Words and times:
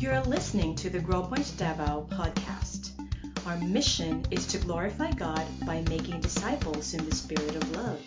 You're 0.00 0.22
listening 0.22 0.76
to 0.76 0.88
the 0.88 0.98
Grow 0.98 1.20
Point 1.20 1.52
Davao 1.58 2.08
podcast. 2.08 2.96
Our 3.44 3.58
mission 3.58 4.24
is 4.30 4.46
to 4.46 4.56
glorify 4.56 5.12
God 5.12 5.44
by 5.66 5.84
making 5.92 6.22
disciples 6.22 6.94
in 6.94 7.04
the 7.04 7.14
spirit 7.14 7.54
of 7.54 7.76
love. 7.76 8.00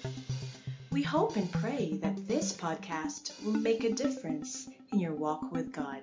We 0.89 1.03
hope 1.03 1.37
and 1.37 1.45
pray 1.51 1.99
that 2.01 2.27
this 2.27 2.51
podcast 2.51 3.37
will 3.45 3.53
make 3.53 3.83
a 3.83 3.93
difference 3.93 4.67
in 4.91 5.05
your 5.05 5.13
walk 5.13 5.51
with 5.51 5.71
God. 5.71 6.01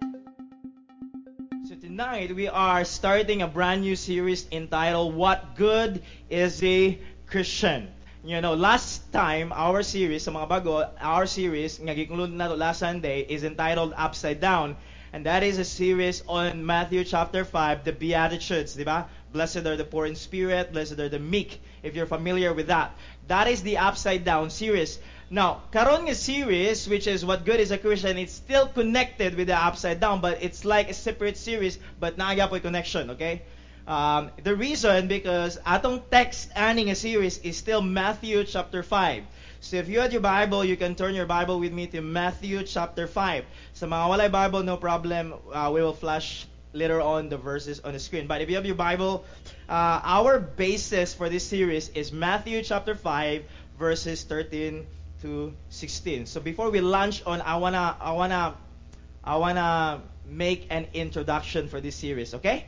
So 1.67 1.75
tonight 1.75 2.37
we 2.37 2.47
are 2.47 2.85
starting 2.85 3.43
a 3.43 3.49
brand 3.51 3.83
new 3.83 3.97
series 3.97 4.47
entitled 4.53 5.17
What 5.17 5.57
Good 5.57 6.07
is 6.31 6.63
a 6.63 7.03
Christian? 7.27 7.91
You 8.23 8.41
know, 8.41 8.55
last 8.55 9.11
time 9.11 9.51
our 9.51 9.83
series 9.83 10.23
sa 10.23 10.31
mga 10.31 10.47
bago, 10.47 10.87
our 11.03 11.27
series 11.27 11.83
nga 11.83 11.99
gikonklud 11.99 12.31
nato 12.31 12.55
last 12.55 12.79
Sunday 12.79 13.27
is 13.27 13.43
entitled 13.43 13.91
Upside 13.99 14.39
Down. 14.39 14.79
And 15.13 15.27
that 15.27 15.43
is 15.43 15.59
a 15.59 15.65
series 15.65 16.23
on 16.29 16.65
Matthew 16.65 17.03
chapter 17.03 17.45
5, 17.45 17.83
the 17.83 17.93
Beatitudes, 17.93 18.75
di 18.75 18.85
ba? 18.85 19.09
Blessed 19.33 19.67
are 19.67 19.77
the 19.77 19.85
poor 19.85 20.07
in 20.07 20.15
spirit, 20.15 20.73
blessed 20.73 21.01
are 21.01 21.09
the 21.09 21.19
meek, 21.19 21.61
if 21.83 21.97
you're 21.97 22.07
familiar 22.07 22.55
with 22.55 22.69
that. 22.69 22.95
That 23.27 23.49
is 23.49 23.63
the 23.63 23.79
Upside 23.79 24.25
Down 24.25 24.51
series. 24.51 25.01
Now, 25.29 25.63
karon 25.73 26.07
nga 26.07 26.15
series, 26.15 26.89
which 26.89 27.09
is 27.09 27.25
What 27.25 27.45
Good 27.45 27.59
is 27.59 27.73
a 27.73 27.79
Christian, 27.79 28.19
it's 28.19 28.33
still 28.33 28.69
connected 28.69 29.35
with 29.35 29.49
the 29.49 29.57
Upside 29.57 29.99
Down, 29.99 30.21
but 30.21 30.43
it's 30.43 30.65
like 30.65 30.91
a 30.91 30.95
separate 30.95 31.37
series, 31.37 31.79
but 31.99 32.17
naagya 32.17 32.63
connection, 32.63 33.11
okay? 33.11 33.43
Um, 33.89 34.31
the 34.45 34.55
reason, 34.55 35.09
because 35.09 35.59
atong 35.67 36.03
text 36.11 36.51
aning 36.55 36.91
a 36.91 36.95
series 36.95 37.39
is 37.39 37.57
still 37.57 37.83
Matthew 37.83 38.45
chapter 38.45 38.85
5. 38.85 39.25
So 39.61 39.77
if 39.77 39.89
you 39.89 40.01
had 40.01 40.11
your 40.11 40.23
Bible, 40.23 40.65
you 40.65 40.75
can 40.75 40.95
turn 40.95 41.15
your 41.15 41.27
Bible 41.27 41.61
with 41.61 41.71
me 41.71 41.87
to 41.89 42.01
Matthew 42.01 42.65
chapter 42.65 43.07
5. 43.07 43.45
Sa 43.75 43.87
mga 43.87 44.09
walay 44.09 44.33
Bible, 44.33 44.63
no 44.65 44.79
problem. 44.79 45.35
Uh, 45.53 45.71
we 45.73 45.83
will 45.85 45.93
flash 45.93 46.47
later 46.73 46.99
on 46.99 47.29
the 47.29 47.37
verses 47.37 47.79
on 47.85 47.93
the 47.93 47.99
screen. 47.99 48.27
But 48.27 48.41
if 48.41 48.49
you 48.49 48.57
have 48.57 48.65
your 48.65 48.81
Bible, 48.81 49.23
uh, 49.69 50.01
our 50.01 50.41
basis 50.41 51.13
for 51.13 51.29
this 51.29 51.45
series 51.45 51.91
is 51.91 52.11
Matthew 52.11 52.63
chapter 52.65 52.95
5, 52.95 53.45
verses 53.79 54.25
13 54.25 54.87
to 55.21 55.53
16. 55.69 56.25
So 56.25 56.41
before 56.41 56.71
we 56.71 56.81
launch 56.81 57.23
on, 57.27 57.43
I 57.43 57.57
wanna, 57.57 57.97
I 58.01 58.13
wanna, 58.13 58.57
I 59.23 59.37
wanna 59.37 60.01
make 60.25 60.69
an 60.71 60.89
introduction 60.95 61.69
for 61.69 61.83
this 61.83 61.97
series. 61.97 62.33
Okay? 62.33 62.65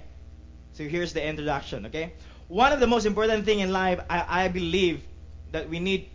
So 0.75 0.85
here's 0.85 1.15
the 1.15 1.25
introduction. 1.25 1.87
Okay? 1.87 2.13
One 2.49 2.71
of 2.71 2.81
the 2.81 2.87
most 2.87 3.07
important 3.07 3.47
thing 3.47 3.61
in 3.61 3.73
life, 3.73 3.99
I, 4.11 4.45
I 4.45 4.49
believe, 4.49 5.01
that 5.53 5.69
we 5.69 5.81
need 5.81 6.12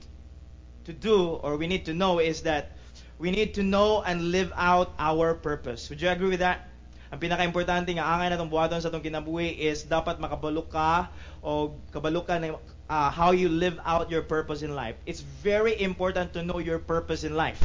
to 0.88 0.94
do 0.96 1.38
or 1.44 1.60
we 1.60 1.68
need 1.68 1.86
to 1.86 1.94
know 1.94 2.18
is 2.24 2.48
that 2.48 2.72
we 3.20 3.30
need 3.30 3.54
to 3.60 3.64
know 3.64 4.02
and 4.02 4.32
live 4.32 4.54
out 4.56 4.96
our 4.98 5.36
purpose. 5.36 5.90
Would 5.90 6.02
you 6.02 6.10
agree 6.10 6.30
with 6.32 6.40
that? 6.40 6.70
Ang 7.08 7.24
pinaka-importante 7.24 7.96
nga 7.96 8.04
angay 8.04 8.28
natong 8.36 8.52
buhaton 8.52 8.84
sa 8.84 8.92
atong 8.92 9.04
kinabuhi 9.04 9.56
is 9.56 9.88
dapat 9.88 10.20
makabalo 10.20 10.68
ka 10.68 11.08
o 11.40 11.72
kabalo 11.92 12.20
ka 12.20 12.36
na 12.36 12.60
uh, 12.92 13.10
how 13.12 13.32
you 13.32 13.48
live 13.48 13.80
out 13.88 14.12
your 14.12 14.24
purpose 14.24 14.60
in 14.60 14.76
life. 14.76 15.00
It's 15.08 15.24
very 15.24 15.80
important 15.80 16.36
to 16.36 16.44
know 16.44 16.60
your 16.60 16.84
purpose 16.84 17.24
in 17.24 17.32
life. 17.32 17.64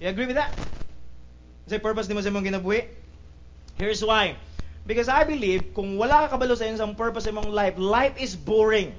You 0.00 0.08
agree 0.08 0.24
with 0.24 0.40
that? 0.40 0.56
Say 1.68 1.76
purpose 1.76 2.08
ni 2.08 2.16
mo 2.16 2.24
sa 2.24 2.32
imong 2.32 2.48
kinabuhi? 2.48 2.88
Here's 3.76 4.00
why. 4.00 4.40
Because 4.88 5.12
I 5.12 5.28
believe 5.28 5.76
kung 5.76 6.00
wala 6.00 6.24
ka 6.24 6.40
kabalo 6.40 6.56
sa 6.56 6.64
imong 6.64 6.96
purpose 6.96 7.28
sa 7.28 7.36
imong 7.36 7.52
life, 7.52 7.76
life 7.76 8.16
is 8.16 8.32
boring. 8.32 8.96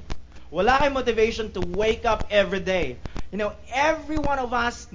Wala 0.51 0.77
kay 0.79 0.89
motivation 0.89 1.51
to 1.53 1.61
wake 1.61 2.05
up 2.05 2.27
every 2.29 2.59
day. 2.59 2.99
You 3.31 3.37
know, 3.39 3.55
every 3.73 4.17
one 4.19 4.37
of 4.39 4.53
us 4.53 4.87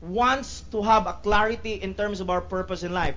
wants 0.00 0.62
to 0.74 0.82
have 0.82 1.06
a 1.06 1.14
clarity 1.14 1.74
in 1.74 1.94
terms 1.94 2.20
of 2.20 2.30
our 2.30 2.40
purpose 2.42 2.82
in 2.82 2.92
life. 2.92 3.16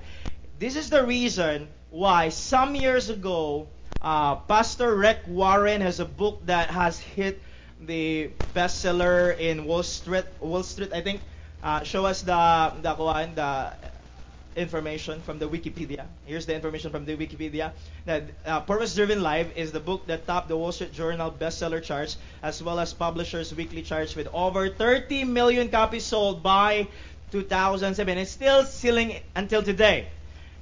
This 0.58 0.76
is 0.76 0.90
the 0.90 1.04
reason 1.04 1.68
why 1.90 2.28
some 2.30 2.74
years 2.76 3.10
ago, 3.10 3.68
uh, 4.00 4.36
Pastor 4.46 4.94
Rick 4.96 5.26
Warren 5.26 5.80
has 5.80 5.98
a 6.00 6.06
book 6.06 6.46
that 6.46 6.70
has 6.70 6.98
hit 7.00 7.42
the 7.80 8.30
bestseller 8.54 9.36
in 9.36 9.64
Wall 9.64 9.82
Street. 9.82 10.24
Wall 10.40 10.62
Street, 10.62 10.92
I 10.94 11.00
think. 11.02 11.22
Uh, 11.62 11.82
show 11.82 12.06
us 12.06 12.22
the 12.22 12.72
the 12.82 12.94
the 13.34 13.91
information 14.56 15.20
from 15.22 15.38
the 15.38 15.48
Wikipedia. 15.48 16.04
Here's 16.26 16.46
the 16.46 16.54
information 16.54 16.90
from 16.90 17.04
the 17.04 17.16
Wikipedia. 17.16 17.72
That 18.04 18.24
uh, 18.44 18.60
Purpose 18.60 18.94
Driven 18.94 19.22
Life 19.22 19.56
is 19.56 19.72
the 19.72 19.80
book 19.80 20.06
that 20.06 20.26
topped 20.26 20.48
the 20.48 20.56
Wall 20.56 20.72
Street 20.72 20.92
Journal 20.92 21.30
bestseller 21.30 21.82
charts 21.82 22.16
as 22.42 22.62
well 22.62 22.78
as 22.78 22.92
Publishers 22.92 23.54
Weekly 23.54 23.82
charts 23.82 24.14
with 24.14 24.28
over 24.32 24.68
30 24.68 25.24
million 25.24 25.68
copies 25.68 26.04
sold 26.04 26.42
by 26.42 26.88
2007. 27.32 28.18
It's 28.18 28.30
still 28.30 28.64
selling 28.64 29.20
until 29.34 29.62
today. 29.62 30.08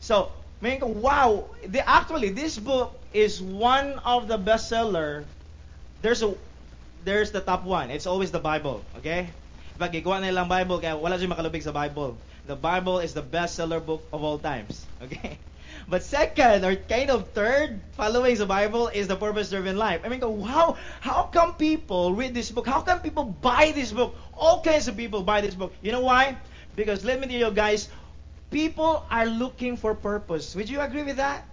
So, 0.01 0.31
wow, 0.63 1.45
the, 1.67 1.87
actually 1.89 2.31
this 2.31 2.59
book 2.59 2.99
is 3.13 3.43
one 3.43 3.99
of 4.05 4.29
the 4.29 4.39
bestseller. 4.39 5.25
There's 6.03 6.23
a 6.23 6.35
there's 7.05 7.31
the 7.31 7.41
top 7.41 7.65
one. 7.65 7.91
It's 7.91 8.07
always 8.07 8.31
the 8.31 8.39
Bible, 8.39 8.85
okay? 8.99 9.31
Pag 9.81 9.97
iguan 9.97 10.21
nilang 10.21 10.53
Bible, 10.53 10.77
kaya 10.85 10.93
wala 11.01 11.17
siya 11.17 11.33
makalubig 11.33 11.65
sa 11.65 11.73
Bible 11.73 12.13
the 12.47 12.57
Bible 12.57 12.99
is 12.99 13.15
the 13.15 13.23
bestseller 13.23 13.85
book 13.85 14.07
of 14.13 14.23
all 14.23 14.39
times. 14.39 14.87
Okay? 15.03 15.39
But 15.89 16.03
second, 16.03 16.65
or 16.65 16.77
kind 16.77 17.11
of 17.11 17.31
third, 17.31 17.81
following 17.93 18.37
the 18.37 18.47
Bible 18.47 18.89
is 18.89 19.09
the 19.09 19.17
purpose-driven 19.17 19.77
life. 19.77 20.03
I 20.05 20.09
mean, 20.09 20.21
how 20.21 20.77
how 21.01 21.31
come 21.33 21.55
people 21.55 22.13
read 22.13 22.35
this 22.35 22.51
book? 22.51 22.67
How 22.67 22.83
come 22.83 23.01
people 23.01 23.25
buy 23.25 23.73
this 23.75 23.91
book? 23.91 24.15
All 24.35 24.63
kinds 24.63 24.89
of 24.89 24.97
people 24.97 25.23
buy 25.23 25.41
this 25.41 25.55
book. 25.55 25.73
You 25.81 25.93
know 25.93 26.03
why? 26.03 26.37
Because 26.77 27.05
let 27.05 27.19
me 27.19 27.27
tell 27.27 27.49
you 27.49 27.51
guys, 27.51 27.89
people 28.51 29.07
are 29.11 29.27
looking 29.27 29.77
for 29.77 29.95
purpose. 29.95 30.55
Would 30.55 30.69
you 30.69 30.81
agree 30.81 31.03
with 31.03 31.17
that? 31.17 31.45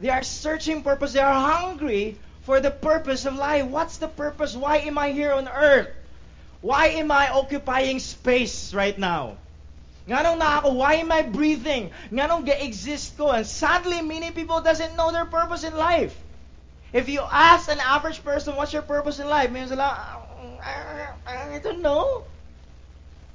They 0.00 0.10
are 0.10 0.22
searching 0.22 0.82
purpose. 0.82 1.12
They 1.12 1.20
are 1.20 1.34
hungry 1.34 2.16
for 2.42 2.60
the 2.60 2.70
purpose 2.70 3.26
of 3.26 3.34
life. 3.34 3.66
What's 3.66 3.98
the 3.98 4.08
purpose? 4.08 4.56
Why 4.56 4.78
am 4.78 4.96
I 4.96 5.10
here 5.10 5.32
on 5.32 5.48
earth? 5.48 5.90
Why 6.60 6.86
am 6.98 7.10
I 7.10 7.28
occupying 7.28 7.98
space 8.00 8.74
right 8.74 8.98
now? 8.98 9.36
Nganong 10.08 10.40
na 10.40 10.64
ako? 10.64 10.80
Why 10.80 11.04
am 11.04 11.12
I 11.12 11.20
breathing? 11.20 11.92
Nganong 12.08 12.48
ga-exist 12.48 13.20
ko? 13.20 13.28
And 13.28 13.44
sadly, 13.44 14.00
many 14.00 14.32
people 14.32 14.64
doesn't 14.64 14.96
know 14.96 15.12
their 15.12 15.28
purpose 15.28 15.68
in 15.68 15.76
life. 15.76 16.16
If 16.96 17.12
you 17.12 17.20
ask 17.20 17.68
an 17.68 17.84
average 17.84 18.24
person, 18.24 18.56
what's 18.56 18.72
your 18.72 18.88
purpose 18.88 19.20
in 19.20 19.28
life? 19.28 19.52
Maybe 19.52 19.68
sila, 19.68 19.92
I 20.64 21.60
don't 21.60 21.84
know. 21.84 22.24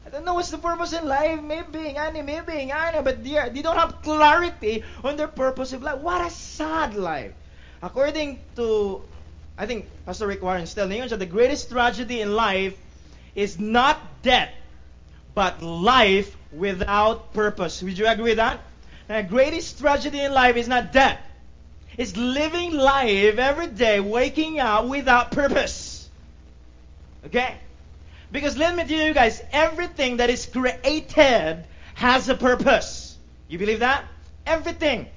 I 0.05 0.09
don't 0.09 0.25
know 0.25 0.33
what's 0.33 0.49
the 0.49 0.57
purpose 0.57 0.97
in 0.97 1.05
life. 1.05 1.37
Maybe, 1.45 1.93
ngani, 1.93 2.25
maybe, 2.25 2.65
ngani. 2.65 3.05
But 3.05 3.23
they, 3.23 3.37
they 3.53 3.61
don't 3.61 3.77
have 3.77 4.01
clarity 4.01 4.83
on 5.05 5.15
their 5.15 5.29
purpose 5.29 5.73
of 5.73 5.83
life. 5.85 6.01
What 6.01 6.25
a 6.25 6.33
sad 6.33 6.97
life. 6.97 7.33
According 7.83 8.41
to, 8.57 9.01
I 9.57 9.69
think, 9.69 9.85
Pastor 10.05 10.25
Rick 10.25 10.41
Warren 10.41 10.65
still, 10.65 10.89
the 10.89 11.29
greatest 11.29 11.69
tragedy 11.69 12.21
in 12.21 12.33
life 12.33 12.73
is 13.35 13.59
not 13.59 14.01
death, 14.23 14.49
but 15.35 15.61
life 15.61 16.35
without 16.55 17.33
purpose. 17.33 17.81
Would 17.81 17.97
you 17.97 18.07
agree 18.07 18.31
with 18.31 18.37
that? 18.37 18.59
The 19.07 19.23
greatest 19.23 19.79
tragedy 19.79 20.21
in 20.21 20.33
life 20.33 20.55
is 20.55 20.67
not 20.67 20.93
death. 20.93 21.19
It's 21.97 22.15
living 22.17 22.73
life 22.73 23.37
every 23.37 23.67
day, 23.67 23.99
waking 23.99 24.59
up 24.59 24.85
without 24.85 25.31
purpose. 25.31 26.09
Okay? 27.25 27.55
Because 28.31 28.57
let 28.57 28.75
me 28.75 28.83
tell 28.85 29.05
you 29.05 29.13
guys, 29.13 29.41
everything 29.51 30.17
that 30.17 30.29
is 30.29 30.45
created 30.45 31.63
has 31.93 32.29
a 32.29 32.35
purpose. 32.35 33.15
You 33.47 33.59
believe 33.59 33.79
that? 33.79 34.05
Everything. 34.47 35.07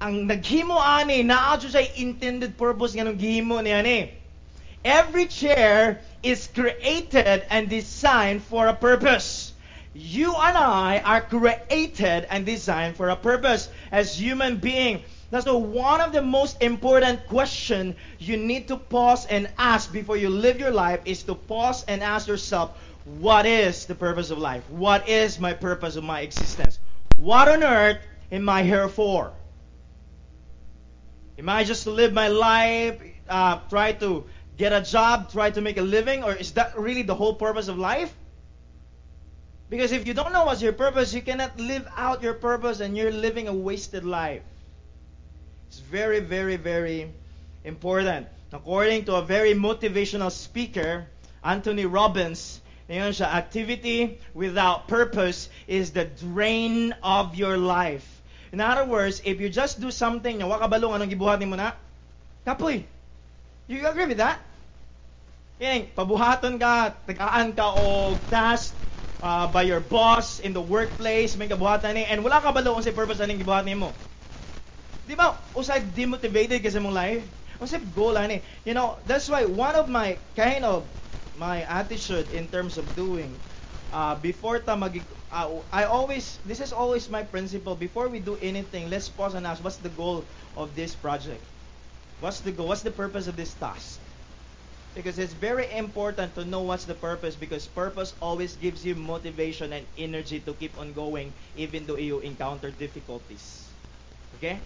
Ang 0.00 0.28
naghimo 0.28 0.76
ani, 0.76 1.24
naadyo 1.24 1.70
sa 1.72 1.80
intended 1.96 2.58
purpose 2.58 2.92
nga 2.92 3.04
nung 3.04 3.16
gihimo 3.16 3.62
ni 3.64 3.72
ani. 3.72 4.12
Every 4.84 5.26
chair 5.26 6.00
is 6.22 6.46
created 6.52 7.46
and 7.48 7.68
designed 7.68 8.42
for 8.42 8.68
a 8.68 8.74
purpose. 8.74 9.45
You 9.98 10.34
and 10.34 10.58
I 10.58 10.98
are 11.06 11.22
created 11.22 12.26
and 12.28 12.44
designed 12.44 12.96
for 12.96 13.08
a 13.08 13.16
purpose 13.16 13.70
as 13.90 14.20
human 14.20 14.58
beings. 14.58 15.00
That's 15.30 15.46
so 15.46 15.56
one 15.56 16.02
of 16.02 16.12
the 16.12 16.20
most 16.20 16.62
important 16.62 17.26
question 17.28 17.96
you 18.18 18.36
need 18.36 18.68
to 18.68 18.76
pause 18.76 19.24
and 19.24 19.48
ask 19.56 19.90
before 19.90 20.18
you 20.18 20.28
live 20.28 20.60
your 20.60 20.70
life 20.70 21.00
is 21.06 21.22
to 21.22 21.34
pause 21.34 21.82
and 21.88 22.02
ask 22.02 22.28
yourself, 22.28 22.76
what 23.06 23.46
is 23.46 23.86
the 23.86 23.94
purpose 23.94 24.30
of 24.30 24.36
life? 24.36 24.68
What 24.68 25.08
is 25.08 25.40
my 25.40 25.54
purpose 25.54 25.96
of 25.96 26.04
my 26.04 26.20
existence? 26.20 26.78
What 27.16 27.48
on 27.48 27.62
earth 27.62 27.96
am 28.30 28.50
I 28.50 28.64
here 28.64 28.90
for? 28.90 29.32
Am 31.38 31.48
I 31.48 31.64
just 31.64 31.84
to 31.84 31.90
live 31.90 32.12
my 32.12 32.28
life, 32.28 33.00
uh, 33.30 33.60
try 33.70 33.92
to 33.92 34.26
get 34.58 34.74
a 34.74 34.82
job, 34.82 35.32
try 35.32 35.50
to 35.50 35.62
make 35.62 35.78
a 35.78 35.82
living, 35.82 36.22
or 36.22 36.34
is 36.34 36.52
that 36.52 36.78
really 36.78 37.02
the 37.02 37.14
whole 37.14 37.34
purpose 37.34 37.68
of 37.68 37.78
life? 37.78 38.14
Because 39.68 39.90
if 39.90 40.06
you 40.06 40.14
don't 40.14 40.32
know 40.32 40.44
what's 40.44 40.62
your 40.62 40.72
purpose, 40.72 41.12
you 41.12 41.22
cannot 41.22 41.58
live 41.58 41.86
out 41.96 42.22
your 42.22 42.34
purpose 42.34 42.80
and 42.80 42.96
you're 42.96 43.10
living 43.10 43.48
a 43.48 43.52
wasted 43.52 44.04
life. 44.04 44.42
It's 45.68 45.80
very, 45.80 46.20
very, 46.20 46.56
very 46.56 47.10
important. 47.64 48.28
According 48.52 49.06
to 49.06 49.16
a 49.16 49.22
very 49.22 49.54
motivational 49.54 50.30
speaker, 50.30 51.06
Anthony 51.42 51.84
Robbins, 51.84 52.60
activity 52.88 54.18
without 54.34 54.86
purpose 54.86 55.48
is 55.66 55.90
the 55.90 56.04
drain 56.04 56.94
of 57.02 57.34
your 57.34 57.58
life. 57.58 58.06
In 58.52 58.60
other 58.60 58.84
words, 58.84 59.20
if 59.24 59.40
you 59.40 59.48
just 59.50 59.80
do 59.80 59.90
something 59.90 60.38
nga 60.38 60.46
wa 60.46 60.62
kabalo 60.62 60.94
anong 60.94 61.10
gibuhat 61.10 61.42
nimo 61.42 61.58
na, 61.58 61.72
kapoy. 62.46 62.84
You 63.66 63.82
agree 63.86 64.06
with 64.06 64.18
that? 64.22 64.38
Pabuhaton 65.58 66.60
ka, 66.62 66.94
tagaan 67.08 67.56
ka 67.56 67.74
og 67.74 68.30
task 68.30 68.78
uh, 69.26 69.46
by 69.50 69.62
your 69.66 69.82
boss 69.82 70.38
in 70.38 70.54
the 70.54 70.62
workplace, 70.62 71.34
may 71.34 71.50
kabuhatan 71.50 71.98
ni 71.98 72.06
and 72.06 72.22
wala 72.22 72.38
ka 72.38 72.54
balo 72.54 72.78
unsay 72.78 72.94
purpose 72.94 73.18
aning 73.18 73.42
gibuhat 73.42 73.66
nimo. 73.66 73.90
Di 75.02 75.18
ba? 75.18 75.42
Usay 75.58 75.82
demotivated 75.82 76.62
ka 76.62 76.70
sa 76.70 76.78
mong 76.78 76.94
life. 76.94 77.26
Unsay 77.58 77.82
goal 77.90 78.14
ani? 78.14 78.46
You 78.62 78.78
know, 78.78 79.02
that's 79.02 79.26
why 79.26 79.42
one 79.42 79.74
of 79.74 79.90
my 79.90 80.22
kind 80.38 80.62
of 80.62 80.86
my 81.34 81.66
attitude 81.66 82.30
in 82.30 82.46
terms 82.46 82.78
of 82.78 82.94
doing 82.94 83.42
uh, 83.90 84.14
before 84.14 84.62
ta 84.62 84.78
mag 84.78 85.02
uh, 85.34 85.50
I 85.74 85.84
always 85.90 86.38
this 86.46 86.62
is 86.62 86.70
always 86.72 87.10
my 87.10 87.26
principle 87.26 87.74
before 87.74 88.08
we 88.08 88.22
do 88.22 88.38
anything 88.40 88.88
let's 88.88 89.10
pause 89.10 89.34
and 89.34 89.44
ask 89.46 89.60
what's 89.62 89.82
the 89.82 89.92
goal 89.92 90.24
of 90.56 90.72
this 90.78 90.94
project 90.96 91.44
what's 92.22 92.40
the 92.40 92.52
goal 92.56 92.68
what's 92.72 92.82
the 92.86 92.94
purpose 92.94 93.28
of 93.28 93.36
this 93.36 93.52
task 93.52 94.00
because 94.96 95.18
it's 95.18 95.34
very 95.34 95.70
important 95.76 96.34
to 96.34 96.44
know 96.44 96.62
what's 96.62 96.86
the 96.86 96.94
purpose 96.94 97.36
because 97.36 97.68
purpose 97.68 98.14
always 98.20 98.56
gives 98.56 98.84
you 98.84 98.94
motivation 98.94 99.74
and 99.74 99.84
energy 99.98 100.40
to 100.40 100.54
keep 100.54 100.72
on 100.80 100.94
going 100.94 101.30
even 101.54 101.84
though 101.86 101.98
you 101.98 102.18
encounter 102.20 102.70
difficulties. 102.70 103.68
Okay? 104.38 104.58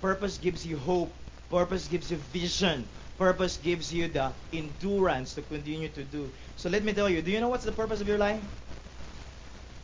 Purpose 0.00 0.38
gives 0.38 0.64
you 0.64 0.78
hope. 0.78 1.10
Purpose 1.50 1.88
gives 1.88 2.08
you 2.08 2.18
vision. 2.32 2.86
Purpose 3.18 3.58
gives 3.58 3.92
you 3.92 4.06
the 4.06 4.30
endurance 4.52 5.34
to 5.34 5.42
continue 5.42 5.88
to 5.88 6.04
do. 6.04 6.30
So 6.56 6.70
let 6.70 6.84
me 6.84 6.92
tell 6.92 7.10
you 7.10 7.20
do 7.20 7.32
you 7.32 7.40
know 7.40 7.48
what's 7.48 7.64
the 7.64 7.72
purpose 7.72 8.00
of 8.00 8.06
your 8.06 8.18
life? 8.18 8.40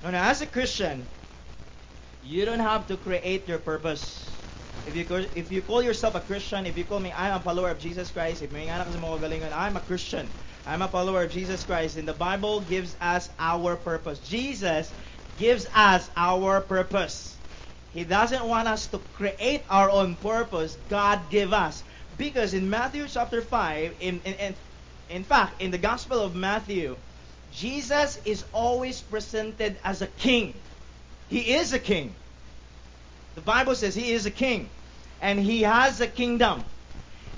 Now, 0.05 0.31
as 0.31 0.41
a 0.41 0.47
Christian, 0.47 1.05
you 2.23 2.44
don't 2.44 2.61
have 2.61 2.87
to 2.88 2.97
create 2.97 3.49
your 3.49 3.59
purpose. 3.59 4.34
If 4.87 4.97
you 4.97 5.07
if 5.35 5.51
you 5.51 5.63
call 5.63 5.83
yourself 5.83 6.15
a 6.15 6.21
Christian, 6.21 6.67
if 6.67 6.77
you 6.77 6.85
call 6.85 7.01
me 7.01 7.13
I'm 7.13 7.41
a 7.41 7.41
follower 7.43 7.71
of 7.71 7.79
Jesus 7.79 8.11
Christ, 8.11 8.43
if 8.43 8.53
I'm 8.53 9.77
a 9.77 9.81
Christian. 9.81 10.33
I'm 10.67 10.83
a 10.83 10.89
follower 10.89 11.25
of 11.25 11.31
Jesus 11.33 11.65
Christ, 11.65 11.97
and 11.97 12.09
the 12.09 12.15
Bible 12.15 12.63
gives 12.63 12.97
us 13.01 13.31
our 13.39 13.77
purpose. 13.77 14.21
Jesus 14.21 14.93
gives 15.37 15.67
us 15.75 16.11
our 16.17 16.61
purpose. 16.61 17.41
He 17.89 18.05
doesn't 18.05 18.45
want 18.47 18.69
us 18.69 18.89
to 18.89 18.99
create 18.99 19.65
our 19.71 19.91
own 19.91 20.17
purpose. 20.17 20.77
God 20.89 21.31
give 21.31 21.53
us. 21.53 21.85
Because 22.17 22.55
in 22.55 22.69
Matthew 22.71 23.09
chapter 23.09 23.41
5, 23.43 23.97
in, 24.01 24.21
in, 24.21 24.35
in, 24.35 24.57
in 25.09 25.25
fact, 25.25 25.63
in 25.63 25.71
the 25.71 25.79
Gospel 25.79 26.21
of 26.21 26.35
Matthew, 26.35 26.99
Jesus 27.51 28.19
is 28.25 28.45
always 28.53 29.01
presented 29.03 29.79
as 29.85 30.03
a 30.03 30.09
king. 30.09 30.63
He 31.29 31.55
is 31.55 31.73
a 31.73 31.79
king. 31.79 32.17
The 33.35 33.43
Bible 33.43 33.75
says 33.75 33.95
he 33.95 34.13
is 34.13 34.27
a 34.27 34.31
king. 34.31 34.71
And 35.21 35.41
he 35.41 35.63
has 35.63 36.01
a 36.01 36.07
kingdom. 36.07 36.65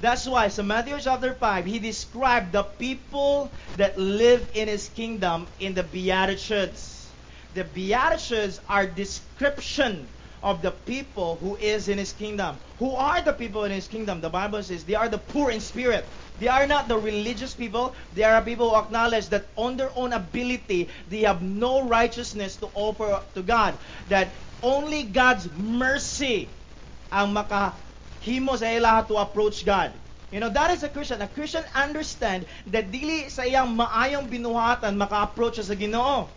That's 0.00 0.26
why, 0.26 0.48
so 0.48 0.62
Matthew 0.62 0.98
chapter 1.00 1.34
5, 1.34 1.64
he 1.64 1.78
described 1.78 2.52
the 2.52 2.62
people 2.62 3.50
that 3.76 3.98
live 3.98 4.46
in 4.54 4.68
his 4.68 4.88
kingdom 4.88 5.46
in 5.58 5.74
the 5.74 5.82
Beatitudes. 5.82 7.08
The 7.54 7.64
Beatitudes 7.64 8.60
are 8.68 8.86
description 8.86 10.08
of 10.42 10.62
the 10.62 10.70
people 10.70 11.36
who 11.36 11.56
is 11.56 11.88
in 11.88 11.98
his 11.98 12.12
kingdom. 12.12 12.58
Who 12.78 12.94
are 12.94 13.22
the 13.22 13.32
people 13.32 13.64
in 13.64 13.72
his 13.72 13.88
kingdom? 13.88 14.20
The 14.20 14.30
Bible 14.30 14.62
says 14.62 14.84
they 14.84 14.94
are 14.94 15.08
the 15.08 15.18
poor 15.18 15.50
in 15.50 15.60
spirit. 15.60 16.08
They 16.38 16.48
are 16.48 16.66
not 16.66 16.88
the 16.88 16.98
religious 16.98 17.54
people. 17.54 17.94
They 18.12 18.22
are 18.22 18.42
people 18.42 18.70
who 18.70 18.76
acknowledge 18.76 19.28
that 19.30 19.48
on 19.56 19.76
their 19.76 19.90
own 19.96 20.12
ability, 20.12 20.90
they 21.08 21.20
have 21.20 21.40
no 21.42 21.88
righteousness 21.88 22.56
to 22.58 22.68
offer 22.74 23.22
to 23.34 23.42
God. 23.42 23.78
That 24.08 24.34
only 24.62 25.04
God's 25.04 25.48
mercy 25.52 26.52
ang 27.10 27.32
makahimo 27.32 28.56
sa 28.58 28.68
ila 28.68 29.06
to 29.08 29.16
approach 29.16 29.64
God. 29.64 29.92
You 30.30 30.40
know, 30.40 30.50
that 30.50 30.70
is 30.72 30.82
a 30.82 30.90
Christian. 30.90 31.22
A 31.22 31.28
Christian 31.28 31.64
understand 31.72 32.44
that 32.66 32.90
dili 32.90 33.30
sa 33.30 33.46
iyang 33.46 33.78
maayong 33.78 34.28
binuhatan 34.28 34.98
maka-approach 34.98 35.62
sa 35.62 35.72
Ginoo. 35.72 36.28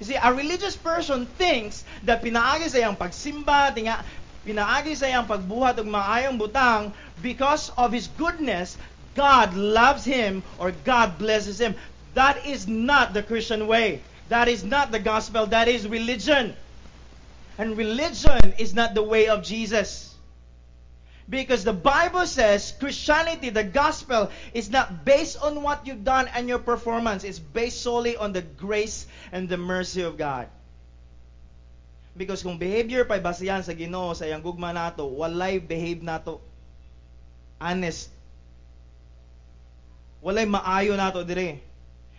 You 0.00 0.06
see, 0.06 0.16
a 0.16 0.32
religious 0.34 0.76
person 0.76 1.26
thinks 1.38 1.84
that 2.04 2.22
pinaagi 2.22 2.68
sa 2.68 2.78
iyang 2.82 2.98
pagsimba, 2.98 3.70
tinga, 3.74 4.02
pinaagi 4.42 4.96
sa 4.98 5.06
iyang 5.06 5.26
pagbuhat 5.26 5.78
og 5.78 5.86
maayong 5.86 6.38
butang 6.38 6.92
because 7.22 7.70
of 7.78 7.92
his 7.92 8.08
goodness, 8.18 8.76
God 9.14 9.54
loves 9.54 10.04
him 10.04 10.42
or 10.58 10.74
God 10.84 11.18
blesses 11.18 11.60
him. 11.60 11.74
That 12.14 12.46
is 12.46 12.66
not 12.66 13.14
the 13.14 13.22
Christian 13.22 13.66
way. 13.66 14.02
That 14.28 14.48
is 14.48 14.64
not 14.64 14.90
the 14.90 14.98
gospel. 14.98 15.46
That 15.46 15.68
is 15.68 15.86
religion. 15.86 16.54
And 17.58 17.76
religion 17.76 18.54
is 18.58 18.74
not 18.74 18.94
the 18.94 19.02
way 19.02 19.28
of 19.28 19.44
Jesus. 19.44 20.03
Because 21.24 21.64
the 21.64 21.72
Bible 21.72 22.26
says 22.26 22.76
Christianity, 22.76 23.48
the 23.48 23.64
gospel, 23.64 24.28
is 24.52 24.68
not 24.68 25.04
based 25.04 25.40
on 25.40 25.62
what 25.62 25.86
you've 25.86 26.04
done 26.04 26.28
and 26.36 26.48
your 26.48 26.58
performance. 26.58 27.24
It's 27.24 27.38
based 27.38 27.80
solely 27.80 28.16
on 28.16 28.32
the 28.32 28.42
grace 28.42 29.06
and 29.32 29.48
the 29.48 29.56
mercy 29.56 30.02
of 30.02 30.18
God. 30.18 30.48
Because 32.14 32.44
kung 32.44 32.60
behavior 32.60 33.08
pa 33.08 33.18
basihan 33.18 33.64
sa 33.64 33.72
Ginoo 33.72 34.12
sa 34.14 34.28
iyang 34.28 34.44
gugma 34.44 34.70
nato, 34.70 35.08
walay 35.08 35.58
behave 35.58 36.04
nato 36.04 36.38
honest 37.58 38.12
walay 40.22 40.46
maayo 40.46 40.94
nato 40.94 41.24
dire. 41.24 41.58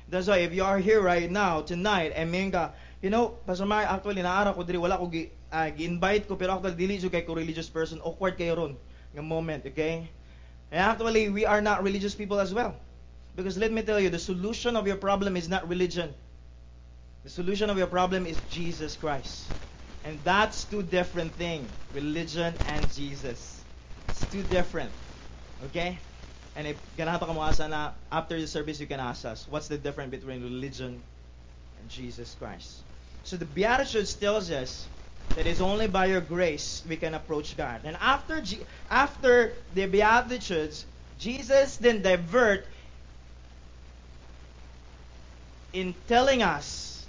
That's 0.10 0.28
why 0.28 0.44
if 0.44 0.52
you 0.52 0.66
are 0.66 0.82
here 0.82 1.00
right 1.00 1.30
now 1.30 1.62
tonight 1.62 2.12
may 2.28 2.50
ka, 2.52 2.74
you 3.00 3.10
know, 3.10 3.38
Pastor 3.48 3.66
Mar, 3.70 3.86
actually 3.88 4.20
naara 4.26 4.52
ko 4.52 4.68
dire 4.68 4.82
wala 4.82 4.98
ko 4.98 5.08
gi, 5.08 5.32
uh, 5.54 5.70
gi-invite 5.72 6.28
ko 6.28 6.36
pero 6.36 6.58
actually 6.60 6.76
dili 6.76 7.00
jud 7.00 7.14
kay 7.14 7.24
ko 7.24 7.32
religious 7.32 7.72
person, 7.72 8.04
awkward 8.04 8.36
kayo 8.36 8.58
ron 8.58 8.74
nga 9.16 9.24
moment, 9.24 9.66
okay? 9.66 10.08
And 10.72 10.80
actually 10.80 11.30
we 11.30 11.46
are 11.46 11.62
not 11.62 11.84
religious 11.84 12.16
people 12.16 12.40
as 12.40 12.54
well. 12.54 12.76
Because 13.36 13.58
let 13.58 13.72
me 13.72 13.82
tell 13.82 14.00
you, 14.00 14.10
the 14.10 14.20
solution 14.20 14.76
of 14.76 14.88
your 14.88 14.96
problem 14.96 15.36
is 15.36 15.50
not 15.50 15.68
religion. 15.68 16.14
The 17.24 17.30
solution 17.30 17.70
of 17.70 17.78
your 17.78 17.88
problem 17.88 18.26
is 18.26 18.38
Jesus 18.50 18.96
Christ. 18.96 19.48
And 20.04 20.20
that's 20.24 20.64
two 20.64 20.84
different 20.84 21.34
things. 21.34 21.72
Religion 21.92 22.54
and 22.68 22.92
Jesus. 22.94 23.64
It's 24.08 24.24
two 24.26 24.44
different. 24.44 24.92
Okay? 25.66 26.00
And 26.56 26.68
if 26.68 26.78
ganapa 26.98 27.26
ka 27.26 27.34
mo 27.34 27.42
asa 27.42 27.96
after 28.12 28.40
the 28.40 28.48
service 28.48 28.80
you 28.80 28.88
can 28.88 29.00
ask 29.00 29.26
us, 29.26 29.48
what's 29.50 29.68
the 29.68 29.78
difference 29.78 30.12
between 30.12 30.44
religion 30.44 31.02
and 31.80 31.90
Jesus 31.90 32.36
Christ? 32.40 32.84
So 33.24 33.36
the 33.36 33.46
Beatitudes 33.46 34.14
tells 34.14 34.52
us 34.52 34.88
that 35.34 35.48
it's 35.48 35.62
only 35.62 35.88
by 35.88 36.06
your 36.06 36.22
grace 36.22 36.84
we 36.88 36.98
can 36.98 37.14
approach 37.14 37.58
God. 37.58 37.82
And 37.84 37.98
after 38.00 38.42
G- 38.42 38.66
after 38.90 39.54
the 39.74 39.88
Beatitudes, 39.88 40.86
Jesus 41.18 41.78
then 41.78 42.02
divert 42.02 42.68
in 45.74 45.96
telling 46.08 46.44
us 46.44 47.08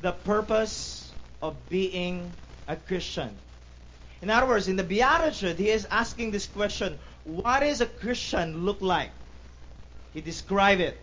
the 0.00 0.12
purpose 0.12 1.14
of 1.42 1.68
being 1.68 2.36
a 2.68 2.76
Christian. 2.76 3.38
In 4.22 4.30
other 4.30 4.46
words, 4.46 4.68
in 4.68 4.76
the 4.76 4.84
Beatitude, 4.84 5.58
he 5.58 5.70
is 5.70 5.86
asking 5.90 6.30
this 6.30 6.46
question 6.46 6.98
what 7.24 7.60
does 7.60 7.80
a 7.80 7.86
Christian 7.86 8.64
look 8.64 8.80
like? 8.80 9.12
He 10.12 10.20
described 10.20 10.80
it. 10.80 11.00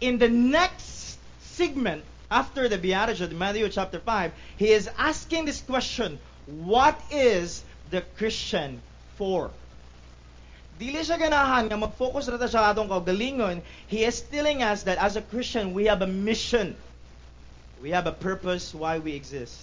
In 0.00 0.18
the 0.18 0.28
next 0.28 1.18
segment, 1.38 2.04
after 2.30 2.68
the 2.68 2.78
Beatitude, 2.78 3.32
Matthew 3.32 3.68
chapter 3.68 3.98
5, 3.98 4.32
he 4.56 4.70
is 4.70 4.88
asking 4.98 5.44
this 5.46 5.60
question 5.60 6.18
What 6.46 7.00
is 7.10 7.62
the 7.90 8.02
Christian 8.16 8.80
for? 9.16 9.50
Dili 10.80 11.04
siya 11.04 11.20
ganahan 11.20 11.68
nga 11.68 11.76
mag-focus 11.76 12.32
rata 12.32 12.48
sa 12.48 12.72
atong 12.72 12.88
kaugalingon. 12.88 13.60
He 13.84 14.06
is 14.06 14.24
telling 14.24 14.62
us 14.62 14.88
that 14.88 14.96
as 14.96 15.16
a 15.16 15.20
Christian, 15.20 15.74
we 15.74 15.92
have 15.92 16.00
a 16.00 16.08
mission. 16.08 16.72
We 17.82 17.92
have 17.92 18.06
a 18.08 18.16
purpose 18.16 18.72
why 18.72 18.96
we 18.96 19.12
exist. 19.12 19.60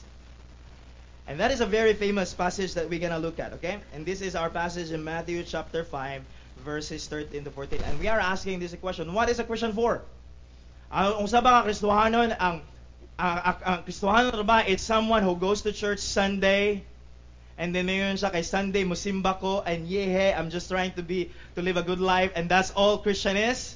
And 1.26 1.40
that 1.42 1.50
is 1.50 1.60
a 1.60 1.66
very 1.66 1.94
famous 1.98 2.34
passage 2.34 2.76
that 2.76 2.90
we're 2.90 3.02
going 3.02 3.12
to 3.12 3.20
look 3.20 3.40
at, 3.40 3.54
okay? 3.60 3.82
And 3.94 4.06
this 4.06 4.22
is 4.22 4.36
our 4.36 4.50
passage 4.50 4.92
in 4.92 5.04
Matthew 5.04 5.44
chapter 5.44 5.84
5, 5.84 6.22
verses 6.64 7.08
13 7.08 7.44
to 7.44 7.52
14. 7.52 7.82
And 7.84 8.00
we 8.00 8.08
are 8.08 8.20
asking 8.20 8.60
this 8.60 8.74
question, 8.76 9.12
what 9.12 9.28
is 9.28 9.40
a 9.40 9.44
Christian 9.44 9.74
for? 9.74 10.06
Ang 10.88 11.28
unsa 11.28 11.44
ba 11.44 11.60
ka 11.60 11.68
Kristohanon 11.68 12.32
ang 12.40 12.64
ang, 13.20 13.84
Kristohanon 13.84 14.46
ba 14.48 14.64
it's 14.64 14.84
someone 14.84 15.20
who 15.20 15.36
goes 15.36 15.62
to 15.68 15.76
church 15.76 16.00
Sunday 16.00 16.84
and 17.60 17.76
then 17.76 17.92
ngayon 17.92 18.16
siya 18.16 18.32
kay 18.32 18.46
Sunday 18.46 18.88
musimba 18.88 19.36
ko 19.36 19.60
and 19.68 19.84
yeah, 19.90 20.32
I'm 20.40 20.48
just 20.48 20.72
trying 20.72 20.96
to 20.96 21.04
be 21.04 21.34
to 21.58 21.62
live 21.62 21.76
a 21.76 21.84
good 21.84 22.00
life 22.00 22.32
and 22.40 22.48
that's 22.48 22.72
all 22.72 23.04
Christian 23.04 23.36
is? 23.36 23.76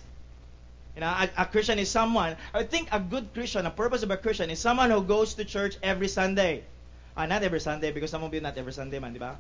You 0.95 1.01
know, 1.01 1.11
a, 1.11 1.27
a 1.43 1.45
Christian 1.47 1.79
is 1.79 1.91
someone, 1.91 2.35
I 2.53 2.63
think 2.63 2.87
a 2.91 2.99
good 2.99 3.33
Christian, 3.33 3.65
a 3.65 3.71
purpose 3.71 4.03
of 4.03 4.11
a 4.11 4.17
Christian 4.19 4.47
is 4.51 4.59
someone 4.59 4.91
who 4.91 5.03
goes 5.03 5.33
to 5.35 5.43
church 5.43 5.75
every 5.83 6.07
Sunday. 6.07 6.63
Uh, 7.15 7.25
not 7.25 7.43
every 7.43 7.59
Sunday 7.59 7.91
because 7.91 8.11
some 8.11 8.23
of 8.23 8.31
you 8.33 8.39
not 8.39 8.55
every 8.55 8.71
Sunday 8.71 8.99
man, 8.99 9.11
di 9.11 9.19
ba? 9.19 9.35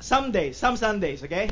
Some 0.00 0.32
days, 0.32 0.56
some 0.56 0.76
Sundays, 0.76 1.24
okay? 1.24 1.50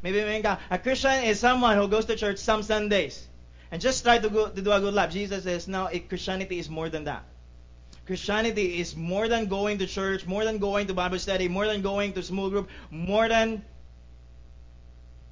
Maybe 0.00 0.24
may 0.24 0.40
ka, 0.40 0.60
a 0.70 0.78
Christian 0.78 1.24
is 1.24 1.40
someone 1.40 1.76
who 1.76 1.88
goes 1.88 2.04
to 2.06 2.16
church 2.16 2.38
some 2.38 2.62
Sundays 2.62 3.28
and 3.74 3.82
just 3.82 4.04
try 4.04 4.18
to 4.18 4.28
go 4.30 4.46
to 4.46 4.62
do 4.62 4.70
a 4.70 4.78
good 4.78 4.94
life. 4.94 5.10
Jesus 5.10 5.42
says, 5.42 5.66
no, 5.66 5.90
Christianity 6.08 6.60
is 6.60 6.70
more 6.70 6.88
than 6.88 7.02
that. 7.10 7.24
Christianity 8.06 8.78
is 8.78 8.94
more 8.94 9.26
than 9.26 9.46
going 9.46 9.78
to 9.78 9.86
church, 9.88 10.26
more 10.26 10.44
than 10.44 10.58
going 10.58 10.86
to 10.86 10.94
Bible 10.94 11.18
study, 11.18 11.48
more 11.48 11.66
than 11.66 11.82
going 11.82 12.12
to 12.12 12.22
small 12.22 12.50
group, 12.50 12.70
more 12.92 13.28
than 13.28 13.64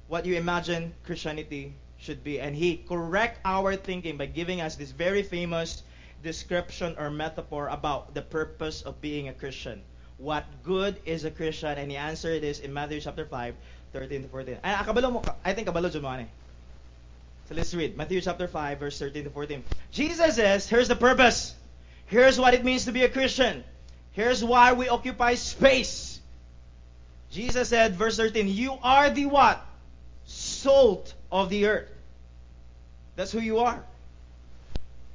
what 0.09 0.25
you 0.25 0.35
imagine 0.35 0.93
Christianity 1.05 1.73
should 1.97 2.21
be. 2.21 2.41
And 2.41 2.53
he 2.53 2.83
correct 2.83 3.39
our 3.45 3.77
thinking 3.77 4.17
by 4.17 4.25
giving 4.25 4.59
us 4.59 4.75
this 4.75 4.91
very 4.91 5.23
famous 5.23 5.81
description 6.21 6.95
or 6.99 7.09
metaphor 7.09 7.69
about 7.69 8.13
the 8.13 8.23
purpose 8.23 8.81
of 8.81 8.99
being 8.99 9.29
a 9.29 9.33
Christian. 9.33 9.81
What 10.17 10.43
good 10.63 10.99
is 11.05 11.23
a 11.23 11.31
Christian? 11.31 11.77
And 11.77 11.89
he 11.89 11.95
answered 11.95 12.43
this 12.43 12.59
in 12.59 12.73
Matthew 12.73 12.99
chapter 12.99 13.23
5, 13.23 13.55
13 13.93 14.23
to 14.23 14.27
14. 14.27 14.57
Ay, 14.65 14.73
akabalo 14.83 15.07
ah, 15.07 15.11
mo, 15.11 15.23
I 15.45 15.53
think 15.53 15.69
kabalo 15.69 15.87
dyan 15.87 16.03
mo. 16.03 16.27
So 17.49 17.55
let's 17.55 17.73
read 17.73 17.97
Matthew 17.97 18.21
chapter 18.21 18.47
5, 18.47 18.79
verse 18.79 18.99
13 18.99 19.25
to 19.25 19.29
14. 19.29 19.63
Jesus 19.91 20.35
says, 20.35 20.67
here's 20.67 20.87
the 20.87 20.95
purpose. 20.95 21.53
Here's 22.05 22.39
what 22.39 22.53
it 22.53 22.63
means 22.63 22.85
to 22.85 22.91
be 22.91 23.03
a 23.03 23.09
Christian. 23.09 23.63
Here's 24.13 24.43
why 24.43 24.73
we 24.73 24.87
occupy 24.87 25.35
space. 25.35 26.19
Jesus 27.31 27.69
said, 27.69 27.95
verse 27.95 28.15
13, 28.17 28.47
You 28.47 28.77
are 28.81 29.09
the 29.09 29.25
what? 29.25 29.65
Salt 30.25 31.13
of 31.31 31.49
the 31.49 31.65
earth. 31.65 31.89
That's 33.15 33.31
who 33.31 33.39
you 33.39 33.59
are. 33.59 33.83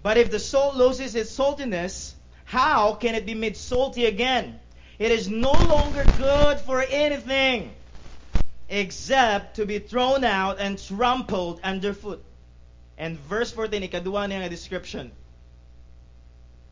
But 0.03 0.19
if 0.19 0.31
the 0.31 0.39
salt 0.39 0.77
loses 0.77 1.15
its 1.15 1.37
saltiness, 1.37 2.13
how 2.45 2.95
can 2.95 3.15
it 3.15 3.25
be 3.25 3.35
made 3.35 3.57
salty 3.57 4.07
again? 4.07 4.59
It 4.99 5.13
is 5.13 5.29
no 5.29 5.53
longer 5.53 6.05
good 6.19 6.59
for 6.61 6.83
anything 6.83 7.73
except 8.69 9.57
to 9.57 9.67
be 9.67 9.79
thrown 9.79 10.25
out 10.25 10.59
and 10.61 10.79
trampled 10.79 11.61
underfoot. 11.63 12.23
And 12.99 13.19
verse 13.19 13.53
14, 13.53 13.83
ikaduwa 13.83 14.29
niya 14.29 14.41
nga 14.41 14.49
description. 14.49 15.13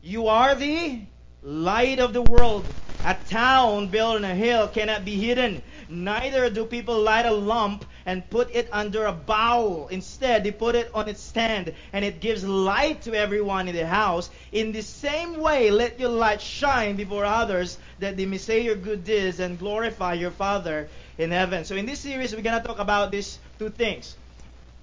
You 0.03 0.27
are 0.27 0.55
the 0.55 1.01
light 1.41 1.99
of 1.99 2.13
the 2.13 2.21
world. 2.21 2.73
A 3.03 3.15
town 3.29 3.87
built 3.87 4.17
on 4.17 4.25
a 4.25 4.35
hill 4.35 4.67
cannot 4.67 5.05
be 5.05 5.15
hidden. 5.15 5.61
Neither 5.87 6.49
do 6.49 6.65
people 6.65 6.99
light 6.99 7.25
a 7.25 7.31
lamp 7.31 7.85
and 8.05 8.29
put 8.29 8.53
it 8.53 8.67
under 8.71 9.05
a 9.05 9.13
bowl. 9.13 9.87
Instead, 9.87 10.43
they 10.43 10.51
put 10.51 10.75
it 10.75 10.91
on 10.93 11.07
its 11.07 11.21
stand, 11.21 11.73
and 11.93 12.03
it 12.03 12.19
gives 12.19 12.43
light 12.43 13.03
to 13.03 13.13
everyone 13.13 13.69
in 13.69 13.75
the 13.75 13.87
house. 13.87 14.29
In 14.51 14.73
the 14.73 14.81
same 14.81 15.39
way, 15.39 15.71
let 15.71 15.99
your 15.99 16.09
light 16.09 16.41
shine 16.41 16.97
before 16.97 17.23
others, 17.23 17.77
that 17.99 18.17
they 18.17 18.25
may 18.25 18.39
say 18.39 18.61
your 18.61 18.75
good 18.75 19.05
deeds 19.05 19.39
and 19.39 19.57
glorify 19.57 20.13
your 20.13 20.31
Father 20.31 20.89
in 21.17 21.31
heaven. 21.31 21.65
So, 21.65 21.75
in 21.75 21.85
this 21.85 21.99
series, 21.99 22.35
we're 22.35 22.41
going 22.41 22.61
to 22.61 22.67
talk 22.67 22.79
about 22.79 23.11
these 23.11 23.39
two 23.59 23.69
things. 23.69 24.15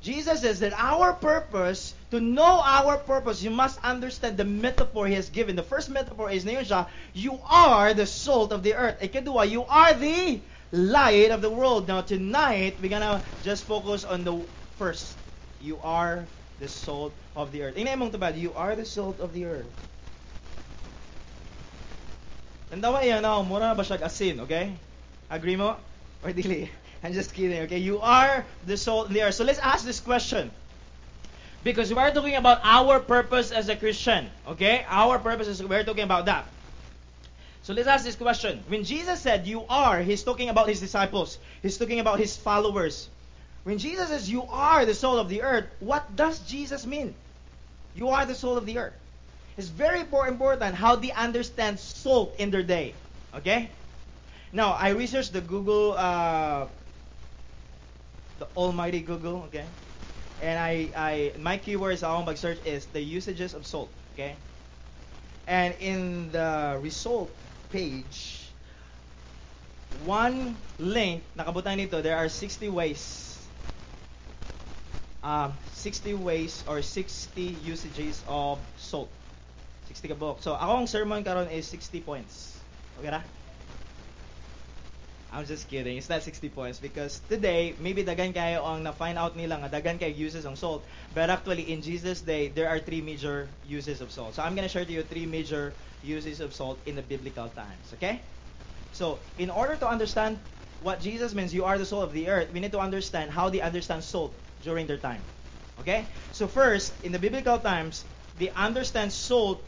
Jesus 0.05 0.43
says 0.43 0.61
that 0.61 0.75
our 0.77 1.15
purpose, 1.15 1.95
to 2.11 2.21
know 2.21 2.61
our 2.61 2.99
purpose, 2.99 3.43
you 3.43 3.49
must 3.49 3.81
understand 3.83 4.37
the 4.37 4.45
metaphor 4.45 5.07
he 5.07 5.15
has 5.15 5.31
given. 5.31 5.57
The 5.57 5.63
first 5.65 5.89
metaphor 5.89 6.31
is 6.31 6.45
na 6.45 6.85
you 7.15 7.41
are 7.49 7.95
the 7.95 8.05
salt 8.05 8.53
of 8.53 8.63
the 8.63 8.75
earth. 8.75 9.01
Ikadua, 9.01 9.49
you 9.49 9.65
are 9.65 9.95
the 9.95 10.43
light 10.73 11.31
of 11.31 11.41
the 11.41 11.49
world. 11.49 11.89
Now 11.89 12.03
tonight, 12.03 12.77
we're 12.83 12.91
gonna 12.93 13.25
just 13.41 13.65
focus 13.65 14.05
on 14.05 14.25
the 14.25 14.45
first. 14.77 15.17
You 15.59 15.79
are 15.81 16.29
the 16.61 16.69
salt 16.69 17.17
of 17.35 17.51
the 17.53 17.63
earth. 17.63 17.79
Ina 17.79 17.97
mong 17.97 18.13
you 18.37 18.53
are 18.53 18.77
the 18.77 18.85
salt 18.85 19.21
of 19.21 19.33
the 19.33 19.47
earth. 19.47 19.73
Nandawa 22.71 23.07
yan 23.07 23.23
na, 23.23 23.39
oh, 23.39 23.43
mura 23.43 23.73
ba 23.75 23.81
siya 23.81 24.05
asin, 24.05 24.41
okay? 24.45 24.77
Agree 25.31 25.57
mo? 25.57 25.81
Or? 26.25 26.33
I'm 27.05 27.13
just 27.13 27.35
kidding, 27.35 27.61
okay? 27.63 27.79
You 27.79 28.01
are 28.01 28.45
the 28.67 28.77
salt 28.77 29.09
in 29.09 29.15
the 29.15 29.23
earth. 29.23 29.35
So 29.35 29.45
let's 29.45 29.59
ask 29.59 29.85
this 29.85 30.01
question. 30.01 30.51
Because 31.63 31.93
we're 31.93 32.13
talking 32.13 32.37
about 32.37 32.61
our 32.63 32.99
purpose 33.01 33.51
as 33.51 33.69
a 33.69 33.77
Christian, 33.77 34.29
okay? 34.49 34.85
Our 34.89 35.19
purpose 35.19 35.49
is 35.49 35.63
we're 35.63 35.85
talking 35.85 36.05
about 36.05 36.27
that. 36.27 36.47
So 37.63 37.73
let's 37.73 37.89
ask 37.89 38.05
this 38.05 38.17
question. 38.17 38.63
When 38.69 38.85
Jesus 38.85 39.21
said 39.21 39.47
you 39.47 39.65
are, 39.69 40.01
he's 40.01 40.23
talking 40.23 40.51
about 40.51 40.69
his 40.69 40.81
disciples. 40.81 41.39
He's 41.63 41.79
talking 41.79 42.01
about 42.01 42.19
his 42.19 42.37
followers. 42.37 43.09
When 43.65 43.79
Jesus 43.79 44.09
says 44.09 44.31
you 44.31 44.43
are 44.43 44.85
the 44.85 44.95
soul 44.95 45.19
of 45.19 45.31
the 45.31 45.41
earth, 45.41 45.65
what 45.81 46.15
does 46.17 46.39
Jesus 46.41 46.87
mean? 46.87 47.15
You 47.95 48.09
are 48.11 48.27
the 48.27 48.35
soul 48.35 48.59
of 48.59 48.67
the 48.67 48.79
earth. 48.79 48.93
It's 49.57 49.69
very 49.69 50.01
important 50.01 50.75
how 50.75 50.97
they 50.97 51.13
understand 51.13 51.79
salt 51.79 52.35
in 52.39 52.51
their 52.51 52.63
day. 52.63 52.93
Okay? 53.35 53.71
Now, 54.55 54.79
I 54.79 54.91
researched 54.91 55.33
the 55.33 55.41
Google 55.41 55.99
uh, 55.99 56.67
the 58.39 58.47
almighty 58.57 59.01
Google, 59.01 59.43
okay? 59.51 59.67
And 60.41 60.59
I, 60.59 60.95
I 60.95 61.33
my 61.43 61.59
keywords 61.59 62.07
akong 62.07 62.23
mag-search 62.23 62.63
is 62.63 62.87
the 62.95 63.03
usages 63.03 63.51
of 63.51 63.67
salt, 63.67 63.91
okay? 64.15 64.39
And 65.51 65.75
in 65.83 66.31
the 66.31 66.79
result 66.79 67.35
page, 67.75 68.47
one 70.07 70.55
link, 70.79 71.27
nakabutan 71.35 71.75
nito, 71.75 71.99
there 71.99 72.15
are 72.15 72.31
60 72.31 72.71
ways. 72.71 73.35
Um, 75.27 75.51
60 75.75 76.15
ways 76.15 76.63
or 76.71 76.79
60 76.79 77.59
usages 77.67 78.23
of 78.31 78.63
salt. 78.79 79.11
60 79.91 80.09
ka 80.09 80.15
book. 80.15 80.39
So, 80.47 80.55
akong 80.55 80.87
sermon 80.87 81.27
karon 81.27 81.51
is 81.51 81.67
60 81.67 82.07
points. 82.07 82.55
Okay 83.03 83.11
ra? 83.11 83.19
I'm 85.35 85.45
just 85.45 85.69
kidding. 85.69 85.99
It's 85.99 86.09
not 86.09 86.23
60 86.23 86.49
points 86.51 86.79
because 86.79 87.21
today, 87.29 87.75
maybe 87.83 88.05
dagan 88.07 88.33
kayo 88.33 88.63
ang 88.63 88.87
na-find 88.87 89.19
out 89.19 89.35
nila 89.35 89.59
nga 89.59 89.69
dagan 89.83 89.99
kayo 89.99 90.15
uses 90.15 90.47
ng 90.47 90.55
salt. 90.55 90.87
But 91.11 91.29
actually, 91.29 91.75
in 91.75 91.83
Jesus' 91.83 92.23
day, 92.23 92.49
there 92.49 92.71
are 92.71 92.79
three 92.79 93.03
major 93.03 93.51
uses 93.67 94.01
of 94.01 94.15
salt. 94.15 94.39
So 94.39 94.43
I'm 94.47 94.55
gonna 94.55 94.71
share 94.71 94.87
to 94.87 94.95
you 94.95 95.03
three 95.03 95.27
major 95.27 95.75
uses 96.07 96.39
of 96.39 96.55
salt 96.55 96.79
in 96.87 96.95
the 96.95 97.03
biblical 97.03 97.51
times. 97.51 97.93
Okay? 97.99 98.23
So, 98.95 99.19
in 99.37 99.51
order 99.51 99.75
to 99.75 99.87
understand 99.91 100.39
what 100.87 101.01
Jesus 101.01 101.35
means, 101.35 101.53
you 101.53 101.65
are 101.65 101.79
the 101.79 101.87
salt 101.87 102.05
of 102.05 102.13
the 102.13 102.29
earth, 102.29 102.53
we 102.55 102.61
need 102.61 102.73
to 102.73 102.79
understand 102.79 103.31
how 103.31 103.51
they 103.51 103.61
understand 103.61 104.05
salt 104.05 104.31
during 104.63 104.87
their 104.87 105.03
time. 105.03 105.23
Okay? 105.81 106.07
So 106.31 106.47
first, 106.47 106.93
in 107.03 107.11
the 107.11 107.19
biblical 107.19 107.59
times, 107.59 108.05
they 108.39 108.51
understand 108.51 109.13
salt 109.13 109.63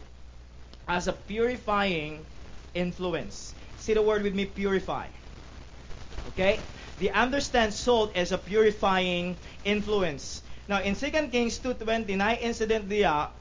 as 0.87 1.08
a 1.08 1.12
purifying 1.12 2.25
influence. 2.75 3.54
See 3.78 3.94
the 3.94 4.02
word 4.02 4.23
with 4.23 4.35
me, 4.35 4.46
purify. 4.46 5.06
Okay? 6.37 6.61
They 7.00 7.09
understand 7.09 7.73
salt 7.73 8.12
as 8.12 8.31
a 8.31 8.37
purifying 8.37 9.37
influence. 9.64 10.45
Now, 10.69 10.85
in 10.85 10.93
2 10.93 11.33
Kings 11.33 11.57
2.20, 11.59 12.12
na 12.21 12.37
incident 12.37 12.88
diya, 12.93 13.33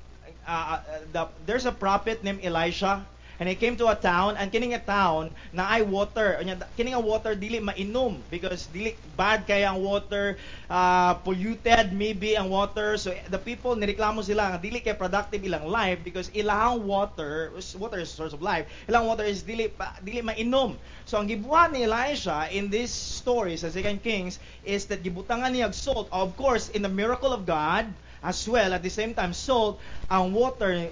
uh, 0.47 0.49
uh, 0.49 0.79
the, 1.11 1.27
there's 1.45 1.65
a 1.65 1.75
prophet 1.75 2.23
named 2.23 2.39
Elisha, 2.43 3.03
and 3.39 3.49
he 3.49 3.55
came 3.55 3.75
to 3.75 3.91
a 3.91 3.95
town, 3.95 4.37
and 4.39 4.47
kining 4.47 4.75
a 4.75 4.79
town, 4.79 5.27
na 5.51 5.67
ay 5.67 5.81
water, 5.83 6.39
kining 6.79 6.95
a 6.95 6.99
water, 7.01 7.35
dili 7.35 7.59
mainom, 7.59 8.23
because 8.31 8.71
dili 8.71 8.95
bad 9.19 9.43
kaya 9.43 9.75
ang 9.75 9.83
water, 9.83 10.37
uh, 10.69 11.19
polluted 11.19 11.91
maybe 11.91 12.37
ang 12.39 12.47
water, 12.47 12.95
so 12.95 13.11
the 13.27 13.39
people, 13.39 13.75
nireklamo 13.75 14.23
sila, 14.23 14.55
nga 14.55 14.59
dili 14.61 14.79
kay 14.79 14.95
productive 14.95 15.43
ilang 15.43 15.67
life, 15.67 15.99
because 15.99 16.31
ilang 16.31 16.87
water, 16.87 17.51
water 17.75 17.99
is 17.99 18.07
source 18.07 18.31
of 18.31 18.39
life, 18.39 18.63
ilang 18.87 19.03
water 19.03 19.27
is 19.27 19.43
dili, 19.43 19.67
dili 19.99 20.23
mainom. 20.23 20.79
So 21.05 21.21
ang 21.21 21.29
gibuhat 21.29 21.69
ni 21.69 21.85
Elisha 21.85 22.49
in 22.49 22.73
this 22.73 22.89
story 22.89 23.61
sa 23.61 23.69
2 23.69 24.01
Kings 24.01 24.41
is 24.65 24.89
that 24.89 25.05
gibutangan 25.05 25.53
niya 25.53 25.69
salt. 25.69 26.09
Of 26.09 26.33
course, 26.33 26.73
in 26.73 26.81
the 26.81 26.89
miracle 26.89 27.29
of 27.29 27.45
God, 27.45 27.85
as 28.25 28.41
well, 28.49 28.73
at 28.73 28.81
the 28.81 28.89
same 28.89 29.13
time, 29.13 29.37
salt, 29.37 29.77
ang 30.09 30.33
water, 30.33 30.89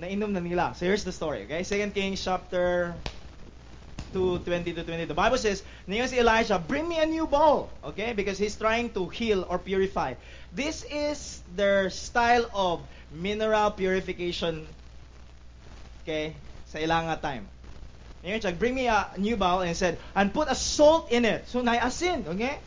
nainom 0.00 0.32
na 0.32 0.40
nila. 0.40 0.72
So 0.72 0.88
here's 0.88 1.04
the 1.04 1.12
story, 1.12 1.44
okay? 1.44 1.60
2 1.60 1.92
Kings 1.92 2.24
chapter 2.24 2.96
2, 4.16 4.40
20 4.48 4.72
to 4.72 4.82
20. 4.88 5.04
The 5.04 5.12
Bible 5.12 5.36
says, 5.36 5.60
Ngayon 5.84 6.08
si 6.08 6.16
Elisha, 6.16 6.56
bring 6.56 6.88
me 6.88 6.96
a 6.96 7.04
new 7.04 7.28
bowl, 7.28 7.68
okay? 7.84 8.16
Because 8.16 8.40
he's 8.40 8.56
trying 8.56 8.88
to 8.96 9.12
heal 9.12 9.44
or 9.52 9.60
purify. 9.60 10.16
This 10.56 10.88
is 10.88 11.44
their 11.52 11.92
style 11.92 12.48
of 12.56 12.80
mineral 13.12 13.68
purification, 13.76 14.64
okay? 16.00 16.32
Sa 16.72 16.80
ilang 16.80 17.12
time. 17.20 17.44
Siya, 18.26 18.58
bring 18.58 18.74
me 18.74 18.86
a 18.88 19.06
new 19.16 19.36
bowl 19.36 19.60
and 19.62 19.76
said, 19.76 19.98
and 20.14 20.34
put 20.34 20.48
a 20.50 20.54
salt 20.54 21.12
in 21.12 21.24
it. 21.24 21.48
So, 21.48 21.62
naiasin, 21.62 22.26
okay? 22.34 22.58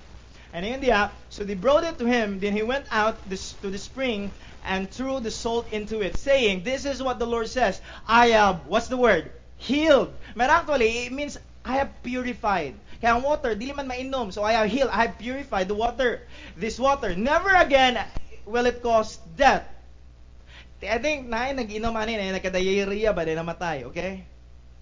And 0.53 0.65
in 0.65 0.81
the 0.81 1.11
so 1.29 1.43
they 1.43 1.53
brought 1.53 1.83
it 1.83 1.99
to 1.99 2.05
him. 2.05 2.39
Then 2.39 2.53
he 2.53 2.63
went 2.63 2.85
out 2.91 3.17
this, 3.29 3.53
to 3.61 3.69
the 3.69 3.77
spring 3.77 4.31
and 4.65 4.89
threw 4.89 5.19
the 5.19 5.31
salt 5.31 5.71
into 5.71 6.01
it, 6.01 6.17
saying, 6.17 6.63
This 6.63 6.85
is 6.85 7.03
what 7.03 7.19
the 7.19 7.27
Lord 7.27 7.47
says. 7.47 7.81
I 8.07 8.29
have, 8.29 8.65
what's 8.65 8.87
the 8.87 8.97
word? 8.97 9.31
Healed. 9.57 10.13
But 10.35 10.49
actually, 10.49 11.05
it 11.05 11.11
means 11.11 11.37
I 11.63 11.77
have 11.77 11.91
purified. 12.01 12.73
Kaya 12.99 13.15
ang 13.15 13.23
water, 13.23 13.55
dili 13.55 13.75
man 13.75 13.87
mainom. 13.87 14.33
So 14.33 14.43
I 14.43 14.53
have 14.59 14.67
healed, 14.67 14.89
I 14.91 15.07
have 15.07 15.19
purified 15.19 15.67
the 15.67 15.77
water. 15.77 16.25
This 16.57 16.79
water, 16.79 17.15
never 17.15 17.53
again 17.53 17.99
will 18.43 18.65
it 18.65 18.81
cause 18.81 19.19
death. 19.37 19.63
I 20.81 20.97
think 20.97 21.27
na 21.27 21.51
nag-inom 21.51 21.95
ani 21.95 22.15
na 22.15 22.39
nagka-diarrhea 22.39 23.11
ba 23.11 23.27
din 23.27 23.35
namatay, 23.35 23.83
okay? 23.91 24.23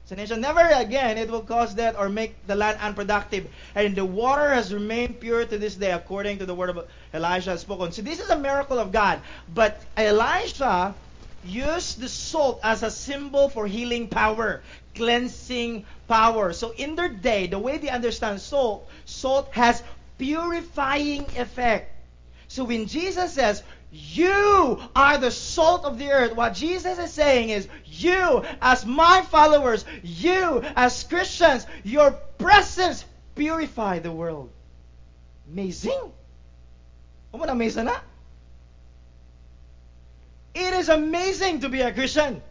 So 0.07 0.15
nation, 0.15 0.39
never 0.39 0.61
again 0.61 1.17
it 1.17 1.29
will 1.29 1.41
cause 1.41 1.73
death 1.73 1.95
or 1.99 2.07
make 2.07 2.47
the 2.47 2.55
land 2.55 2.77
unproductive. 2.79 3.49
And 3.75 3.93
the 3.93 4.05
water 4.05 4.53
has 4.53 4.73
remained 4.73 5.19
pure 5.19 5.45
to 5.45 5.57
this 5.57 5.75
day, 5.75 5.91
according 5.91 6.37
to 6.37 6.45
the 6.45 6.55
word 6.55 6.69
of 6.69 6.87
Elijah 7.13 7.49
has 7.49 7.59
spoken. 7.59 7.91
So 7.91 8.01
this 8.01 8.21
is 8.21 8.29
a 8.29 8.39
miracle 8.39 8.79
of 8.79 8.93
God. 8.93 9.19
But 9.53 9.83
Elijah 9.97 10.95
used 11.43 11.99
the 11.99 12.07
salt 12.07 12.61
as 12.63 12.83
a 12.83 12.89
symbol 12.89 13.49
for 13.49 13.67
healing 13.67 14.07
power, 14.07 14.63
cleansing 14.95 15.85
power. 16.07 16.53
So 16.53 16.71
in 16.71 16.95
their 16.95 17.09
day, 17.09 17.47
the 17.47 17.59
way 17.59 17.77
they 17.77 17.89
understand 17.89 18.39
salt, 18.39 18.89
salt 19.03 19.49
has 19.51 19.83
purifying 20.17 21.25
effect. 21.35 21.93
So 22.47 22.63
when 22.63 22.87
Jesus 22.87 23.33
says, 23.33 23.61
you 23.97 24.79
are 24.95 25.17
the 25.17 25.31
salt 25.31 25.83
of 25.83 25.97
the 25.97 26.11
earth. 26.11 26.35
What 26.35 26.53
Jesus 26.53 26.99
is 26.99 27.11
saying 27.11 27.49
is, 27.49 27.67
you, 27.85 28.43
as 28.61 28.85
my 28.85 29.23
followers, 29.23 29.85
you, 30.03 30.61
as 30.75 31.03
Christians, 31.03 31.65
your 31.83 32.11
presence 32.37 33.03
purify 33.33 33.99
the 33.99 34.11
world. 34.11 34.51
Amazing. 35.51 36.11
It 40.53 40.73
is 40.73 40.89
amazing 40.89 41.61
to 41.61 41.69
be 41.69 41.81
a 41.81 41.91
Christian. 41.91 42.41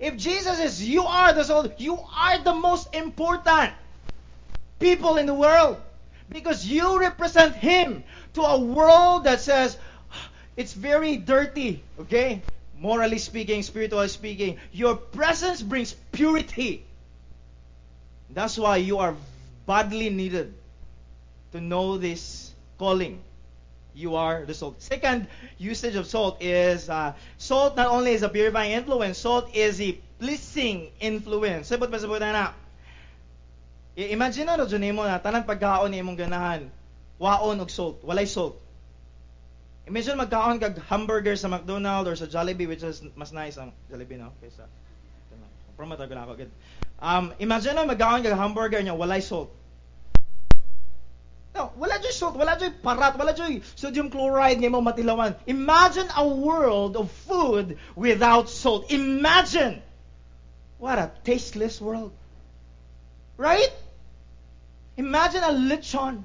If 0.00 0.16
Jesus 0.16 0.58
is, 0.58 0.88
you 0.88 1.04
are 1.04 1.32
the 1.32 1.44
salt, 1.44 1.78
you 1.78 1.98
are 1.98 2.42
the 2.42 2.54
most 2.54 2.92
important 2.94 3.72
people 4.80 5.18
in 5.18 5.26
the 5.26 5.34
world. 5.34 5.80
Because 6.28 6.66
you 6.66 6.98
represent 6.98 7.54
Him 7.54 8.02
to 8.34 8.42
a 8.42 8.58
world 8.58 9.24
that 9.24 9.40
says, 9.40 9.76
it's 10.56 10.72
very 10.72 11.16
dirty, 11.16 11.82
okay? 12.00 12.42
Morally 12.76 13.18
speaking, 13.18 13.62
spiritually 13.62 14.08
speaking, 14.08 14.58
your 14.72 14.96
presence 14.96 15.62
brings 15.62 15.94
purity. 16.12 16.84
That's 18.30 18.58
why 18.58 18.78
you 18.78 18.98
are 18.98 19.14
badly 19.66 20.10
needed 20.10 20.52
to 21.52 21.60
know 21.60 21.96
this 21.96 22.52
calling. 22.78 23.20
You 23.94 24.16
are 24.16 24.44
the 24.48 24.54
salt. 24.54 24.80
Second 24.80 25.28
usage 25.58 25.96
of 25.96 26.06
salt 26.06 26.40
is 26.40 26.88
uh, 26.88 27.12
salt 27.36 27.76
not 27.76 27.88
only 27.88 28.12
is 28.12 28.22
a 28.22 28.28
purifying 28.28 28.72
influence, 28.72 29.18
salt 29.18 29.52
is 29.54 29.80
a 29.80 29.92
pleasing 30.18 30.88
influence. 30.98 31.68
Sabot 31.68 31.92
sabot 31.92 32.24
na? 32.24 32.56
Imagine 33.92 34.48
na 34.48 34.56
ro 34.56 34.64
mo 34.64 35.04
na 35.04 35.20
tanang 35.20 35.44
pagkaon 35.44 35.92
ni 35.92 36.00
imong 36.00 36.16
ganahan, 36.16 36.72
waon 37.20 37.60
og 37.60 37.68
salt, 37.68 38.00
walay 38.00 38.24
salt. 38.24 38.61
Imagine 39.86 40.14
magkaon 40.14 40.62
kag 40.62 40.78
hamburger 40.86 41.34
sa 41.34 41.50
McDonald's 41.50 42.08
or 42.08 42.14
sa 42.14 42.26
Jollibee 42.30 42.70
which 42.70 42.86
is 42.86 43.02
mas 43.18 43.34
nice 43.34 43.58
ang 43.58 43.74
Jollibee 43.90 44.18
no 44.18 44.30
kaysa 44.38 44.70
promote 45.74 46.06
ko 46.06 46.14
na 46.14 46.22
ako. 46.22 46.46
Um, 47.02 47.34
imagine 47.42 47.74
na 47.74 47.82
magkaon 47.82 48.22
kag 48.22 48.38
hamburger 48.38 48.78
niya 48.78 48.94
walay 48.94 49.18
salt. 49.18 49.50
No, 51.54 51.72
wala 51.76 51.98
joy 51.98 52.14
salt, 52.14 52.36
wala 52.36 52.56
joy 52.56 52.70
parat, 52.80 53.18
wala 53.18 53.34
joy 53.34 53.60
sodium 53.76 54.08
chloride 54.08 54.56
nga 54.62 54.70
mo 54.70 54.80
matilawan. 54.80 55.36
Imagine 55.46 56.08
a 56.16 56.24
world 56.24 56.96
of 56.96 57.10
food 57.28 57.76
without 57.94 58.48
salt. 58.48 58.90
Imagine. 58.90 59.82
What 60.78 60.98
a 60.98 61.10
tasteless 61.24 61.80
world. 61.80 62.12
Right? 63.36 63.68
Imagine 64.96 65.42
a 65.42 65.52
lechon. 65.52 66.24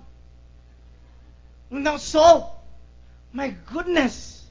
No 1.69 1.97
salt. 1.97 2.56
My 3.33 3.53
goodness. 3.71 4.45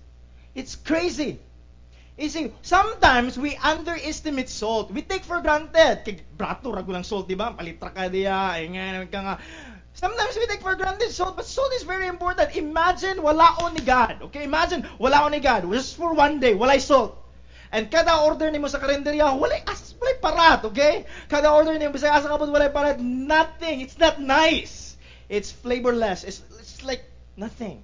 It's 0.55 0.77
crazy. 0.77 1.39
You 2.17 2.29
see, 2.31 2.53
sometimes 2.63 3.37
we 3.37 3.57
underestimate 3.61 4.49
salt. 4.49 4.91
We 4.91 5.03
take 5.03 5.25
for 5.25 5.41
granted. 5.45 6.01
Kay 6.05 6.25
brato 6.37 6.73
salt, 7.05 7.29
di? 7.29 7.37
Palitra 7.37 7.93
ka 7.93 8.09
diya. 8.09 9.39
Sometimes 9.93 10.37
we 10.37 10.47
take 10.47 10.61
for 10.61 10.77
granted 10.77 11.13
salt, 11.13 11.37
but 11.37 11.45
salt 11.45 11.73
is 11.73 11.83
very 11.85 12.07
important. 12.09 12.57
Imagine 12.57 13.21
wala 13.21 13.57
on 13.61 13.75
ni 13.77 13.81
God. 13.81 14.21
Okay, 14.29 14.45
imagine 14.45 14.85
wala 15.01 15.25
on 15.29 15.33
ni 15.33 15.41
God. 15.41 15.69
Just 15.73 15.97
for 15.97 16.13
one 16.13 16.41
day, 16.41 16.53
walay 16.53 16.81
salt. 16.81 17.17
And 17.73 17.91
kada 17.91 18.17
order 18.25 18.49
nimo 18.53 18.69
sa 18.69 18.81
karinderya, 18.81 19.37
walay 19.37 19.61
as 19.69 19.93
walay 20.01 20.17
parat, 20.21 20.65
okay? 20.69 21.05
Kada 21.29 21.53
order 21.53 21.77
nimo 21.77 21.97
sa 22.01 22.17
asa 22.17 22.29
kabut 22.29 22.49
walay 22.49 22.73
parat, 22.73 23.01
nothing. 23.01 23.81
It's 23.81 23.97
not 24.01 24.21
nice. 24.21 24.97
It's 25.29 25.53
flavorless. 25.53 26.25
It's, 26.25 26.41
it's 26.61 26.85
like 26.85 27.05
nothing. 27.37 27.81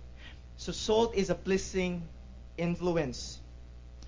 So 0.62 0.70
salt 0.70 1.16
is 1.16 1.28
a 1.28 1.34
pleasing 1.34 2.06
influence. 2.56 3.40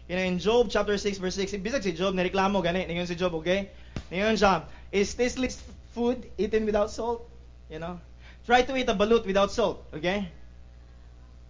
You 0.08 0.14
know, 0.14 0.22
in 0.22 0.38
Job 0.38 0.70
chapter 0.70 0.96
6 0.96 1.18
verse 1.18 1.34
6, 1.34 1.58
bisag 1.58 1.82
si 1.82 1.90
Job, 1.90 2.14
nireklamo 2.14 2.62
gani, 2.62 2.86
ningon 2.86 3.08
si 3.10 3.16
Job, 3.18 3.34
okay? 3.34 3.70
Ningon 4.06 4.38
siya, 4.38 4.62
is 4.92 5.10
tasteless 5.18 5.58
food 5.98 6.30
eaten 6.38 6.64
without 6.64 6.94
salt? 6.94 7.26
You 7.66 7.80
know? 7.80 7.98
Try 8.46 8.62
to 8.62 8.76
eat 8.76 8.86
a 8.86 8.94
balut 8.94 9.26
without 9.26 9.50
salt, 9.50 9.82
okay? 9.98 10.30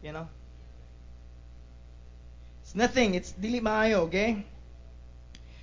You 0.01 0.13
know? 0.17 0.27
It's 2.63 2.75
nothing, 2.75 3.13
it's 3.13 3.37
dili 3.37 3.61
maayo, 3.61 4.09
okay? 4.09 4.41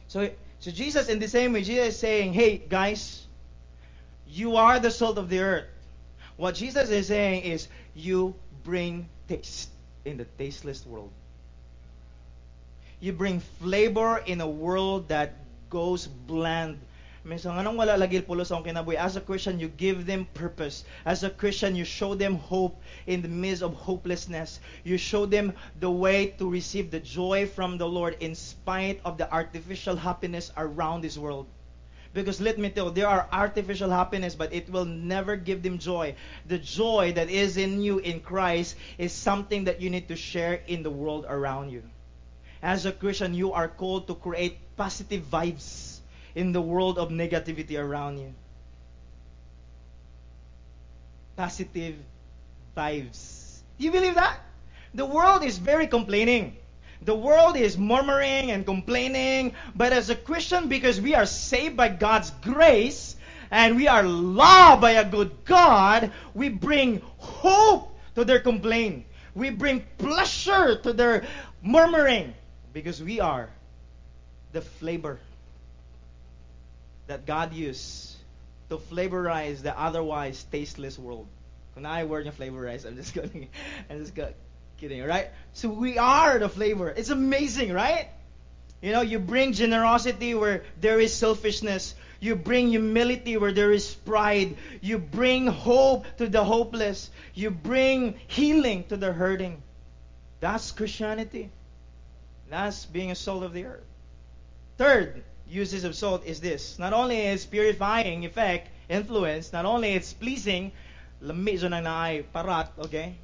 So, 0.06 0.30
so 0.60 0.70
Jesus 0.70 1.10
in 1.10 1.18
the 1.18 1.28
same 1.28 1.54
way, 1.54 1.66
Jesus 1.66 1.96
is 1.96 1.98
saying, 1.98 2.38
hey, 2.38 2.62
guys, 2.62 3.26
you 4.30 4.58
are 4.58 4.78
the 4.78 4.92
salt 4.92 5.18
of 5.18 5.34
the 5.34 5.40
earth. 5.42 5.66
What 6.38 6.54
Jesus 6.54 6.92
is 6.94 7.08
saying 7.08 7.42
is, 7.42 7.68
you 7.96 8.36
bring 8.64 9.10
taste 9.32 9.70
in 10.04 10.18
the 10.18 10.26
tasteless 10.38 10.86
world. 10.86 11.12
You 13.00 13.14
bring 13.14 13.40
flavor 13.40 14.18
in 14.26 14.42
a 14.42 14.48
world 14.48 15.08
that 15.08 15.34
goes 15.70 16.08
bland. 16.08 16.80
Wala 17.24 18.08
kinabuhi. 18.08 18.96
As 18.96 19.16
a 19.16 19.22
Christian, 19.22 19.60
you 19.60 19.70
give 19.70 20.06
them 20.06 20.26
purpose. 20.34 20.84
As 21.06 21.24
a 21.24 21.30
Christian, 21.30 21.76
you 21.76 21.86
show 21.86 22.16
them 22.16 22.36
hope 22.36 22.82
in 23.08 23.22
the 23.22 23.30
midst 23.30 23.64
of 23.64 23.74
hopelessness. 23.74 24.60
You 24.84 24.98
show 24.98 25.26
them 25.26 25.54
the 25.80 25.90
way 25.90 26.34
to 26.38 26.50
receive 26.50 26.92
the 26.92 27.00
joy 27.00 27.48
from 27.48 27.78
the 27.78 27.88
Lord 27.88 28.18
in 28.20 28.36
spite 28.36 29.00
of 29.06 29.18
the 29.18 29.32
artificial 29.32 29.96
happiness 29.96 30.52
around 30.58 31.02
this 31.02 31.18
world. 31.18 31.48
Because 32.14 32.42
let 32.42 32.58
me 32.58 32.70
tell 32.70 32.88
you, 32.88 32.92
there 32.92 33.08
are 33.08 33.28
artificial 33.32 33.90
happiness, 33.90 34.36
but 34.36 34.52
it 34.52 34.70
will 34.70 34.86
never 34.86 35.38
give 35.38 35.64
them 35.64 35.80
joy. 35.80 36.16
The 36.46 36.58
joy 36.58 37.14
that 37.14 37.30
is 37.30 37.56
in 37.56 37.82
you 37.82 38.00
in 38.00 38.20
Christ 38.20 38.76
is 38.98 39.14
something 39.14 39.64
that 39.66 39.80
you 39.80 39.90
need 39.90 40.10
to 40.10 40.16
share 40.16 40.60
in 40.68 40.84
the 40.84 40.92
world 40.92 41.26
around 41.28 41.72
you. 41.72 41.84
As 42.62 42.86
a 42.86 42.92
Christian, 42.92 43.34
you 43.34 43.54
are 43.54 43.68
called 43.68 44.08
to 44.08 44.16
create 44.16 44.58
positive 44.76 45.24
vibes 45.24 46.00
in 46.36 46.52
the 46.52 46.62
world 46.62 47.00
of 47.00 47.10
negativity 47.10 47.80
around 47.80 48.20
you. 48.20 48.34
Positive 51.38 51.96
vibes. 52.76 53.60
Do 53.80 53.86
you 53.86 53.92
believe 53.92 54.16
that? 54.16 54.40
The 54.94 55.06
world 55.06 55.44
is 55.44 55.58
very 55.58 55.88
complaining. 55.88 56.58
The 57.04 57.16
world 57.16 57.58
is 57.58 57.78
murmuring 57.78 58.52
and 58.52 58.66
complaining, 58.66 59.54
but 59.76 59.92
as 59.92 60.10
a 60.10 60.16
Christian, 60.16 60.68
because 60.68 61.02
we 61.02 61.16
are 61.16 61.26
saved 61.26 61.76
by 61.76 61.90
God's 61.90 62.30
grace 62.42 63.16
and 63.50 63.76
we 63.76 63.88
are 63.88 64.04
loved 64.04 64.82
by 64.82 64.92
a 64.92 65.10
good 65.10 65.32
God, 65.46 66.12
we 66.34 66.50
bring 66.50 67.02
hope 67.18 67.98
to 68.16 68.24
their 68.24 68.40
complaint. 68.40 69.06
We 69.34 69.50
bring 69.50 69.86
pleasure 69.98 70.78
to 70.78 70.94
their 70.94 71.26
murmuring 71.64 72.34
because 72.74 73.02
we 73.02 73.20
are 73.20 73.50
the 74.52 74.62
flavor 74.62 75.20
that 77.08 77.26
God 77.26 77.54
used 77.54 78.16
to 78.70 78.78
flavorize 78.78 79.62
the 79.62 79.78
otherwise 79.78 80.46
tasteless 80.52 81.00
world. 81.00 81.28
When 81.74 81.86
I 81.86 82.04
word 82.04 82.26
yung 82.26 82.34
flavorize, 82.36 82.86
I'm 82.86 82.96
just 82.96 83.14
going, 83.14 83.50
I'm 83.90 84.00
just 84.00 84.16
going, 84.16 84.34
kidding, 84.82 85.04
right? 85.04 85.30
So 85.54 85.70
we 85.70 85.98
are 86.00 86.40
the 86.40 86.50
flavor. 86.50 86.90
It's 86.90 87.12
amazing, 87.12 87.72
right? 87.72 88.10
You 88.82 88.92
know, 88.92 89.02
you 89.02 89.20
bring 89.20 89.54
generosity 89.54 90.34
where 90.34 90.64
there 90.82 91.00
is 91.00 91.14
selfishness. 91.14 91.94
You 92.20 92.36
bring 92.36 92.70
humility 92.70 93.38
where 93.38 93.52
there 93.52 93.72
is 93.72 93.94
pride. 93.94 94.58
You 94.82 94.98
bring 94.98 95.46
hope 95.46 96.06
to 96.18 96.28
the 96.28 96.44
hopeless. 96.44 97.12
You 97.36 97.52
bring 97.52 98.16
healing 98.28 98.84
to 98.90 98.98
the 98.98 99.14
hurting. 99.14 99.62
That's 100.40 100.72
Christianity. 100.72 101.50
That's 102.50 102.86
being 102.86 103.12
a 103.12 103.16
salt 103.16 103.44
of 103.44 103.54
the 103.54 103.66
earth. 103.66 103.86
Third 104.78 105.24
uses 105.48 105.84
of 105.84 105.96
salt 105.96 106.26
is 106.26 106.42
this. 106.42 106.80
Not 106.80 106.94
only 106.94 107.22
is 107.28 107.46
purifying 107.46 108.26
effect, 108.26 108.70
influence, 108.90 109.54
not 109.54 109.66
only 109.66 109.94
it's 109.94 110.12
pleasing, 110.12 110.72
lami 111.22 111.54
na 111.54 111.82
naay 111.86 112.26
parat, 112.34 112.70
okay? 112.80 113.16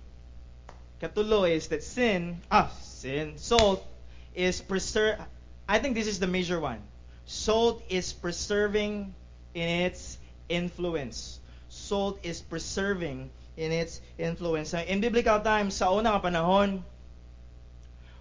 Katulo 1.01 1.45
is 1.45 1.67
that 1.69 1.83
sin, 1.83 2.41
ah, 2.49 2.73
sin, 2.81 3.37
salt 3.37 3.85
is 4.33 4.61
preserve. 4.61 5.21
I 5.69 5.77
think 5.77 5.93
this 5.93 6.07
is 6.07 6.17
the 6.17 6.27
major 6.27 6.59
one. 6.59 6.81
Salt 7.25 7.83
is 7.89 8.13
preserving 8.13 9.13
in 9.53 9.69
its 9.85 10.17
influence. 10.49 11.39
Salt 11.69 12.17
is 12.23 12.41
preserving 12.41 13.29
in 13.57 13.71
its 13.71 14.01
influence. 14.17 14.73
In 14.73 15.01
biblical 15.01 15.39
times, 15.41 15.75
sa 15.75 15.93
unang 15.93 16.17
panahon, 16.17 16.81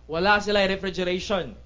wala 0.05 0.41
sila 0.41 0.69
refrigeration. 0.69 1.57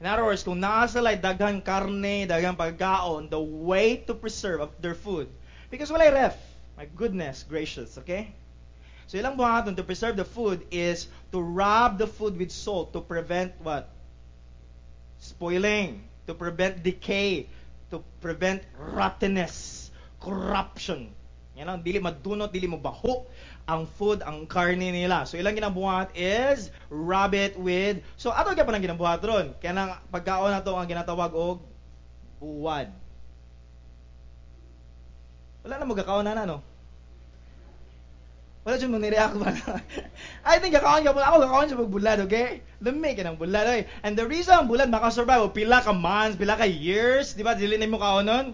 In 0.00 0.06
other 0.06 0.24
words, 0.24 0.44
kung 0.44 0.60
naa 0.60 0.84
sila 0.84 1.16
daghang 1.16 1.64
karne, 1.64 2.28
daghang 2.28 2.56
pagkaon, 2.56 3.30
the 3.30 3.40
way 3.40 3.96
to 4.04 4.12
preserve 4.12 4.68
their 4.84 4.94
food, 4.94 5.32
because 5.72 5.88
wala 5.88 6.12
ref. 6.12 6.36
My 6.76 6.86
goodness 6.86 7.42
gracious, 7.48 7.98
okay? 7.98 8.36
So 9.08 9.16
ilang 9.16 9.40
buhaton 9.40 9.72
to 9.80 9.84
preserve 9.84 10.20
the 10.20 10.28
food 10.28 10.68
is 10.68 11.08
to 11.32 11.40
rub 11.40 11.96
the 11.96 12.06
food 12.06 12.36
with 12.36 12.52
salt 12.52 12.92
to 12.92 13.00
prevent 13.00 13.56
what? 13.64 13.88
spoiling, 15.18 16.02
to 16.26 16.32
prevent 16.34 16.82
decay, 16.82 17.46
to 17.90 18.02
prevent 18.22 18.62
rottenness, 18.78 19.90
corruption. 20.22 21.10
Yan 21.58 21.66
ang 21.66 21.82
dili 21.82 21.98
madunot, 21.98 22.54
dili 22.54 22.70
mo 22.70 22.78
baho 22.78 23.26
ang 23.66 23.84
food, 23.98 24.22
ang 24.22 24.46
karne 24.46 24.94
nila. 24.94 25.26
So 25.26 25.34
ilang 25.34 25.58
ginabuhat 25.58 26.14
is 26.14 26.70
rabbit 26.88 27.58
with 27.58 28.00
So 28.14 28.30
ato 28.30 28.54
gyapon 28.54 28.78
ang 28.78 28.84
ginabuhat 28.86 29.20
ron. 29.26 29.58
Kaya 29.58 29.74
nang 29.74 29.90
pagkaon 30.08 30.54
nato 30.54 30.78
ang 30.78 30.86
ginatawag 30.86 31.34
og 31.34 31.66
buwad. 32.38 32.94
Wala 35.66 35.74
na 35.82 35.90
magkakaon 35.90 36.24
na 36.24 36.46
no. 36.46 36.62
Wala 38.68 38.84
mo 38.84 39.00
nireact 39.00 39.40
ba? 39.40 39.48
I 40.52 40.60
think 40.60 40.76
kakaon 40.76 41.00
ka 41.00 41.16
Ako 41.16 41.40
kakaon 41.40 41.66
siya 41.72 41.88
bulad, 41.88 42.20
okay? 42.28 42.60
Lumi 42.84 43.16
ka 43.16 43.24
ng 43.24 43.40
bulad, 43.40 43.64
okay? 43.64 43.88
And 44.04 44.12
the 44.12 44.28
reason 44.28 44.68
bulad 44.68 44.92
makasurvive, 44.92 45.40
oh, 45.40 45.48
pila 45.48 45.80
ka 45.80 45.96
months, 45.96 46.36
pila 46.36 46.52
ka 46.52 46.68
years, 46.68 47.32
di 47.32 47.40
ba? 47.40 47.56
Dili 47.56 47.80
na 47.80 47.88
mo 47.88 47.96
kaonon. 47.96 48.52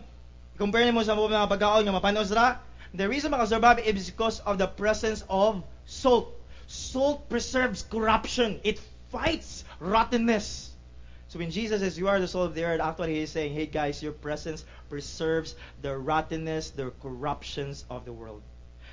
Compare 0.54 0.94
mo 0.94 1.02
sa 1.02 1.18
mga 1.18 1.50
pagkaon 1.50 1.82
nga 1.82 1.98
mapanos 1.98 2.30
ra. 2.30 2.62
The 2.94 3.10
reason 3.10 3.34
makasurvive 3.34 3.82
is 3.82 4.06
because 4.06 4.38
of 4.46 4.62
the 4.62 4.70
presence 4.70 5.26
of 5.26 5.66
salt. 5.82 6.30
Salt 6.70 7.26
preserves 7.26 7.82
corruption. 7.82 8.62
It 8.62 8.78
fights 9.10 9.66
rottenness. 9.82 10.78
So 11.26 11.42
when 11.42 11.50
Jesus 11.50 11.82
says, 11.82 11.98
You 11.98 12.06
are 12.06 12.22
the 12.22 12.30
salt 12.30 12.50
of 12.50 12.54
the 12.54 12.62
earth, 12.62 12.78
actually 12.78 13.18
he's 13.18 13.34
saying, 13.34 13.50
Hey 13.50 13.66
guys, 13.66 13.98
your 13.98 14.14
presence 14.14 14.62
preserves 14.86 15.58
the 15.82 15.98
rottenness, 15.98 16.70
the 16.70 16.94
corruptions 17.02 17.82
of 17.90 18.06
the 18.06 18.14
world. 18.14 18.46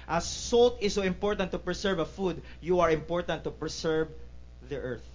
As 0.08 0.28
salt 0.28 0.78
is 0.82 0.94
so 0.94 1.02
important 1.02 1.52
to 1.52 1.60
preserve 1.60 2.00
a 2.00 2.06
food, 2.06 2.42
you 2.62 2.80
are 2.80 2.92
important 2.92 3.44
to 3.44 3.52
preserve 3.52 4.10
the 4.68 4.78
earth. 4.78 5.08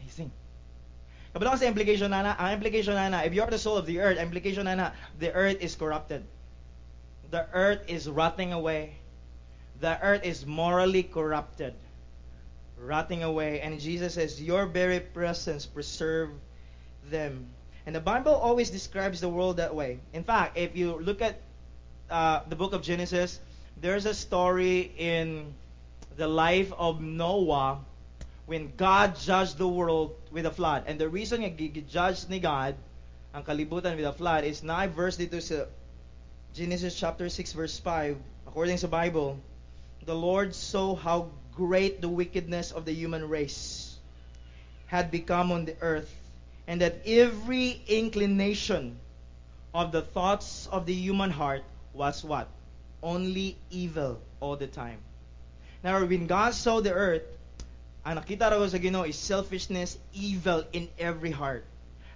Amazing. 0.00 0.30
Kabalo 1.34 1.58
sa 1.58 1.66
implication 1.66 2.10
na 2.10 2.22
na, 2.22 2.32
ang 2.38 2.52
implication 2.56 2.94
na 2.94 3.08
na, 3.08 3.18
if 3.22 3.34
you 3.34 3.42
are 3.42 3.50
the 3.50 3.58
soul 3.58 3.76
of 3.76 3.86
the 3.86 4.00
earth, 4.00 4.18
implication 4.18 4.64
na 4.64 4.74
na, 4.74 4.90
the 5.18 5.32
earth 5.32 5.60
is 5.60 5.76
corrupted. 5.76 6.24
The 7.30 7.46
earth 7.52 7.84
is 7.86 8.08
rotting 8.08 8.52
away. 8.52 8.96
The 9.80 10.00
earth 10.00 10.24
is 10.24 10.46
morally 10.46 11.02
corrupted. 11.02 11.74
Rotting 12.80 13.22
away. 13.22 13.60
And 13.60 13.78
Jesus 13.78 14.14
says, 14.14 14.40
Your 14.40 14.66
very 14.66 15.00
presence 15.00 15.66
preserve 15.66 16.30
them. 17.10 17.46
And 17.84 17.94
the 17.94 18.00
Bible 18.00 18.34
always 18.34 18.70
describes 18.70 19.20
the 19.20 19.28
world 19.28 19.58
that 19.58 19.74
way. 19.74 20.00
In 20.12 20.24
fact, 20.24 20.56
if 20.56 20.76
you 20.76 20.98
look 20.98 21.22
at 21.22 21.40
uh, 22.10 22.40
the 22.48 22.56
book 22.56 22.72
of 22.72 22.82
Genesis, 22.82 23.40
there's 23.80 24.06
a 24.06 24.14
story 24.14 24.92
in 24.96 25.54
the 26.16 26.26
life 26.26 26.72
of 26.76 27.00
Noah 27.00 27.78
when 28.46 28.72
God 28.76 29.16
judged 29.16 29.58
the 29.58 29.68
world 29.68 30.16
with 30.32 30.46
a 30.46 30.50
flood. 30.50 30.84
And 30.86 30.98
the 30.98 31.08
reason 31.08 31.42
nga 31.42 31.80
judge 31.82 32.28
ni 32.28 32.40
God 32.40 32.74
ang 33.34 33.44
kalibutan 33.44 33.96
with 33.96 34.08
a 34.08 34.12
flood 34.12 34.44
is 34.44 34.64
na 34.64 34.88
verse 34.88 35.20
dito 35.20 35.36
sa 35.38 35.68
Genesis 36.56 36.96
chapter 36.96 37.28
6 37.28 37.52
verse 37.52 37.78
5. 37.78 38.16
According 38.48 38.80
the 38.80 38.88
Bible, 38.88 39.38
the 40.08 40.16
Lord 40.16 40.54
saw 40.54 40.96
how 40.96 41.28
great 41.54 42.00
the 42.00 42.08
wickedness 42.08 42.72
of 42.72 42.88
the 42.88 42.94
human 42.94 43.28
race 43.28 43.98
had 44.88 45.10
become 45.12 45.52
on 45.52 45.68
the 45.68 45.76
earth 45.84 46.08
and 46.66 46.80
that 46.80 47.04
every 47.04 47.80
inclination 47.86 48.96
of 49.74 49.92
the 49.92 50.00
thoughts 50.00 50.66
of 50.72 50.86
the 50.86 50.94
human 50.94 51.30
heart 51.30 51.62
was 51.98 52.22
what? 52.22 52.46
Only 53.02 53.58
evil 53.70 54.22
all 54.40 54.56
the 54.56 54.70
time. 54.70 55.02
Now, 55.82 55.98
when 56.06 56.26
God 56.26 56.54
saw 56.54 56.80
the 56.80 56.94
earth, 56.94 57.26
ang 58.06 58.16
nakita 58.16 58.54
raw 58.54 58.62
sa 58.70 58.78
Ginoo 58.78 59.04
is 59.06 59.18
selfishness, 59.18 59.98
evil 60.14 60.64
in 60.72 60.88
every 60.98 61.34
heart. 61.34 61.66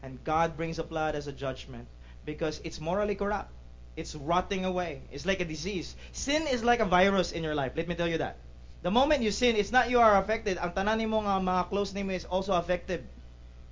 And 0.02 0.22
God 0.24 0.56
brings 0.56 0.78
a 0.78 0.86
flood 0.86 1.14
as 1.14 1.26
a 1.26 1.34
judgment 1.34 1.86
because 2.24 2.62
it's 2.64 2.80
morally 2.80 3.14
corrupt. 3.14 3.50
It's 3.94 4.14
rotting 4.14 4.64
away. 4.64 5.02
It's 5.12 5.26
like 5.26 5.42
a 5.42 5.44
disease. 5.44 5.94
Sin 6.16 6.46
is 6.48 6.64
like 6.64 6.80
a 6.80 6.88
virus 6.88 7.30
in 7.30 7.44
your 7.44 7.54
life. 7.54 7.72
Let 7.76 7.86
me 7.86 7.94
tell 7.94 8.08
you 8.08 8.18
that. 8.18 8.40
The 8.82 8.90
moment 8.90 9.22
you 9.22 9.30
sin, 9.30 9.54
it's 9.54 9.70
not 9.70 9.90
you 9.90 10.00
are 10.00 10.16
affected. 10.16 10.58
Ang 10.58 10.72
tanan 10.72 11.06
mo 11.06 11.22
nga 11.22 11.38
mga 11.38 11.68
close 11.68 11.94
name 11.94 12.10
is 12.10 12.24
also 12.24 12.56
affected. 12.56 13.04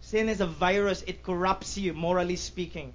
Sin 0.05 0.29
is 0.29 0.39
a 0.41 0.47
virus. 0.47 1.03
It 1.03 1.25
corrupts 1.25 1.75
you, 1.79 1.95
morally 1.95 2.37
speaking. 2.37 2.95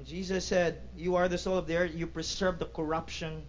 And 0.00 0.08
Jesus 0.08 0.46
said, 0.46 0.80
You 0.96 1.16
are 1.16 1.28
the 1.28 1.36
soul 1.36 1.58
of 1.58 1.66
the 1.66 1.76
earth. 1.76 1.92
You 1.94 2.06
preserve 2.06 2.58
the 2.58 2.64
corruption 2.64 3.44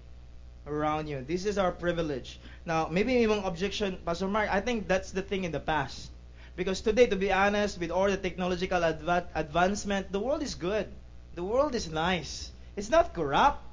around 0.68 1.08
you. 1.08 1.24
This 1.24 1.46
is 1.46 1.58
our 1.58 1.72
privilege. 1.72 2.42
Now, 2.66 2.90
maybe 2.92 3.14
yung 3.24 3.46
objection, 3.48 3.96
Pastor 4.04 4.28
Mark, 4.28 4.52
I 4.52 4.60
think 4.60 4.86
that's 4.86 5.16
the 5.16 5.22
thing 5.22 5.46
in 5.46 5.56
the 5.56 5.64
past. 5.64 6.12
Because 6.58 6.82
today, 6.82 7.08
to 7.08 7.16
be 7.16 7.32
honest, 7.32 7.80
with 7.80 7.90
all 7.90 8.12
the 8.12 8.18
technological 8.18 8.82
adva- 8.84 9.32
advancement, 9.34 10.12
the 10.12 10.20
world 10.20 10.44
is 10.44 10.56
good. 10.56 10.92
The 11.36 11.44
world 11.44 11.74
is 11.74 11.88
nice. 11.88 12.52
It's 12.76 12.90
not 12.90 13.14
corrupt. 13.14 13.64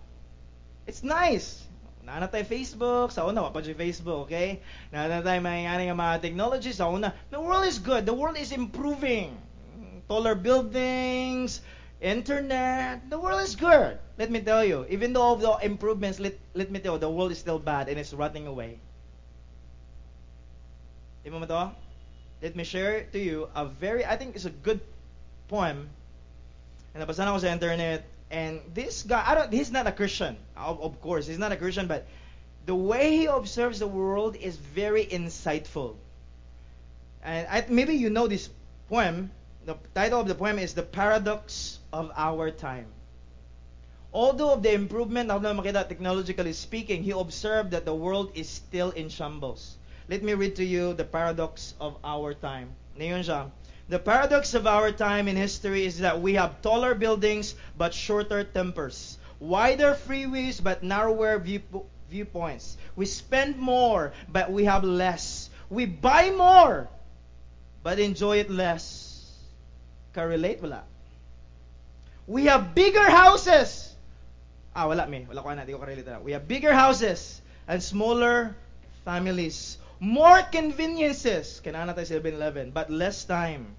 It's 0.86 1.02
nice. 1.02 1.58
Nana 2.06 2.30
tayo 2.30 2.46
Facebook, 2.46 3.10
sa 3.10 3.26
una, 3.26 3.42
wapa 3.42 3.58
Facebook, 3.74 4.30
okay? 4.30 4.62
Nana 4.94 5.18
tayo 5.18 5.42
may 5.42 5.66
nga 5.66 5.82
mga 5.82 6.22
technology, 6.22 6.70
sa 6.70 6.86
una. 6.86 7.10
The 7.34 7.42
world 7.42 7.66
is 7.66 7.82
good. 7.82 8.06
The 8.06 8.14
world 8.14 8.38
is 8.38 8.54
improving. 8.54 9.34
Taller 10.06 10.38
buildings, 10.38 11.60
internet, 12.00 13.10
the 13.10 13.18
world 13.18 13.42
is 13.42 13.56
good. 13.56 13.98
Let 14.18 14.30
me 14.30 14.40
tell 14.40 14.64
you, 14.64 14.86
even 14.88 15.12
though 15.12 15.32
of 15.32 15.40
the 15.40 15.58
improvements, 15.62 16.20
let, 16.20 16.38
let 16.54 16.70
me 16.70 16.78
tell 16.78 16.94
you, 16.94 16.98
the 16.98 17.10
world 17.10 17.32
is 17.32 17.38
still 17.38 17.58
bad 17.58 17.88
and 17.88 17.98
it's 17.98 18.12
rotting 18.12 18.46
away. 18.46 18.78
Let 22.40 22.54
me 22.56 22.64
share 22.64 23.02
to 23.12 23.18
you 23.18 23.48
a 23.54 23.66
very, 23.66 24.04
I 24.04 24.16
think 24.16 24.36
it's 24.36 24.44
a 24.44 24.50
good 24.50 24.80
poem. 25.48 25.90
And 26.94 27.04
nabasa 27.04 27.24
na 27.24 27.32
ko 27.32 27.38
sa 27.38 27.48
internet. 27.48 28.04
And 28.30 28.60
this 28.74 29.02
guy, 29.02 29.24
I 29.26 29.34
don't, 29.34 29.52
he's 29.52 29.70
not 29.70 29.86
a 29.86 29.92
Christian. 29.92 30.36
Of, 30.56 30.80
of 30.80 31.00
course, 31.00 31.26
he's 31.26 31.38
not 31.38 31.52
a 31.52 31.56
Christian, 31.56 31.86
but 31.86 32.06
the 32.66 32.74
way 32.74 33.16
he 33.16 33.26
observes 33.26 33.78
the 33.78 33.88
world 33.88 34.36
is 34.36 34.56
very 34.56 35.04
insightful. 35.04 35.96
And 37.24 37.46
I, 37.48 37.64
maybe 37.68 37.94
you 37.94 38.10
know 38.10 38.26
this 38.28 38.48
poem. 38.88 39.30
The 39.66 39.76
title 39.94 40.20
of 40.20 40.28
the 40.28 40.34
poem 40.34 40.58
is 40.58 40.74
The 40.74 40.82
Paradox 40.82 41.77
of 41.92 42.10
Our 42.16 42.50
Time. 42.50 42.86
Although 44.12 44.54
of 44.54 44.62
the 44.62 44.72
improvement 44.72 45.28
na 45.28 45.38
makita 45.38 45.86
technologically 45.86 46.52
speaking, 46.52 47.02
he 47.02 47.10
observed 47.10 47.72
that 47.72 47.84
the 47.84 47.94
world 47.94 48.32
is 48.34 48.48
still 48.48 48.90
in 48.92 49.08
shambles. 49.08 49.76
Let 50.08 50.22
me 50.22 50.32
read 50.32 50.56
to 50.56 50.64
you 50.64 50.94
the 50.94 51.04
paradox 51.04 51.74
of 51.80 51.96
our 52.02 52.32
time. 52.32 52.72
The 52.96 53.98
paradox 53.98 54.54
of 54.54 54.66
our 54.66 54.92
time 54.92 55.28
in 55.28 55.36
history 55.36 55.84
is 55.84 55.98
that 56.00 56.20
we 56.20 56.34
have 56.34 56.62
taller 56.62 56.94
buildings 56.94 57.54
but 57.76 57.92
shorter 57.92 58.44
tempers, 58.44 59.18
wider 59.40 59.94
freeways 59.94 60.62
but 60.62 60.82
narrower 60.82 61.38
view, 61.38 61.60
viewpoints. 62.10 62.76
We 62.96 63.04
spend 63.06 63.58
more 63.58 64.12
but 64.28 64.50
we 64.50 64.64
have 64.64 64.84
less. 64.84 65.50
We 65.68 65.84
buy 65.84 66.30
more 66.30 66.88
but 67.82 67.98
enjoy 67.98 68.38
it 68.38 68.50
less. 68.50 69.36
Ka-relate 70.12 70.62
wala? 70.62 70.84
We 72.28 72.44
have 72.44 72.76
bigger 72.76 73.08
houses. 73.08 73.96
Ah, 74.76 74.84
wala 74.84 75.08
me. 75.08 75.24
Wala 75.24 75.40
ko 75.40 75.48
na. 75.56 75.64
Di 75.64 75.72
ko 75.72 75.80
na. 75.80 76.20
We 76.20 76.36
have 76.36 76.44
bigger 76.44 76.76
houses 76.76 77.40
and 77.64 77.82
smaller 77.82 78.52
families. 79.08 79.80
More 79.96 80.44
conveniences. 80.52 81.64
Kailangan 81.64 81.96
natin 81.96 82.20
7-Eleven. 82.20 82.76
But 82.76 82.92
less 82.92 83.24
time. 83.24 83.72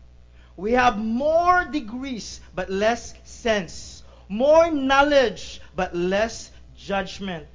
We 0.58 0.74
have 0.74 0.98
more 0.98 1.64
degrees 1.70 2.42
but 2.58 2.74
less 2.74 3.14
sense. 3.24 4.02
More 4.28 4.74
knowledge 4.74 5.62
but 5.78 5.94
less 5.94 6.50
judgment. 6.74 7.46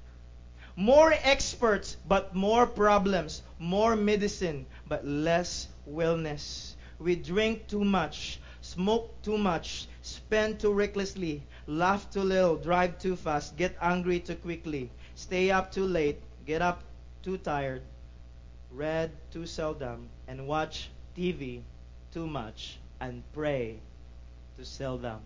More 0.79 1.11
experts 1.11 1.99
but 2.07 2.39
more 2.39 2.71
problems. 2.71 3.43
More 3.59 3.99
medicine 3.99 4.65
but 4.87 5.03
less 5.03 5.67
wellness. 5.91 6.79
We 7.03 7.19
drink 7.19 7.67
too 7.67 7.85
much, 7.85 8.39
smoke 8.63 9.11
too 9.21 9.37
much, 9.37 9.91
spend 10.05 10.61
too 10.61 10.73
recklessly, 10.73 11.43
laugh 11.67 12.11
too 12.11 12.21
little, 12.23 12.57
drive 12.57 12.99
too 12.99 13.17
fast, 13.17 13.57
get 13.57 13.77
angry 13.81 14.21
too 14.21 14.37
quickly, 14.37 14.91
stay 15.15 15.51
up 15.51 15.73
too 15.73 15.87
late, 15.87 16.21
get 16.47 16.63
up 16.63 16.83
too 17.23 17.39
tired, 17.39 17.83
read 18.71 19.11
too 19.31 19.47
seldom, 19.47 20.09
and 20.29 20.47
watch 20.47 20.91
TV 21.17 21.63
too 22.13 22.27
much, 22.27 22.79
and 23.01 23.23
pray 23.33 23.79
too 24.57 24.65
seldom. 24.65 25.21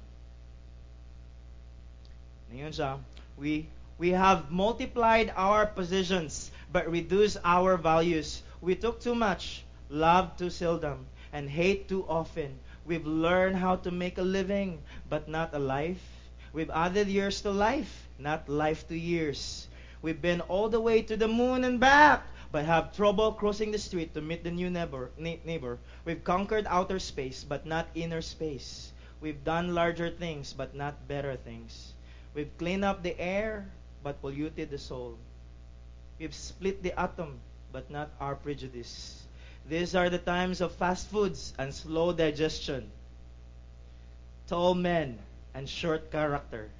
We, 3.38 3.68
we 3.98 4.10
have 4.10 4.50
multiplied 4.50 5.32
our 5.36 5.66
positions 5.66 6.50
but 6.72 6.90
reduced 6.90 7.38
our 7.44 7.76
values. 7.76 8.42
We 8.60 8.74
took 8.74 9.00
too 9.00 9.14
much, 9.14 9.64
loved 9.88 10.38
too 10.38 10.50
seldom, 10.50 11.06
and 11.32 11.48
hate 11.48 11.88
too 11.88 12.04
often. 12.08 12.58
We've 12.88 13.06
learned 13.06 13.56
how 13.56 13.76
to 13.84 13.90
make 13.90 14.16
a 14.16 14.22
living, 14.22 14.80
but 15.10 15.28
not 15.28 15.52
a 15.52 15.58
life. 15.58 16.00
We've 16.54 16.70
added 16.70 17.08
years 17.08 17.42
to 17.42 17.50
life, 17.50 18.08
not 18.18 18.48
life 18.48 18.88
to 18.88 18.96
years. 18.96 19.68
We've 20.00 20.22
been 20.22 20.40
all 20.48 20.70
the 20.70 20.80
way 20.80 21.02
to 21.02 21.14
the 21.14 21.28
moon 21.28 21.64
and 21.64 21.78
back, 21.78 22.24
but 22.50 22.64
have 22.64 22.96
trouble 22.96 23.32
crossing 23.32 23.72
the 23.72 23.78
street 23.78 24.14
to 24.14 24.22
meet 24.22 24.42
the 24.42 24.50
new 24.50 24.70
neighbor, 24.70 25.10
neighbor. 25.18 25.78
We've 26.06 26.24
conquered 26.24 26.64
outer 26.66 26.98
space, 26.98 27.44
but 27.44 27.66
not 27.66 27.88
inner 27.94 28.22
space. 28.22 28.92
We've 29.20 29.44
done 29.44 29.74
larger 29.74 30.08
things, 30.08 30.54
but 30.54 30.74
not 30.74 31.06
better 31.06 31.36
things. 31.36 31.92
We've 32.32 32.56
cleaned 32.56 32.86
up 32.86 33.02
the 33.02 33.20
air, 33.20 33.68
but 34.02 34.22
polluted 34.22 34.70
the 34.70 34.78
soul. 34.78 35.18
We've 36.18 36.34
split 36.34 36.82
the 36.82 36.98
atom, 36.98 37.40
but 37.70 37.90
not 37.90 38.08
our 38.18 38.34
prejudice. 38.34 39.27
These 39.68 39.94
are 39.94 40.08
the 40.08 40.18
times 40.18 40.62
of 40.62 40.72
fast 40.72 41.08
foods 41.10 41.52
and 41.58 41.74
slow 41.74 42.12
digestion, 42.12 42.90
tall 44.48 44.74
men 44.74 45.18
and 45.52 45.68
short 45.68 46.10
character, 46.10 46.70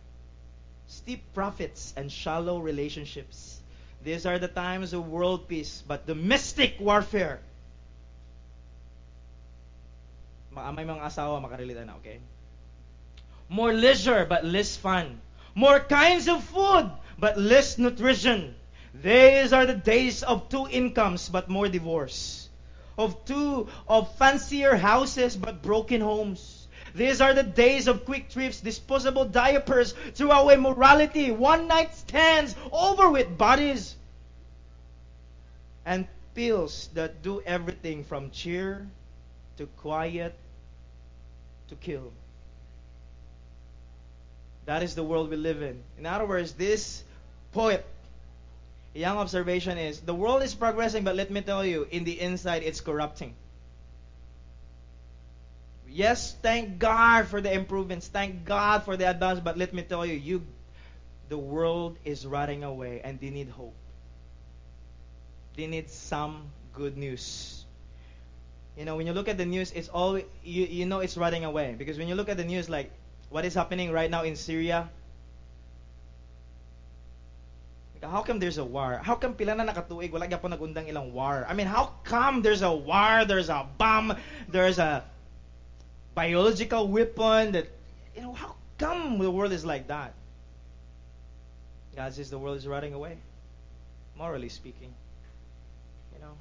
steep 0.87 1.21
profits 1.35 1.93
and 1.97 2.11
shallow 2.11 2.61
relationships. 2.61 3.61
These 4.03 4.25
are 4.25 4.39
the 4.39 4.49
times 4.49 4.95
of 4.95 5.07
world 5.07 5.49
peace, 5.49 5.83
but 5.87 6.07
domestic 6.07 6.81
warfare. 6.81 7.41
May 10.57 10.85
mga 10.89 11.05
asawa 11.05 11.45
makarelate 11.45 11.85
na, 11.85 12.01
okay? 12.01 12.19
More 13.51 13.73
leisure, 13.73 14.25
but 14.25 14.45
less 14.45 14.77
fun. 14.77 15.21
More 15.55 15.79
kinds 15.81 16.27
of 16.27 16.43
food, 16.43 16.91
but 17.19 17.37
less 17.37 17.77
nutrition. 17.77 18.55
These 18.95 19.53
are 19.53 19.67
the 19.67 19.77
days 19.77 20.23
of 20.23 20.49
two 20.49 20.67
incomes, 20.73 21.29
but 21.29 21.49
more 21.49 21.69
divorce. 21.69 22.48
Of 22.99 23.25
two, 23.25 23.69
of 23.87 24.13
fancier 24.17 24.77
houses, 24.77 25.37
but 25.37 25.63
broken 25.63 26.01
homes. 26.01 26.67
These 26.95 27.21
are 27.21 27.33
the 27.33 27.45
days 27.45 27.87
of 27.87 28.05
quick 28.05 28.29
trips, 28.29 28.61
disposable 28.61 29.25
diapers, 29.25 29.95
throwaway 30.15 30.57
morality, 30.57 31.31
one 31.31 31.69
night 31.69 31.95
stands, 31.95 32.57
over 32.73 33.09
with 33.09 33.39
bodies, 33.39 33.95
and 35.87 36.09
pills 36.35 36.89
that 36.95 37.23
do 37.23 37.41
everything 37.43 38.05
from 38.05 38.31
cheer 38.31 38.89
to 39.59 39.67
quiet 39.79 40.35
to 41.69 41.77
kill. 41.77 42.13
That 44.67 44.83
is 44.83 44.95
the 44.95 45.05
world 45.05 45.31
we 45.31 45.37
live 45.37 45.63
in. 45.63 45.83
In 45.99 46.07
other 46.07 46.27
words, 46.27 46.53
this 46.53 47.03
poet 47.53 47.87
young 48.99 49.19
observation 49.19 49.79
is 49.79 50.01
the 50.01 50.15
world 50.15 50.43
is 50.43 50.55
progressing, 50.55 51.05
but 51.05 51.17
let 51.17 51.31
me 51.31 51.41
tell 51.41 51.65
you, 51.65 51.87
in 51.91 52.05
the 52.05 52.21
inside, 52.21 52.63
it's 52.63 52.81
corrupting. 52.81 53.35
Yes, 55.89 56.37
thank 56.43 56.79
God 56.79 57.29
for 57.29 57.41
the 57.41 57.53
improvements. 57.53 58.09
Thank 58.09 58.45
God 58.45 58.83
for 58.83 58.97
the 58.97 59.09
advance, 59.09 59.41
but 59.41 59.57
let 59.57 59.73
me 59.73 59.83
tell 59.83 60.05
you, 60.05 60.15
you 60.15 60.43
the 61.29 61.39
world 61.39 61.97
is 62.05 62.27
rotting 62.27 62.65
away 62.65 63.01
and 63.05 63.21
they 63.21 63.31
need 63.31 63.49
hope. 63.49 63.75
They 65.57 65.67
need 65.67 65.91
some 65.91 66.51
good 66.73 66.97
news. 66.97 67.65
You 68.77 68.85
know, 68.85 68.97
when 68.97 69.07
you 69.07 69.13
look 69.13 69.29
at 69.29 69.37
the 69.37 69.45
news, 69.45 69.73
it's 69.73 69.89
all 69.89 70.17
you, 70.19 70.27
you 70.45 70.87
know 70.87 71.01
it's 71.01 71.17
rotting 71.17 71.45
away. 71.45 71.75
Because 71.77 71.99
when 71.99 72.09
you 72.09 72.15
look 72.15 72.29
at 72.29 72.37
the 72.37 72.45
news, 72.45 72.69
like 72.69 72.91
what 73.29 73.45
is 73.45 73.55
happening 73.55 73.91
right 73.91 74.11
now 74.11 74.23
in 74.23 74.37
Syria, 74.37 74.89
How 78.03 78.23
come 78.23 78.39
there's 78.39 78.59
a 78.59 78.65
war? 78.65 79.01
How 79.03 79.15
come 79.17 79.35
pila 79.35 79.55
na 79.55 79.67
nakatuig 79.67 80.13
wala 80.13 80.29
gyapon 80.29 80.55
nagundang 80.55 80.87
ilang 80.87 81.13
war? 81.13 81.47
I 81.49 81.55
mean, 81.55 81.67
how 81.67 81.99
come 82.05 82.43
there's 82.43 82.63
a 82.63 82.73
war, 82.73 83.25
there's 83.25 83.49
a 83.49 83.67
bomb, 83.77 84.15
there's 84.49 84.79
a 84.79 85.03
biological 86.15 86.87
weapon 86.87 87.53
that 87.53 87.67
you 88.15 88.23
know, 88.23 88.33
how 88.33 88.55
come 88.79 89.19
the 89.19 89.31
world 89.31 89.53
is 89.53 89.65
like 89.65 89.89
that? 89.89 90.15
God 91.97 92.15
says 92.15 92.31
the 92.31 92.39
world 92.39 92.57
is 92.57 92.67
running 92.67 92.95
away, 92.95 93.19
morally 94.17 94.49
speaking. 94.49 94.95
You 96.15 96.21
know. 96.21 96.35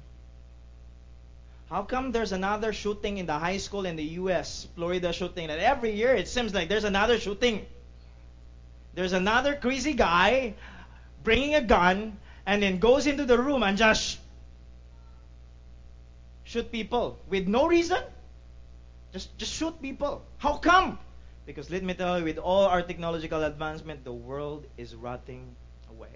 How 1.70 1.82
come 1.82 2.12
there's 2.12 2.30
another 2.30 2.72
shooting 2.72 3.18
in 3.18 3.26
the 3.26 3.38
high 3.38 3.58
school 3.58 3.84
in 3.84 3.96
the 3.96 4.22
US, 4.22 4.68
Florida 4.76 5.12
shooting, 5.12 5.48
that 5.48 5.58
every 5.58 5.92
year 5.92 6.14
it 6.14 6.28
seems 6.28 6.54
like 6.54 6.68
there's 6.68 6.84
another 6.84 7.18
shooting? 7.18 7.66
There's 8.94 9.12
another 9.12 9.54
crazy 9.54 9.94
guy 9.94 10.54
bringing 11.24 11.54
a 11.54 11.60
gun 11.60 12.16
and 12.46 12.62
then 12.62 12.78
goes 12.78 13.06
into 13.06 13.24
the 13.24 13.38
room 13.38 13.62
and 13.62 13.76
just 13.76 14.18
shoot 16.44 16.70
people 16.72 17.18
with 17.28 17.46
no 17.46 17.66
reason. 17.66 18.02
Just 19.12 19.36
just 19.38 19.52
shoot 19.52 19.80
people. 19.82 20.24
How 20.38 20.56
come? 20.56 20.98
Because 21.46 21.70
let 21.70 21.82
me 21.82 21.94
tell 21.94 22.18
you, 22.18 22.24
with 22.24 22.38
all 22.38 22.66
our 22.66 22.82
technological 22.82 23.42
advancement, 23.42 24.04
the 24.04 24.12
world 24.12 24.66
is 24.76 24.94
rotting 24.94 25.56
away. 25.90 26.12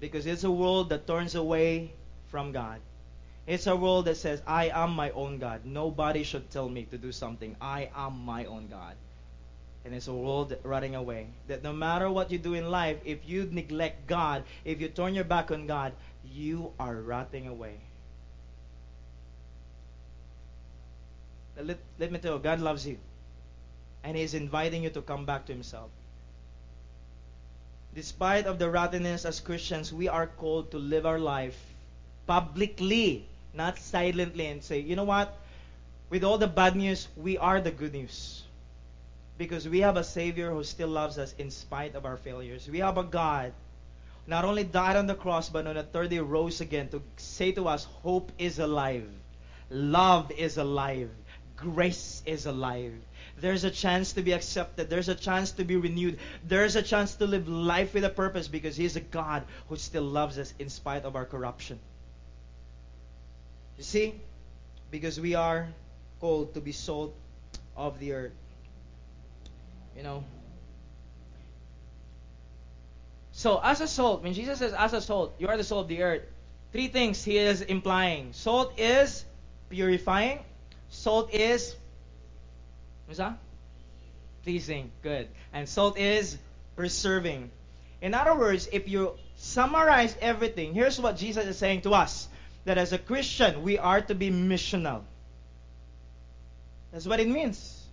Because 0.00 0.26
it's 0.26 0.44
a 0.44 0.50
world 0.50 0.90
that 0.90 1.06
turns 1.06 1.34
away 1.34 1.92
from 2.30 2.52
God. 2.52 2.80
It's 3.46 3.66
a 3.66 3.74
world 3.74 4.04
that 4.06 4.16
says, 4.16 4.42
I 4.46 4.68
am 4.68 4.90
my 4.90 5.10
own 5.10 5.38
God. 5.38 5.64
Nobody 5.64 6.22
should 6.22 6.50
tell 6.50 6.68
me 6.68 6.84
to 6.90 6.98
do 6.98 7.12
something. 7.12 7.56
I 7.60 7.90
am 7.94 8.18
my 8.26 8.44
own 8.44 8.66
God 8.68 8.94
and 9.88 9.96
it's 9.96 10.06
a 10.06 10.12
world 10.12 10.54
running 10.64 10.94
away. 10.94 11.28
That 11.46 11.62
no 11.62 11.72
matter 11.72 12.10
what 12.10 12.30
you 12.30 12.36
do 12.36 12.52
in 12.52 12.70
life, 12.70 12.98
if 13.06 13.26
you 13.26 13.48
neglect 13.50 14.06
God, 14.06 14.44
if 14.62 14.82
you 14.82 14.88
turn 14.88 15.14
your 15.14 15.24
back 15.24 15.50
on 15.50 15.66
God, 15.66 15.94
you 16.30 16.72
are 16.78 16.94
rotting 16.94 17.48
away. 17.48 17.80
Let, 21.56 21.78
let 21.98 22.12
me 22.12 22.18
tell 22.18 22.34
you, 22.34 22.38
God 22.38 22.60
loves 22.60 22.86
you. 22.86 22.98
And 24.04 24.14
He 24.14 24.22
is 24.22 24.34
inviting 24.34 24.82
you 24.82 24.90
to 24.90 25.00
come 25.00 25.24
back 25.24 25.46
to 25.46 25.54
Himself. 25.54 25.88
Despite 27.94 28.44
of 28.44 28.58
the 28.58 28.68
rottenness 28.68 29.24
as 29.24 29.40
Christians, 29.40 29.90
we 29.90 30.06
are 30.06 30.26
called 30.26 30.70
to 30.72 30.78
live 30.78 31.06
our 31.06 31.18
life 31.18 31.56
publicly, 32.26 33.24
not 33.54 33.78
silently, 33.78 34.48
and 34.48 34.62
say, 34.62 34.80
you 34.80 34.96
know 34.96 35.04
what? 35.04 35.34
With 36.10 36.24
all 36.24 36.36
the 36.36 36.46
bad 36.46 36.76
news, 36.76 37.08
we 37.16 37.38
are 37.38 37.62
the 37.62 37.70
good 37.70 37.94
news 37.94 38.42
because 39.38 39.68
we 39.68 39.80
have 39.80 39.96
a 39.96 40.04
Savior 40.04 40.50
who 40.50 40.64
still 40.64 40.88
loves 40.88 41.16
us 41.16 41.32
in 41.38 41.50
spite 41.50 41.94
of 41.94 42.04
our 42.04 42.16
failures. 42.16 42.68
We 42.68 42.80
have 42.80 42.98
a 42.98 43.04
God 43.04 43.52
not 44.26 44.44
only 44.44 44.64
died 44.64 44.96
on 44.96 45.06
the 45.06 45.14
cross, 45.14 45.48
but 45.48 45.66
on 45.66 45.76
the 45.76 45.82
third 45.84 46.10
day 46.10 46.18
rose 46.18 46.60
again 46.60 46.88
to 46.88 47.00
say 47.16 47.52
to 47.52 47.66
us, 47.66 47.84
hope 47.84 48.30
is 48.36 48.58
alive, 48.58 49.08
love 49.70 50.30
is 50.32 50.58
alive, 50.58 51.08
grace 51.56 52.22
is 52.26 52.44
alive. 52.44 52.92
There's 53.40 53.62
a 53.62 53.70
chance 53.70 54.12
to 54.14 54.22
be 54.22 54.32
accepted. 54.32 54.90
There's 54.90 55.08
a 55.08 55.14
chance 55.14 55.52
to 55.52 55.64
be 55.64 55.76
renewed. 55.76 56.18
There's 56.44 56.74
a 56.74 56.82
chance 56.82 57.14
to 57.16 57.26
live 57.26 57.48
life 57.48 57.94
with 57.94 58.04
a 58.04 58.10
purpose 58.10 58.48
because 58.48 58.76
He's 58.76 58.96
a 58.96 59.00
God 59.00 59.44
who 59.68 59.76
still 59.76 60.02
loves 60.02 60.38
us 60.38 60.52
in 60.58 60.68
spite 60.68 61.04
of 61.04 61.14
our 61.14 61.24
corruption. 61.24 61.78
You 63.76 63.84
see? 63.84 64.14
Because 64.90 65.20
we 65.20 65.36
are 65.36 65.68
called 66.20 66.54
to 66.54 66.60
be 66.60 66.72
salt 66.72 67.14
of 67.76 68.00
the 68.00 68.12
earth. 68.12 68.32
You 69.98 70.04
know? 70.04 70.24
So, 73.32 73.60
as 73.62 73.80
a 73.80 73.88
salt, 73.88 74.22
when 74.22 74.32
Jesus 74.32 74.60
says, 74.60 74.72
as 74.72 74.92
a 74.92 75.00
salt, 75.00 75.34
you 75.40 75.48
are 75.48 75.56
the 75.56 75.64
salt 75.64 75.82
of 75.82 75.88
the 75.88 76.04
earth, 76.04 76.22
three 76.72 76.86
things 76.86 77.24
he 77.24 77.36
is 77.36 77.62
implying. 77.62 78.32
Salt 78.32 78.78
is 78.78 79.24
purifying, 79.68 80.38
salt 80.88 81.34
is, 81.34 81.74
what's 83.06 83.18
that? 83.18 83.38
Pleasing. 84.44 84.92
Good. 85.02 85.26
And 85.52 85.68
salt 85.68 85.98
is 85.98 86.38
preserving. 86.76 87.50
In 88.00 88.14
other 88.14 88.36
words, 88.36 88.68
if 88.70 88.88
you 88.88 89.14
summarize 89.36 90.16
everything, 90.20 90.74
here's 90.74 91.00
what 91.00 91.16
Jesus 91.16 91.44
is 91.44 91.58
saying 91.58 91.80
to 91.82 91.92
us 91.92 92.28
that 92.66 92.78
as 92.78 92.92
a 92.92 92.98
Christian, 92.98 93.64
we 93.64 93.78
are 93.78 94.00
to 94.02 94.14
be 94.14 94.30
missional. 94.30 95.02
That's 96.92 97.06
what 97.06 97.18
it 97.18 97.28
means. 97.28 97.84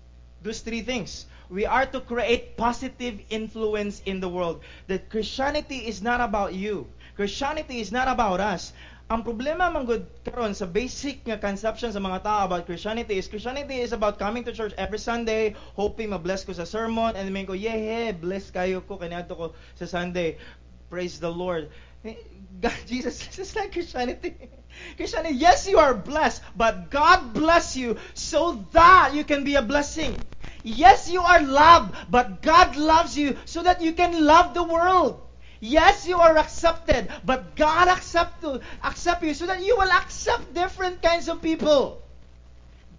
Those 0.44 0.60
three 0.60 0.82
things 0.82 1.26
we 1.50 1.66
are 1.66 1.86
to 1.86 2.00
create 2.02 2.58
positive 2.58 3.20
influence 3.30 4.02
in 4.06 4.20
the 4.20 4.30
world. 4.30 4.62
That 4.88 5.10
Christianity 5.10 5.88
is 5.88 6.02
not 6.02 6.22
about 6.22 6.54
you. 6.54 6.88
Christianity 7.16 7.80
is 7.80 7.92
not 7.92 8.08
about 8.08 8.40
us. 8.40 8.74
Ang 9.06 9.22
problema 9.22 9.70
man 9.70 9.86
good 9.86 10.10
karon 10.26 10.58
sa 10.58 10.66
basic 10.66 11.22
nga 11.30 11.38
conception 11.38 11.94
sa 11.94 12.02
mga 12.02 12.26
tao 12.26 12.50
about 12.50 12.66
Christianity 12.66 13.22
is 13.22 13.30
Christianity 13.30 13.78
is 13.86 13.94
about 13.94 14.18
coming 14.18 14.42
to 14.42 14.50
church 14.50 14.74
every 14.82 14.98
Sunday, 14.98 15.54
hoping 15.78 16.10
ma-bless 16.10 16.42
ko 16.42 16.58
sa 16.58 16.66
sermon, 16.66 17.14
and 17.14 17.30
then 17.30 17.46
ko, 17.46 17.54
yeah, 17.54 18.10
bless 18.18 18.50
kayo 18.50 18.82
ko, 18.82 18.98
kaniadto 18.98 19.38
ko 19.38 19.46
sa 19.78 19.86
Sunday. 19.86 20.42
Praise 20.90 21.22
the 21.22 21.30
Lord. 21.30 21.70
Eh, 22.02 22.18
God, 22.62 22.74
Jesus, 22.90 23.22
this 23.30 23.46
is 23.46 23.54
not 23.54 23.70
Christianity. 23.70 24.34
Christianity, 24.98 25.38
yes, 25.38 25.70
you 25.70 25.78
are 25.78 25.94
blessed, 25.94 26.42
but 26.58 26.90
God 26.90 27.30
bless 27.30 27.78
you 27.78 28.02
so 28.18 28.66
that 28.74 29.14
you 29.14 29.22
can 29.22 29.46
be 29.46 29.54
a 29.54 29.62
blessing. 29.62 30.18
Yes, 30.66 31.08
you 31.12 31.22
are 31.22 31.44
loved, 31.44 31.94
but 32.10 32.42
God 32.42 32.76
loves 32.76 33.16
you 33.16 33.38
so 33.46 33.62
that 33.62 33.82
you 33.82 33.94
can 33.94 34.26
love 34.26 34.56
the 34.56 34.64
world. 34.64 35.22
Yes, 35.60 36.08
you 36.08 36.18
are 36.18 36.36
accepted, 36.38 37.08
but 37.24 37.56
God 37.56 37.88
accept 37.88 38.42
to 38.42 38.60
accept 38.84 39.22
you 39.22 39.36
so 39.36 39.46
that 39.46 39.62
you 39.62 39.78
will 39.78 39.92
accept 39.92 40.56
different 40.56 41.04
kinds 41.04 41.30
of 41.30 41.44
people. 41.44 42.02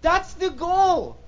That's 0.01 0.33
the 0.35 0.49
goal. 0.49 1.19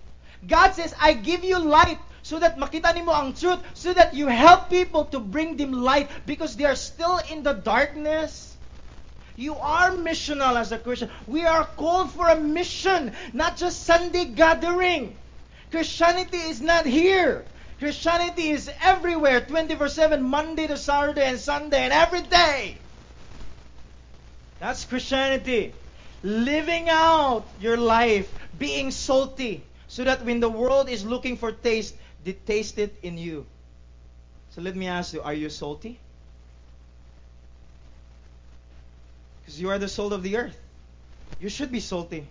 God 0.48 0.72
says, 0.76 0.96
I 0.98 1.12
give 1.12 1.44
you 1.44 1.60
light 1.60 2.00
so 2.22 2.40
that 2.40 2.58
makita 2.58 2.96
nimo 2.96 3.12
ang 3.12 3.34
truth, 3.34 3.60
so 3.74 3.94
that 3.94 4.14
you 4.14 4.28
help 4.28 4.70
people 4.70 5.06
to 5.12 5.20
bring 5.20 5.58
them 5.58 5.74
light 5.74 6.10
because 6.26 6.56
they 6.56 6.64
are 6.64 6.76
still 6.80 7.20
in 7.30 7.44
the 7.44 7.52
darkness. 7.52 8.56
You 9.36 9.56
are 9.56 9.92
missional 9.92 10.56
as 10.56 10.72
a 10.72 10.80
Christian. 10.80 11.12
We 11.28 11.46
are 11.46 11.66
called 11.66 12.12
for 12.14 12.30
a 12.30 12.40
mission, 12.40 13.12
not 13.34 13.58
just 13.58 13.84
Sunday 13.84 14.24
gathering. 14.24 15.20
Christianity 15.72 16.38
is 16.38 16.62
not 16.62 16.86
here. 16.86 17.46
Christianity 17.80 18.50
is 18.50 18.70
everywhere, 18.82 19.42
24 19.42 19.90
7, 19.90 20.22
Monday 20.24 20.68
to 20.68 20.78
Saturday 20.78 21.26
and 21.26 21.40
Sunday, 21.40 21.84
and 21.84 21.94
every 21.94 22.22
day. 22.22 22.82
That's 24.60 24.86
Christianity. 24.86 25.76
Living 26.22 26.88
out 26.90 27.48
your 27.58 27.78
life, 27.78 28.34
being 28.58 28.92
salty, 28.92 29.66
so 29.88 30.04
that 30.04 30.26
when 30.26 30.42
the 30.42 30.50
world 30.50 30.90
is 30.90 31.06
looking 31.06 31.38
for 31.38 31.52
taste, 31.52 31.96
they 32.24 32.34
taste 32.34 32.78
it 32.78 32.98
in 33.02 33.18
you. 33.18 33.46
So 34.50 34.62
let 34.62 34.76
me 34.76 34.88
ask 34.88 35.14
you 35.14 35.22
are 35.22 35.34
you 35.34 35.50
salty? 35.50 36.02
Because 39.42 39.62
you 39.62 39.70
are 39.70 39.80
the 39.80 39.88
salt 39.88 40.12
of 40.12 40.24
the 40.24 40.38
earth. 40.38 40.60
You 41.40 41.48
should 41.50 41.72
be 41.72 41.80
salty. 41.80 42.28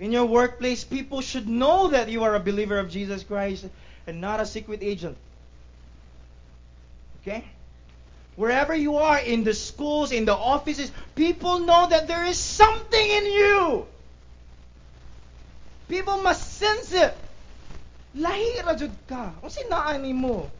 In 0.00 0.12
your 0.12 0.24
workplace, 0.24 0.82
people 0.82 1.20
should 1.20 1.46
know 1.46 1.88
that 1.88 2.08
you 2.08 2.24
are 2.24 2.34
a 2.34 2.40
believer 2.40 2.78
of 2.78 2.90
Jesus 2.90 3.22
Christ 3.22 3.66
and 4.06 4.20
not 4.20 4.40
a 4.40 4.46
secret 4.46 4.80
agent. 4.82 5.16
Okay? 7.20 7.44
Wherever 8.34 8.74
you 8.74 8.96
are, 8.96 9.18
in 9.18 9.44
the 9.44 9.52
schools, 9.52 10.10
in 10.10 10.24
the 10.24 10.34
offices, 10.34 10.90
people 11.14 11.58
know 11.58 11.86
that 11.90 12.08
there 12.08 12.24
is 12.24 12.38
something 12.38 13.10
in 13.10 13.26
you. 13.26 13.86
People 15.88 16.22
must 16.22 16.54
sense 16.54 16.94
it. 16.94 17.14
Lahi 18.16 18.64
ra 18.64 18.74
jud 18.74 18.92
ka. 19.06 19.32
Kung 19.40 19.50
sinaani 19.50 20.14
mo. 20.14 20.50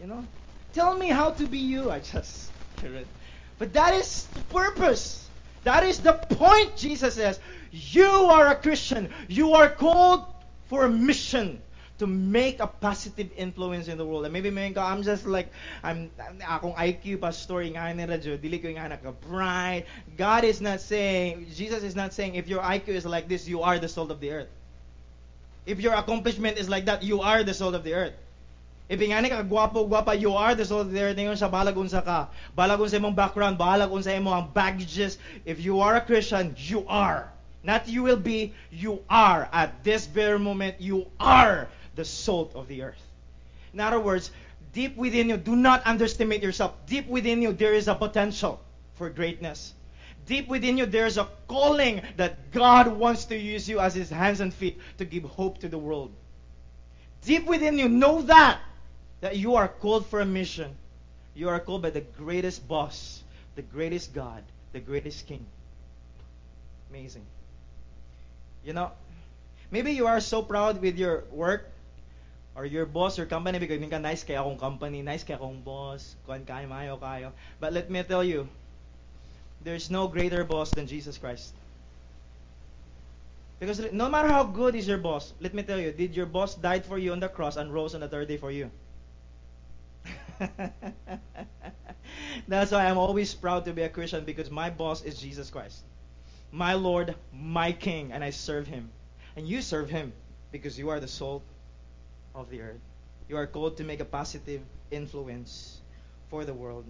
You 0.00 0.06
know? 0.06 0.24
Tell 0.72 0.96
me 0.96 1.08
how 1.08 1.30
to 1.30 1.46
be 1.46 1.58
you. 1.58 1.90
I 1.90 1.98
just 1.98 2.50
But 3.58 3.72
that 3.72 3.94
is 3.94 4.26
the 4.34 4.40
purpose. 4.54 5.27
That 5.68 5.84
is 5.84 6.00
the 6.00 6.14
point, 6.14 6.80
Jesus 6.80 7.20
says. 7.20 7.38
You 7.70 8.08
are 8.08 8.48
a 8.48 8.56
Christian. 8.56 9.12
You 9.28 9.52
are 9.52 9.68
called 9.68 10.24
for 10.72 10.86
a 10.86 10.88
mission 10.88 11.60
to 11.98 12.06
make 12.06 12.58
a 12.60 12.66
positive 12.66 13.28
influence 13.36 13.86
in 13.86 13.98
the 13.98 14.06
world. 14.06 14.24
And 14.24 14.32
maybe 14.32 14.48
may 14.48 14.72
ka, 14.72 14.80
I'm 14.80 15.02
just 15.02 15.26
like, 15.26 15.52
I'm, 15.84 16.08
akong 16.40 16.72
IQ 16.72 17.20
pastor, 17.20 17.60
nga 17.68 17.92
ni 17.92 18.08
radyo, 18.08 18.40
dili 18.40 18.64
ko 18.64 18.72
nga 18.72 18.88
naka 18.88 19.12
bright. 19.12 19.84
God 20.16 20.48
is 20.48 20.64
not 20.64 20.80
saying, 20.80 21.52
Jesus 21.52 21.84
is 21.84 21.92
not 21.92 22.16
saying, 22.16 22.40
if 22.40 22.48
your 22.48 22.64
IQ 22.64 22.96
is 22.96 23.04
like 23.04 23.28
this, 23.28 23.44
you 23.44 23.60
are 23.60 23.76
the 23.76 23.92
salt 23.92 24.08
of 24.08 24.24
the 24.24 24.32
earth. 24.32 24.48
If 25.66 25.84
your 25.84 25.92
accomplishment 25.92 26.56
is 26.56 26.72
like 26.72 26.88
that, 26.88 27.04
you 27.04 27.20
are 27.20 27.44
the 27.44 27.52
salt 27.52 27.76
of 27.76 27.84
the 27.84 27.92
earth. 27.92 28.16
If 28.88 29.00
nga 29.00 29.20
ka 29.28 29.38
ah, 29.38 29.42
gwapo 29.44 29.84
gwapa, 29.84 30.18
you 30.18 30.32
are 30.32 30.54
the 30.54 30.64
salt 30.64 30.88
of 30.88 30.92
the 30.92 31.00
earth. 31.00 31.16
Ngayon 31.16 31.36
sa 31.36 31.50
balag 31.52 31.76
unsa 31.76 32.00
ka. 32.00 32.28
Balag 32.56 32.80
unsa 32.80 32.96
imong 32.96 33.14
background, 33.14 33.58
balag 33.58 33.92
unsa 33.92 34.16
imong 34.16 34.54
baggages. 34.54 35.18
If 35.44 35.60
you 35.60 35.80
are 35.80 35.96
a 35.96 36.00
Christian, 36.00 36.56
you 36.56 36.88
are. 36.88 37.28
Not 37.62 37.88
you 37.88 38.02
will 38.02 38.16
be, 38.16 38.54
you 38.70 39.04
are. 39.10 39.48
At 39.52 39.84
this 39.84 40.06
very 40.06 40.38
moment, 40.38 40.80
you 40.80 41.06
are 41.20 41.68
the 41.96 42.04
salt 42.04 42.56
of 42.56 42.66
the 42.68 42.82
earth. 42.82 43.02
In 43.74 43.80
other 43.80 44.00
words, 44.00 44.30
deep 44.72 44.96
within 44.96 45.28
you, 45.28 45.36
do 45.36 45.54
not 45.54 45.84
underestimate 45.84 46.42
yourself. 46.42 46.72
Deep 46.86 47.06
within 47.08 47.42
you, 47.42 47.52
there 47.52 47.74
is 47.74 47.88
a 47.88 47.94
potential 47.94 48.60
for 48.94 49.10
greatness. 49.10 49.74
Deep 50.24 50.48
within 50.48 50.78
you, 50.78 50.86
there 50.86 51.06
is 51.06 51.18
a 51.18 51.28
calling 51.46 52.00
that 52.16 52.52
God 52.52 52.88
wants 52.88 53.26
to 53.26 53.36
use 53.36 53.68
you 53.68 53.80
as 53.80 53.94
His 53.94 54.08
hands 54.08 54.40
and 54.40 54.52
feet 54.52 54.78
to 54.98 55.04
give 55.04 55.24
hope 55.24 55.58
to 55.58 55.68
the 55.68 55.78
world. 55.78 56.12
Deep 57.24 57.46
within 57.46 57.78
you, 57.78 57.88
know 57.88 58.22
that, 58.22 58.60
that 59.20 59.36
you 59.36 59.56
are 59.56 59.68
called 59.68 60.06
for 60.06 60.20
a 60.20 60.26
mission. 60.26 60.70
You 61.34 61.48
are 61.48 61.60
called 61.60 61.82
by 61.82 61.90
the 61.90 62.00
greatest 62.00 62.66
boss, 62.66 63.22
the 63.54 63.62
greatest 63.62 64.14
God, 64.14 64.42
the 64.72 64.80
greatest 64.80 65.26
King. 65.26 65.44
Amazing. 66.90 67.24
You 68.64 68.72
know, 68.72 68.90
maybe 69.70 69.92
you 69.92 70.06
are 70.06 70.20
so 70.20 70.42
proud 70.42 70.80
with 70.80 70.98
your 70.98 71.24
work 71.30 71.70
or 72.54 72.66
your 72.66 72.86
boss 72.86 73.18
or 73.18 73.26
company 73.26 73.58
because 73.58 73.78
ka 73.90 73.98
nice 73.98 74.24
kaya 74.24 74.42
akong 74.42 74.58
company, 74.58 75.02
nice 75.02 75.22
kaya 75.22 75.38
akong 75.38 75.62
boss, 75.62 76.16
kuan 76.26 76.42
kayo, 76.42 76.66
mayo 76.68 76.98
kayo. 76.98 77.30
But 77.60 77.72
let 77.72 77.90
me 77.90 78.02
tell 78.02 78.24
you, 78.24 78.48
there's 79.62 79.90
no 79.90 80.08
greater 80.08 80.42
boss 80.42 80.70
than 80.70 80.86
Jesus 80.86 81.18
Christ. 81.18 81.54
Because 83.60 83.78
no 83.90 84.08
matter 84.08 84.28
how 84.28 84.44
good 84.44 84.74
is 84.74 84.86
your 84.86 84.98
boss, 84.98 85.34
let 85.40 85.54
me 85.54 85.62
tell 85.62 85.78
you, 85.78 85.90
did 85.90 86.14
your 86.14 86.26
boss 86.26 86.54
died 86.54 86.86
for 86.86 86.98
you 86.98 87.12
on 87.12 87.20
the 87.20 87.28
cross 87.28 87.56
and 87.56 87.74
rose 87.74 87.94
on 87.94 88.00
the 88.00 88.08
third 88.08 88.28
day 88.28 88.36
for 88.38 88.50
you? 88.50 88.70
That's 92.48 92.72
why 92.72 92.86
I'm 92.86 92.98
always 92.98 93.34
proud 93.34 93.64
to 93.66 93.72
be 93.72 93.82
a 93.82 93.88
Christian 93.88 94.24
because 94.24 94.50
my 94.50 94.70
boss 94.70 95.02
is 95.02 95.20
Jesus 95.20 95.50
Christ. 95.50 95.82
My 96.50 96.74
Lord, 96.74 97.14
my 97.32 97.72
King, 97.72 98.12
and 98.12 98.24
I 98.24 98.30
serve 98.30 98.66
him. 98.66 98.90
And 99.36 99.46
you 99.46 99.62
serve 99.62 99.90
him 99.90 100.12
because 100.50 100.78
you 100.78 100.88
are 100.90 101.00
the 101.00 101.08
salt 101.08 101.42
of 102.34 102.50
the 102.50 102.62
earth. 102.62 102.80
You 103.28 103.36
are 103.36 103.46
called 103.46 103.76
to 103.76 103.84
make 103.84 104.00
a 104.00 104.04
positive 104.04 104.62
influence 104.90 105.80
for 106.30 106.44
the 106.44 106.54
world. 106.54 106.84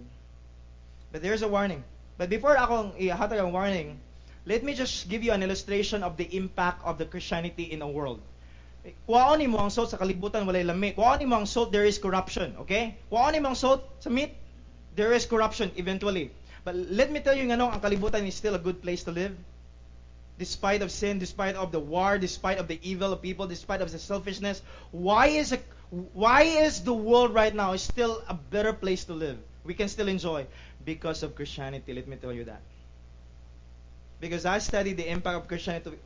But 1.11 1.21
there's 1.21 1.41
a 1.41 1.47
warning. 1.47 1.83
But 2.17 2.29
before 2.29 2.55
akong 2.55 2.93
ihatag 2.99 3.39
ang 3.39 3.51
warning, 3.51 3.99
let 4.45 4.63
me 4.63 4.73
just 4.73 5.09
give 5.09 5.23
you 5.23 5.31
an 5.31 5.43
illustration 5.43 6.03
of 6.03 6.17
the 6.17 6.27
impact 6.35 6.83
of 6.85 6.97
the 6.97 7.05
Christianity 7.05 7.63
in 7.63 7.79
the 7.79 7.87
world. 7.87 8.21
Eh, 8.85 8.95
Kuwaon 9.07 9.43
mo 9.51 9.59
ang 9.59 9.71
salt 9.71 9.91
sa 9.91 9.97
kalibutan 9.99 10.47
walay 10.47 10.63
lami. 10.63 10.95
Kuwaon 10.95 11.23
mo 11.27 11.43
ang 11.43 11.47
salt 11.47 11.71
there 11.71 11.85
is 11.85 11.99
corruption, 11.99 12.55
okay? 12.63 12.95
Kuwaon 13.11 13.35
mo 13.43 13.51
ang 13.51 13.59
salt 13.59 13.83
sa 13.99 14.07
meat 14.07 14.35
there 14.95 15.11
is 15.11 15.27
corruption 15.27 15.71
eventually. 15.75 16.31
But 16.63 16.75
let 16.75 17.11
me 17.11 17.19
tell 17.19 17.35
you 17.35 17.47
nga 17.47 17.59
ang 17.59 17.81
kalibutan 17.83 18.27
is 18.27 18.35
still 18.35 18.55
a 18.55 18.61
good 18.61 18.79
place 18.79 19.03
to 19.07 19.11
live 19.11 19.35
despite 20.39 20.81
of 20.81 20.89
sin, 20.89 21.19
despite 21.19 21.55
of 21.55 21.71
the 21.71 21.79
war, 21.79 22.17
despite 22.17 22.57
of 22.57 22.67
the 22.67 22.79
evil 22.81 23.11
of 23.11 23.21
people, 23.21 23.45
despite 23.45 23.81
of 23.81 23.91
the 23.91 23.99
selfishness, 23.99 24.63
why 24.91 25.27
is 25.27 25.51
a, 25.51 25.59
why 26.13 26.43
is 26.43 26.81
the 26.81 26.93
world 26.93 27.33
right 27.33 27.53
now 27.53 27.75
still 27.75 28.23
a 28.27 28.33
better 28.33 28.71
place 28.71 29.03
to 29.03 29.13
live? 29.13 29.37
We 29.65 29.73
can 29.73 29.89
still 29.89 30.07
enjoy 30.07 30.47
because 30.85 31.21
of 31.21 31.35
Christianity. 31.35 31.93
Let 31.93 32.07
me 32.07 32.15
tell 32.15 32.31
you 32.31 32.45
that. 32.45 32.61
Because 34.21 34.45
I 34.45 34.59
studied 34.59 34.95
the 34.95 35.11
impact 35.11 35.35
of 35.35 35.47
Christianity 35.47 35.99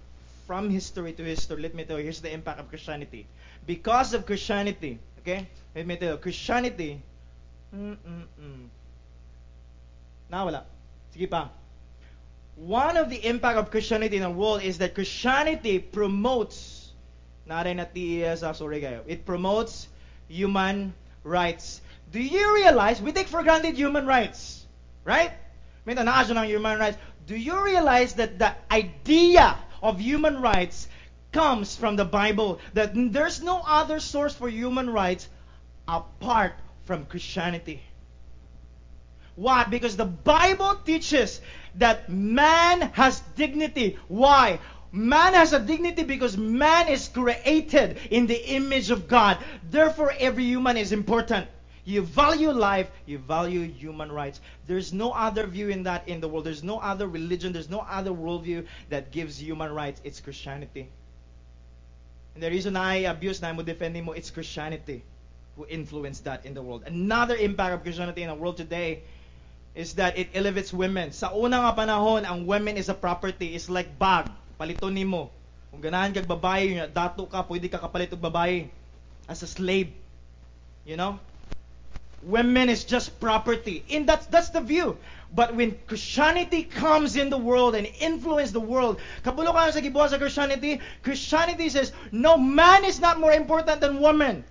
from 0.45 0.69
history 0.69 1.13
to 1.13 1.23
history. 1.23 1.62
Let 1.62 1.75
me 1.75 1.84
tell 1.84 1.97
you, 1.97 2.03
here's 2.03 2.21
the 2.21 2.32
impact 2.32 2.60
of 2.60 2.69
Christianity. 2.69 3.25
Because 3.65 4.13
of 4.13 4.25
Christianity, 4.25 4.99
okay? 5.19 5.47
Let 5.75 5.88
me 5.88 5.95
tell 5.97 6.12
you, 6.12 6.17
Christianity. 6.17 7.01
Nawala. 10.32 10.63
Sige 11.13 11.29
pa. 11.29 11.49
one 12.56 12.97
of 12.97 13.10
the 13.10 13.25
impact 13.25 13.58
of 13.58 13.71
Christianity 13.71 14.17
in 14.17 14.23
the 14.23 14.29
world 14.29 14.62
is 14.62 14.77
that 14.77 14.93
Christianity 14.93 15.79
promotes 15.79 16.91
na 17.45 17.63
TESA, 17.63 18.49
ah, 18.49 18.51
sorry 18.53 18.79
kayo, 18.82 19.01
it 19.08 19.25
promotes 19.25 19.88
human 20.29 20.93
rights. 21.23 21.82
Do 22.12 22.21
you 22.21 22.56
realize 22.56 23.01
we 23.01 23.12
take 23.12 23.27
for 23.27 23.43
granted 23.43 23.75
human 23.75 24.06
rights, 24.06 24.65
right? 25.03 25.32
human 25.86 26.79
rights. 26.79 26.97
Do 27.27 27.36
you 27.36 27.60
realize 27.63 28.13
that 28.15 28.39
the 28.39 28.56
idea 28.71 29.58
of 29.84 30.00
human 30.00 30.41
rights 30.41 30.88
comes 31.32 31.76
from 31.76 31.96
the 31.98 32.06
Bible? 32.06 32.60
That 32.74 32.93
there's 32.96 33.43
no 33.43 33.62
other 33.67 34.00
source 34.00 34.34
for 34.34 34.50
human 34.50 34.89
rights 34.89 35.28
apart 35.88 36.54
from 36.86 37.06
Christianity. 37.06 37.84
Why? 39.36 39.65
Because 39.65 39.98
the 39.98 40.06
Bible 40.06 40.76
teaches 40.86 41.41
that 41.76 42.10
man 42.10 42.82
has 42.93 43.19
dignity. 43.36 43.98
Why? 44.08 44.60
Man 44.91 45.34
has 45.34 45.54
a 45.54 45.60
dignity 45.60 46.04
because 46.04 46.38
man 46.38 46.88
is 46.88 47.08
created 47.08 47.98
in 48.12 48.28
the 48.28 48.54
image 48.54 48.91
of 48.91 49.08
God. 49.08 49.39
Therefore, 49.69 50.13
every 50.19 50.43
human 50.43 50.78
is 50.78 50.91
important. 50.91 51.47
You 51.86 52.01
value 52.01 52.51
life, 52.51 52.89
you 53.05 53.17
value 53.17 53.67
human 53.67 54.11
rights. 54.11 54.39
There's 54.67 54.93
no 54.93 55.11
other 55.11 55.45
view 55.47 55.67
in 55.67 55.84
that 55.84 56.07
in 56.07 56.21
the 56.21 56.29
world. 56.29 56.45
There's 56.45 56.63
no 56.63 56.79
other 56.79 57.07
religion, 57.07 57.51
there's 57.51 57.69
no 57.69 57.84
other 57.84 58.11
worldview 58.11 58.65
that 58.89 59.11
gives 59.11 59.41
human 59.41 59.73
rights. 59.73 59.99
It's 60.03 60.21
Christianity. 60.21 60.88
And 62.36 62.41
the 62.41 62.49
reason 62.49 62.77
I 62.77 63.05
abuse 63.11 63.41
na 63.41 63.51
mo 63.51 63.61
defending 63.61 64.05
mo, 64.05 64.13
it's 64.13 64.31
Christianity 64.31 65.03
who 65.55 65.67
influenced 65.67 66.23
that 66.23 66.45
in 66.45 66.53
the 66.53 66.61
world. 66.61 66.84
Another 66.88 67.36
impact 67.36 67.73
of 67.75 67.84
Christianity 67.84 68.23
in 68.23 68.29
the 68.29 68.36
world 68.36 68.57
today 68.57 69.03
is 69.75 69.93
that 69.95 70.17
it 70.17 70.29
elevates 70.34 70.73
women. 70.73 71.11
Sa 71.11 71.36
una 71.36 71.61
nga 71.61 71.73
panahon, 71.75 72.25
ang 72.25 72.45
women 72.47 72.77
is 72.77 72.89
a 72.89 72.97
property, 72.97 73.53
It's 73.53 73.69
like 73.69 73.99
bag. 73.99 74.29
Paliton 74.57 74.95
nimo. 74.95 75.29
Kung 75.69 75.81
ganahan 75.81 76.13
kag 76.13 76.29
babae, 76.29 76.89
dato 76.93 77.25
ka, 77.25 77.43
pwede 77.43 77.69
ka 77.69 77.81
kapalit 77.81 78.13
og 78.13 78.21
babae 78.21 78.69
as 79.27 79.41
a 79.41 79.49
slave. 79.49 79.89
You 80.86 80.95
know? 80.97 81.17
Women 82.26 82.69
is 82.69 82.84
just 82.84 83.19
property. 83.19 83.84
And 83.89 84.07
that's 84.07 84.26
that's 84.28 84.49
the 84.49 84.61
view. 84.61 84.97
But 85.36 85.55
when 85.55 85.78
Christianity 85.88 86.63
comes 86.63 87.15
in 87.15 87.30
the 87.30 87.38
world 87.38 87.74
and 87.74 87.88
influence 87.99 88.51
the 88.51 88.59
world, 88.59 88.99
sa 89.24 89.32
sa 89.34 90.17
Christianity, 90.17 90.80
Christianity 91.01 91.69
says, 91.69 91.91
no, 92.11 92.38
man 92.38 92.86
is 92.86 92.99
not 92.99 93.19
more 93.19 93.32
important 93.32 93.82
than 93.82 93.99
woman. 93.99 94.43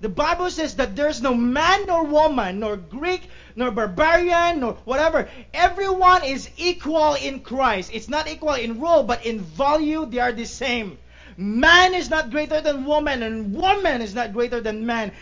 The 0.00 0.08
Bible 0.08 0.50
says 0.50 0.76
that 0.76 0.96
there's 0.96 1.20
no 1.20 1.34
man 1.34 1.86
nor 1.86 2.04
woman, 2.04 2.58
nor 2.58 2.76
Greek, 2.76 3.28
nor 3.54 3.70
barbarian, 3.70 4.60
nor 4.60 4.72
whatever. 4.84 5.28
Everyone 5.52 6.24
is 6.24 6.48
equal 6.56 7.14
in 7.14 7.40
Christ. 7.40 7.90
It's 7.92 8.08
not 8.08 8.26
equal 8.26 8.54
in 8.54 8.80
role, 8.80 9.02
but 9.02 9.26
in 9.26 9.40
value, 9.40 10.06
they 10.06 10.18
are 10.18 10.32
the 10.32 10.46
same. 10.46 10.98
Man 11.36 11.94
is 11.94 12.08
not 12.10 12.30
greater 12.30 12.60
than 12.60 12.86
woman, 12.86 13.22
and 13.22 13.54
woman 13.54 14.00
is 14.00 14.14
not 14.14 14.32
greater 14.32 14.60
than 14.60 14.86
man. 14.86 15.12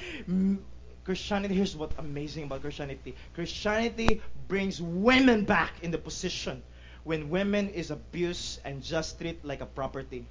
Christianity, 1.08 1.54
here's 1.54 1.74
what's 1.74 1.96
amazing 1.96 2.44
about 2.44 2.60
Christianity. 2.60 3.16
Christianity 3.32 4.20
brings 4.46 4.76
women 4.76 5.44
back 5.44 5.72
in 5.80 5.90
the 5.90 5.96
position 5.96 6.62
when 7.02 7.30
women 7.30 7.70
is 7.70 7.90
abused 7.90 8.60
and 8.66 8.84
just 8.84 9.16
treated 9.18 9.42
like 9.42 9.62
a 9.62 9.66
property. 9.66 10.26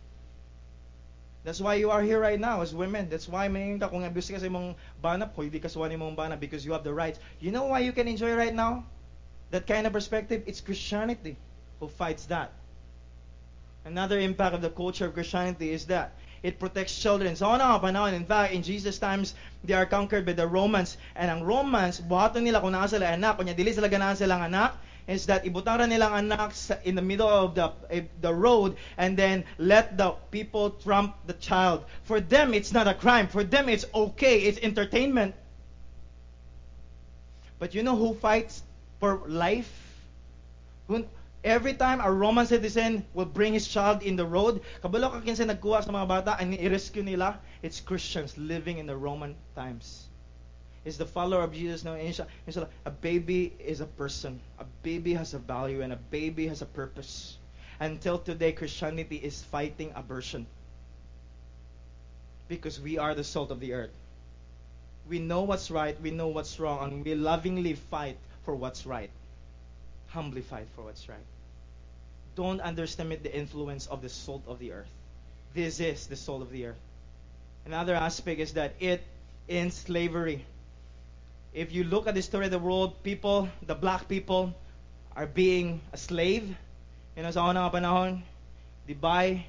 That's 1.43 1.59
why 1.59 1.82
you 1.82 1.89
are 1.89 2.03
here 2.03 2.19
right 2.19 2.39
now 2.39 2.61
as 2.61 2.75
women. 2.75 3.09
That's 3.09 3.28
why 3.28 3.47
may 3.47 3.73
ka 3.80 3.89
kung 3.89 4.05
abuse 4.05 4.30
ka 4.30 4.38
sa 4.38 4.45
imong 4.45 4.75
bana, 5.01 5.25
pwede 5.34 5.57
ka 5.57 5.65
suwani 5.65 5.97
mong 5.97 6.15
bana 6.15 6.38
because 6.38 6.63
you 6.63 6.78
have 6.78 6.84
the 6.84 6.93
rights. 6.93 7.17
You 7.41 7.49
know 7.49 7.65
why 7.73 7.80
you 7.80 7.91
can 7.91 8.07
enjoy 8.07 8.38
right 8.38 8.53
now? 8.53 8.86
That 9.49 9.65
kind 9.65 9.88
of 9.88 9.93
perspective, 9.93 10.43
it's 10.45 10.61
Christianity 10.61 11.38
who 11.80 11.89
fights 11.89 12.30
that. 12.30 12.53
Another 13.82 14.19
impact 14.19 14.53
of 14.53 14.61
the 14.61 14.69
culture 14.69 15.09
of 15.09 15.15
Christianity 15.15 15.73
is 15.73 15.89
that 15.89 16.13
it 16.47 16.59
protects 16.59 16.95
children. 16.95 17.35
So 17.35 17.51
ano 17.51 17.67
nga 17.67 17.83
panahon, 17.83 18.15
in 18.15 18.23
fact, 18.23 18.55
in 18.55 18.63
Jesus 18.63 18.95
times, 18.95 19.35
they 19.67 19.75
are 19.75 19.85
conquered 19.85 20.23
by 20.23 20.31
the 20.31 20.47
Romans. 20.47 20.95
And 21.11 21.27
ang 21.27 21.43
Romans, 21.43 21.99
buhaton 21.99 22.47
nila 22.47 22.63
kung 22.63 22.71
naa 22.71 22.87
sila 22.87 23.11
anak, 23.11 23.35
kunya 23.35 23.51
dili 23.51 23.75
sila 23.75 23.91
ganahan 23.91 24.15
silang 24.15 24.39
anak, 24.47 24.79
is 25.11 25.27
that 25.27 25.43
ibutang 25.43 25.91
nilang 25.91 26.15
anak 26.15 26.55
in 26.87 26.95
the 26.95 27.03
middle 27.03 27.27
of 27.27 27.55
the 27.55 27.67
eh, 27.91 28.07
the 28.23 28.31
road 28.31 28.75
and 28.99 29.15
then 29.19 29.43
let 29.59 29.99
the 29.99 30.15
people 30.31 30.71
trump 30.71 31.19
the 31.27 31.35
child. 31.35 31.83
For 32.07 32.23
them, 32.23 32.55
it's 32.55 32.71
not 32.71 32.87
a 32.87 32.95
crime. 32.95 33.27
For 33.27 33.43
them, 33.43 33.67
it's 33.67 33.83
okay. 33.91 34.47
It's 34.47 34.59
entertainment. 34.63 35.35
But 37.59 37.75
you 37.75 37.83
know 37.83 37.95
who 37.99 38.15
fights 38.15 38.63
for 39.03 39.19
life? 39.27 39.67
Every 41.43 41.73
time 41.73 42.01
a 42.01 42.11
Roman 42.11 42.45
citizen 42.45 43.05
will 43.13 43.25
bring 43.25 43.53
his 43.53 43.67
child 43.67 44.03
in 44.03 44.15
the 44.15 44.25
road, 44.25 44.61
kabalo 44.83 45.11
ka 45.11 45.21
kinsa 45.21 45.45
nagkuha 45.45 45.83
sa 45.83 45.91
mga 45.91 46.07
bata 46.07 46.38
and 46.39 46.53
i-rescue 46.53 47.03
nila, 47.03 47.39
it's 47.61 47.79
Christians 47.79 48.38
living 48.38 48.79
in 48.79 48.85
the 48.85 48.97
Roman 48.97 49.35
times 49.55 50.07
is 50.88 50.97
the 50.97 51.05
follower 51.05 51.43
of 51.43 51.51
Jesus 51.51 51.83
now. 51.83 51.95
Inshallah, 51.95 52.69
a 52.85 52.91
baby 52.91 53.53
is 53.59 53.81
a 53.81 53.85
person. 53.85 54.39
A 54.57 54.63
baby 54.83 55.13
has 55.13 55.33
a 55.33 55.38
value 55.38 55.81
and 55.81 55.91
a 55.91 55.97
baby 55.97 56.47
has 56.47 56.61
a 56.61 56.65
purpose. 56.65 57.38
Until 57.81 58.17
today, 58.17 58.53
Christianity 58.53 59.17
is 59.17 59.43
fighting 59.43 59.91
abortion. 59.95 60.47
Because 62.47 62.79
we 62.79 62.97
are 62.97 63.13
the 63.13 63.23
salt 63.25 63.51
of 63.51 63.59
the 63.59 63.73
earth. 63.73 63.91
We 65.09 65.19
know 65.19 65.41
what's 65.43 65.69
right, 65.69 65.99
we 66.01 66.11
know 66.11 66.29
what's 66.29 66.57
wrong, 66.59 66.91
and 66.91 67.05
we 67.05 67.15
lovingly 67.15 67.73
fight 67.75 68.17
for 68.45 68.55
what's 68.55 68.85
right. 68.85 69.11
Humbly 70.07 70.41
fight 70.41 70.67
for 70.75 70.83
what's 70.83 71.07
right. 71.09 71.27
Don't 72.35 72.61
underestimate 72.61 73.23
the 73.23 73.35
influence 73.35 73.87
of 73.87 74.01
the 74.01 74.09
salt 74.09 74.43
of 74.47 74.59
the 74.59 74.71
earth. 74.71 74.91
This 75.53 75.79
is 75.79 76.07
the 76.07 76.15
salt 76.15 76.41
of 76.41 76.51
the 76.51 76.67
earth. 76.67 76.79
Another 77.65 77.95
aspect 77.95 78.39
is 78.39 78.53
that 78.53 78.73
it 78.79 79.03
in 79.47 79.71
slavery 79.71 80.45
if 81.57 81.73
you 81.73 81.83
look 81.83 82.05
at 82.05 82.13
the 82.13 82.21
story 82.21 82.45
of 82.45 82.51
the 82.51 82.59
world, 82.59 83.01
people, 83.01 83.49
the 83.65 83.73
black 83.73 84.07
people, 84.07 84.53
are 85.15 85.25
being 85.25 85.81
a 85.91 85.97
slave. 85.97 86.55
You 87.17 87.23
know, 87.23 87.31
sa 87.31 87.49
unang 87.49 87.73
panahon, 87.73 88.21
buy, 89.01 89.43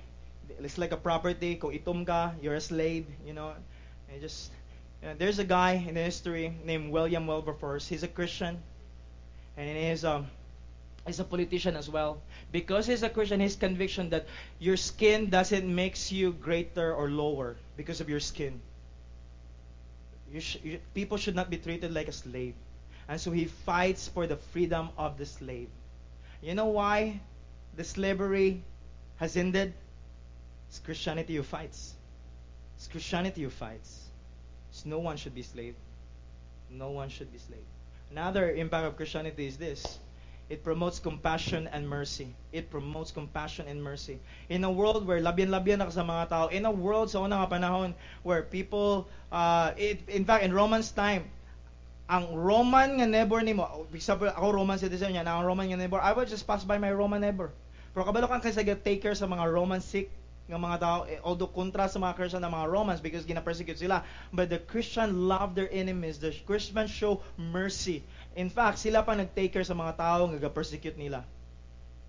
it's 0.56 0.78
like 0.78 0.92
a 0.92 0.96
property. 0.96 1.56
Kung 1.56 1.76
itom 1.76 2.06
ka, 2.06 2.32
you're 2.40 2.56
a 2.56 2.64
slave, 2.64 3.04
you 3.26 3.34
know. 3.34 3.52
And 4.08 4.20
just, 4.22 4.50
you 5.02 5.08
know, 5.08 5.14
there's 5.20 5.38
a 5.38 5.44
guy 5.44 5.84
in 5.84 6.00
the 6.00 6.00
history 6.00 6.56
named 6.64 6.90
William 6.90 7.26
Wilberforce. 7.26 7.86
He's 7.86 8.02
a 8.02 8.08
Christian. 8.08 8.56
And 9.60 9.68
he's, 9.68 10.00
um, 10.00 10.32
he's 11.08 11.20
a 11.20 11.24
politician 11.24 11.76
as 11.76 11.88
well. 11.90 12.22
Because 12.52 12.86
he's 12.86 13.02
a 13.02 13.10
Christian, 13.10 13.40
his 13.40 13.56
conviction 13.56 14.10
that 14.10 14.26
your 14.58 14.76
skin 14.76 15.30
doesn't 15.30 15.66
makes 15.66 16.12
you 16.12 16.32
greater 16.32 16.94
or 16.94 17.10
lower 17.10 17.56
because 17.76 18.00
of 18.00 18.08
your 18.08 18.20
skin. 18.20 18.60
You 20.32 20.40
sh- 20.40 20.58
you, 20.62 20.80
people 20.94 21.16
should 21.18 21.34
not 21.34 21.50
be 21.50 21.56
treated 21.58 21.92
like 21.92 22.08
a 22.08 22.12
slave. 22.12 22.54
And 23.08 23.20
so 23.20 23.30
he 23.30 23.46
fights 23.46 24.08
for 24.08 24.26
the 24.26 24.36
freedom 24.36 24.90
of 24.98 25.16
the 25.18 25.26
slave. 25.26 25.68
You 26.42 26.54
know 26.54 26.66
why 26.66 27.20
the 27.76 27.84
slavery 27.84 28.62
has 29.16 29.36
ended? 29.36 29.72
It's 30.68 30.78
Christianity 30.78 31.36
who 31.36 31.42
fights. 31.42 31.94
It's 32.76 32.86
Christianity 32.88 33.42
who 33.42 33.50
fights. 33.50 34.04
So 34.70 34.90
no 34.90 34.98
one 34.98 35.16
should 35.16 35.34
be 35.34 35.42
slave. 35.42 35.74
No 36.70 36.90
one 36.90 37.08
should 37.08 37.32
be 37.32 37.38
slave. 37.38 37.64
Another 38.10 38.52
impact 38.52 38.86
of 38.86 38.96
Christianity 38.96 39.46
is 39.46 39.56
this 39.56 39.98
it 40.48 40.64
promotes 40.64 40.98
compassion 40.98 41.68
and 41.72 41.84
mercy. 41.84 42.32
It 42.52 42.72
promotes 42.72 43.12
compassion 43.12 43.68
and 43.68 43.84
mercy. 43.84 44.18
In 44.48 44.64
a 44.64 44.72
world 44.72 45.04
where 45.04 45.20
labyan-labyan 45.20 45.84
na 45.84 45.92
sa 45.92 46.04
mga 46.04 46.28
tao, 46.32 46.44
in 46.48 46.64
a 46.64 46.72
world 46.72 47.12
sa 47.12 47.20
unang 47.20 47.44
panahon 47.52 47.92
where 48.24 48.40
people, 48.42 49.06
uh, 49.28 49.76
it, 49.76 50.00
in 50.08 50.24
fact, 50.24 50.44
in 50.44 50.52
Romans 50.52 50.88
time, 50.90 51.28
ang 52.08 52.32
Roman 52.32 52.96
nga 52.96 53.04
neighbor 53.04 53.44
nimo, 53.44 53.84
example, 53.92 54.32
ako 54.32 54.64
Roman 54.64 54.80
citizen 54.80 55.12
niya, 55.12 55.28
na 55.28 55.36
ang 55.36 55.44
Roman 55.44 55.68
nga 55.68 55.76
neighbor, 55.76 56.00
I 56.00 56.16
would 56.16 56.32
just 56.32 56.48
pass 56.48 56.64
by 56.64 56.80
my 56.80 56.88
Roman 56.88 57.20
neighbor. 57.20 57.52
Pero 57.92 58.08
kabalo 58.08 58.24
kang 58.24 58.40
kasi 58.40 58.64
take 58.64 59.04
care 59.04 59.12
sa 59.12 59.28
mga 59.28 59.44
Roman 59.52 59.84
sick 59.84 60.08
ng 60.48 60.56
mga 60.56 60.76
tao, 60.80 61.04
eh, 61.04 61.20
although 61.20 61.52
kontra 61.52 61.84
sa 61.92 62.00
mga 62.00 62.16
Christian 62.16 62.40
ng 62.40 62.48
mga 62.48 62.66
Romans 62.72 63.00
because 63.04 63.28
gina-persecute 63.28 63.76
sila. 63.76 64.00
But 64.32 64.48
the 64.48 64.56
Christian 64.64 65.28
love 65.28 65.52
their 65.52 65.68
enemies. 65.68 66.16
The 66.16 66.32
Christian 66.48 66.88
show 66.88 67.20
mercy. 67.36 68.00
In 68.38 68.46
fact, 68.54 68.78
sila 68.78 69.02
pa 69.02 69.18
nag-take 69.18 69.50
care 69.50 69.66
sa 69.66 69.74
mga 69.74 69.98
tao 69.98 70.30
nga 70.30 70.46
persecute 70.46 70.94
nila. 70.94 71.26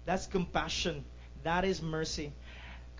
That's 0.05 0.29
compassion. 0.29 1.01
That 1.41 1.65
is 1.65 1.81
mercy. 1.81 2.29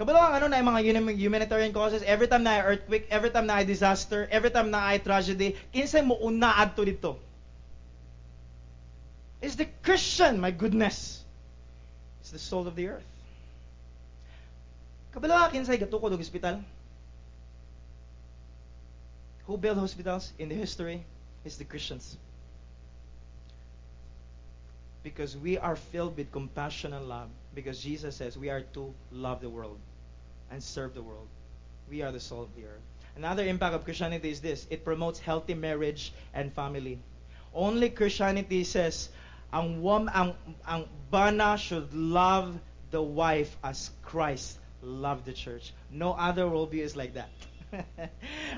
Kabalo 0.02 0.18
ang 0.18 0.34
ano 0.42 0.46
na 0.50 0.58
yung 0.58 0.74
mga 0.74 1.14
humanitarian 1.14 1.70
causes, 1.70 2.02
every 2.02 2.26
time 2.26 2.42
na 2.42 2.58
earthquake, 2.66 3.06
every 3.14 3.30
time 3.30 3.46
na 3.46 3.62
disaster, 3.62 4.26
every 4.34 4.50
time 4.50 4.74
na 4.74 4.98
tragedy, 4.98 5.54
kinsay 5.70 6.02
mo 6.02 6.18
una 6.26 6.58
adto 6.58 6.82
dito? 6.82 7.22
Is 9.46 9.54
the 9.54 9.70
Christian, 9.86 10.42
my 10.42 10.50
goodness. 10.50 11.22
It's 12.26 12.34
the 12.34 12.42
soul 12.42 12.66
of 12.66 12.74
the 12.74 12.98
earth. 12.98 13.10
Kabalo 15.14 15.38
ang 15.38 15.54
kinsay 15.54 15.78
gatukod 15.78 16.18
og 16.18 16.24
hospital? 16.24 16.66
Who 19.46 19.54
built 19.54 19.78
hospitals 19.78 20.34
in 20.42 20.50
the 20.50 20.58
history? 20.58 21.06
Is 21.46 21.62
the 21.62 21.68
Christians 21.68 22.18
because 25.04 25.38
we 25.38 25.58
are 25.58 25.76
filled 25.76 26.18
with 26.18 26.32
compassion 26.32 26.94
and 26.94 27.08
love. 27.08 27.30
Because 27.56 27.82
Jesus 27.82 28.16
says 28.16 28.38
we 28.38 28.50
are 28.50 28.62
to 28.74 28.94
love 29.12 29.42
the 29.42 29.50
world 29.50 29.80
and 30.52 30.62
serve 30.62 30.94
the 30.94 31.02
world. 31.02 31.28
We 31.90 32.02
are 32.02 32.12
the 32.12 32.20
salt 32.20 32.50
of 32.50 32.56
the 32.56 32.68
earth. 32.68 32.82
Another 33.16 33.44
impact 33.44 33.76
of 33.76 33.84
Christianity 33.84 34.30
is 34.30 34.42
this 34.42 34.68
it 34.70 34.86
promotes 34.86 35.20
healthy 35.20 35.54
marriage 35.54 36.14
and 36.34 36.54
family. 36.54 37.00
Only 37.54 37.90
Christianity 37.90 38.64
says 38.64 39.10
ang, 39.52 39.82
wom, 39.82 40.10
ang, 40.14 40.36
ang 40.68 40.86
bana 41.10 41.58
should 41.58 41.94
love 41.94 42.54
the 42.92 43.02
wife 43.02 43.58
as 43.64 43.90
Christ 44.04 44.58
loved 44.82 45.26
the 45.26 45.34
church. 45.34 45.74
No 45.90 46.14
other 46.14 46.46
worldview 46.46 46.86
is 46.86 46.96
like 46.96 47.14
that. 47.16 47.30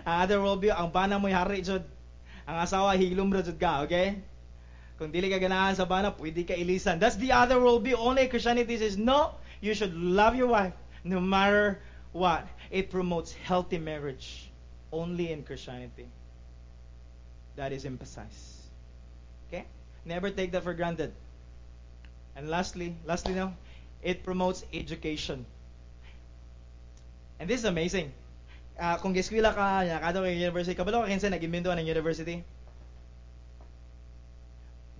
other 0.05 0.37
worldview, 0.39 0.75
ang 0.75 0.91
bana 0.91 1.19
mo 1.19 1.31
hari 1.31 1.63
jud. 1.63 1.83
Ang 2.47 2.57
asawa 2.59 2.95
hilom 2.99 3.31
jud 3.31 3.55
ka, 3.59 3.87
okay? 3.87 4.19
Kung 5.01 5.09
dili 5.09 5.33
ka 5.33 5.41
ganahan 5.41 5.73
sa 5.73 5.89
bana, 5.89 6.13
pwede 6.13 6.45
ka 6.45 6.53
ilisan. 6.53 7.01
That's 7.01 7.17
the 7.17 7.33
other 7.33 7.57
worldview. 7.57 7.97
Only 7.97 8.29
Christianity 8.29 8.77
says, 8.77 9.01
no, 9.01 9.33
you 9.57 9.73
should 9.73 9.97
love 9.97 10.37
your 10.37 10.53
wife 10.53 10.77
no 11.01 11.17
matter 11.17 11.81
what. 12.13 12.45
It 12.69 12.93
promotes 12.93 13.33
healthy 13.33 13.81
marriage 13.81 14.53
only 14.93 15.33
in 15.33 15.41
Christianity. 15.41 16.05
That 17.57 17.73
is 17.73 17.81
emphasized. 17.81 18.69
Okay? 19.49 19.65
Never 20.05 20.29
take 20.29 20.53
that 20.53 20.61
for 20.61 20.77
granted. 20.77 21.17
And 22.37 22.45
lastly, 22.45 22.93
lastly 23.01 23.33
now, 23.33 23.57
it 24.05 24.21
promotes 24.21 24.61
education. 24.69 25.49
And 27.41 27.49
this 27.49 27.57
is 27.57 27.65
amazing. 27.65 28.13
Uh, 28.77 29.01
kung 29.01 29.17
giskwila 29.17 29.49
ka, 29.49 29.81
nakado 29.81 30.21
kay 30.29 30.37
university, 30.37 30.77
kabalo 30.77 31.01
ka 31.01 31.09
kinsa 31.09 31.33
nag-imbento 31.33 31.73
ng 31.73 31.89
university? 31.89 32.45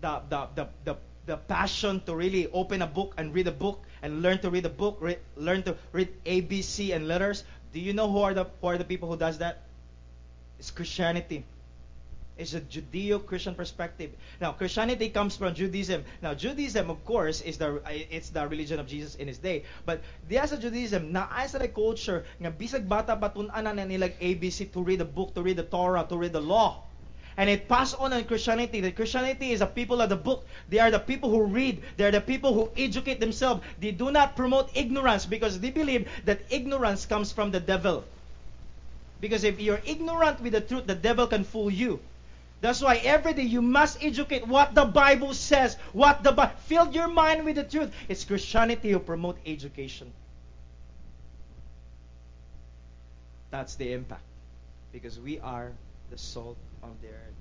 The, 0.01 0.21
the, 0.29 0.47
the, 0.55 0.67
the, 0.85 0.97
the 1.25 1.37
passion 1.37 2.01
to 2.05 2.15
really 2.15 2.47
open 2.51 2.81
a 2.81 2.87
book 2.87 3.13
and 3.17 3.33
read 3.33 3.47
a 3.47 3.51
book 3.51 3.85
and 4.01 4.21
learn 4.21 4.39
to 4.39 4.49
read 4.49 4.65
a 4.65 4.69
book, 4.69 4.97
re- 4.99 5.17
learn 5.35 5.63
to 5.63 5.77
read 5.91 6.09
ABC 6.25 6.95
and 6.95 7.07
letters. 7.07 7.43
Do 7.73 7.79
you 7.79 7.93
know 7.93 8.11
who 8.11 8.19
are 8.19 8.33
the 8.33 8.45
who 8.59 8.67
are 8.67 8.77
the 8.77 8.83
people 8.83 9.09
who 9.09 9.17
does 9.17 9.37
that? 9.37 9.61
It's 10.59 10.71
Christianity. 10.71 11.45
It's 12.37 12.53
a 12.55 12.61
Judeo-Christian 12.61 13.53
perspective. 13.53 14.09
Now, 14.39 14.51
Christianity 14.53 15.09
comes 15.09 15.37
from 15.37 15.53
Judaism. 15.53 16.03
Now, 16.23 16.33
Judaism, 16.33 16.89
of 16.89 17.05
course, 17.05 17.41
is 17.41 17.57
the 17.57 17.81
it's 17.85 18.29
the 18.29 18.47
religion 18.47 18.79
of 18.79 18.87
Jesus 18.87 19.15
in 19.15 19.27
his 19.27 19.37
day. 19.37 19.63
But 19.85 20.01
diya 20.25 20.49
sa 20.49 20.57
Judaism, 20.57 21.13
naay 21.13 21.45
sa 21.45 21.61
culture 21.69 22.25
nga 22.41 22.49
bisag 22.49 22.89
bata 22.89 23.13
patun-anan 23.13 23.77
na 23.77 23.85
nilag 23.85 24.17
ABC 24.17 24.73
to 24.73 24.81
read 24.81 24.99
the 24.99 25.07
book, 25.07 25.37
to 25.37 25.45
read 25.45 25.61
the 25.61 25.67
Torah, 25.69 26.07
to 26.09 26.17
read 26.17 26.33
the 26.33 26.41
law. 26.41 26.81
And 27.41 27.49
it 27.49 27.67
passed 27.67 27.99
on 27.99 28.13
in 28.13 28.23
Christianity. 28.25 28.81
That 28.81 28.95
Christianity 28.95 29.51
is 29.51 29.61
a 29.61 29.65
people 29.65 29.99
of 29.99 30.09
the 30.09 30.15
book. 30.15 30.45
They 30.69 30.77
are 30.77 30.91
the 30.91 30.99
people 30.99 31.31
who 31.31 31.41
read. 31.41 31.81
They 31.97 32.03
are 32.03 32.11
the 32.11 32.21
people 32.21 32.53
who 32.53 32.69
educate 32.77 33.19
themselves. 33.19 33.63
They 33.79 33.89
do 33.89 34.11
not 34.11 34.35
promote 34.35 34.69
ignorance 34.75 35.25
because 35.25 35.59
they 35.59 35.71
believe 35.71 36.07
that 36.25 36.41
ignorance 36.51 37.07
comes 37.07 37.31
from 37.31 37.49
the 37.49 37.59
devil. 37.59 38.03
Because 39.19 39.43
if 39.43 39.59
you're 39.59 39.81
ignorant 39.87 40.39
with 40.41 40.53
the 40.53 40.61
truth, 40.61 40.85
the 40.85 40.93
devil 40.93 41.25
can 41.25 41.43
fool 41.43 41.71
you. 41.71 41.99
That's 42.61 42.79
why 42.79 42.97
every 42.97 43.33
day 43.33 43.41
you 43.41 43.63
must 43.63 44.03
educate 44.03 44.45
what 44.45 44.75
the 44.75 44.85
Bible 44.85 45.33
says. 45.33 45.77
What 45.93 46.21
the 46.21 46.33
Bible 46.33 46.53
fill 46.67 46.91
your 46.91 47.07
mind 47.07 47.43
with 47.43 47.55
the 47.55 47.63
truth. 47.63 47.91
It's 48.07 48.23
Christianity 48.23 48.91
who 48.91 48.99
promote 48.99 49.39
education. 49.47 50.13
That's 53.49 53.73
the 53.73 53.93
impact. 53.93 54.21
Because 54.91 55.19
we 55.19 55.39
are 55.39 55.71
the 56.11 56.19
salt 56.19 56.57
of 56.83 56.89
the 57.01 57.09
earth. 57.09 57.37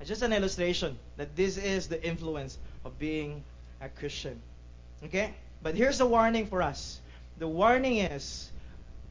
It's 0.00 0.08
just 0.08 0.22
an 0.22 0.32
illustration 0.32 0.98
that 1.16 1.36
this 1.36 1.56
is 1.56 1.88
the 1.88 2.02
influence 2.04 2.58
of 2.84 2.98
being 2.98 3.42
a 3.80 3.88
Christian. 3.88 4.40
Okay? 5.04 5.34
But 5.62 5.74
here's 5.74 5.98
the 5.98 6.06
warning 6.06 6.46
for 6.46 6.62
us. 6.62 7.00
The 7.38 7.48
warning 7.48 7.98
is, 7.98 8.50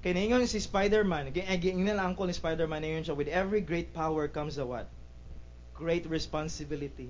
kinaingon 0.03 0.47
si 0.47 0.59
Spider-Man, 0.59 1.33
giingin 1.33 1.87
eh, 1.87 1.91
ang 1.91 1.99
uncle 1.99 2.27
ni 2.27 2.33
Spider-Man 2.33 2.83
yun 2.83 3.03
siya, 3.03 3.15
with 3.15 3.27
every 3.27 3.61
great 3.61 3.93
power 3.93 4.27
comes 4.27 4.57
a 4.57 4.65
what? 4.65 4.87
Great 5.73 6.05
responsibility. 6.05 7.09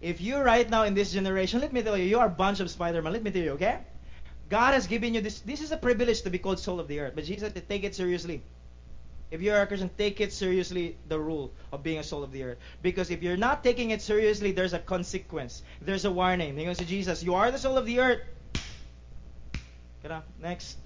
If 0.00 0.20
you 0.20 0.38
right 0.38 0.68
now 0.68 0.82
in 0.82 0.94
this 0.94 1.12
generation, 1.12 1.60
let 1.60 1.72
me 1.72 1.82
tell 1.82 1.96
you, 1.96 2.04
you 2.04 2.18
are 2.18 2.26
a 2.26 2.36
bunch 2.42 2.58
of 2.58 2.70
Spider-Man. 2.70 3.12
Let 3.12 3.22
me 3.22 3.30
tell 3.30 3.42
you, 3.42 3.52
okay? 3.52 3.78
God 4.50 4.74
has 4.74 4.86
given 4.86 5.14
you 5.14 5.20
this. 5.20 5.40
This 5.40 5.62
is 5.62 5.70
a 5.70 5.78
privilege 5.78 6.22
to 6.22 6.30
be 6.30 6.38
called 6.38 6.58
soul 6.58 6.80
of 6.80 6.88
the 6.88 7.00
earth. 7.00 7.14
But 7.14 7.24
Jesus 7.24 7.52
said, 7.52 7.68
take 7.68 7.84
it 7.84 7.94
seriously. 7.94 8.42
If 9.32 9.40
you 9.40 9.50
are 9.54 9.62
a 9.62 9.66
Christian, 9.66 9.88
take 9.96 10.20
it 10.20 10.30
seriously 10.30 10.94
the 11.08 11.18
rule 11.18 11.50
of 11.72 11.82
being 11.82 11.98
a 11.98 12.04
soul 12.04 12.22
of 12.22 12.32
the 12.32 12.44
earth. 12.44 12.58
Because 12.82 13.10
if 13.10 13.22
you're 13.22 13.38
not 13.38 13.64
taking 13.64 13.88
it 13.88 14.02
seriously, 14.02 14.52
there's 14.52 14.74
a 14.74 14.78
consequence. 14.78 15.62
There's 15.80 16.04
a 16.04 16.10
warning. 16.12 16.58
He 16.58 16.66
goes 16.66 16.76
to 16.76 16.84
Jesus, 16.84 17.22
you 17.22 17.34
are 17.34 17.50
the 17.50 17.56
soul 17.56 17.78
of 17.78 17.86
the 17.86 17.98
earth. 17.98 18.20
Next. 20.38 20.76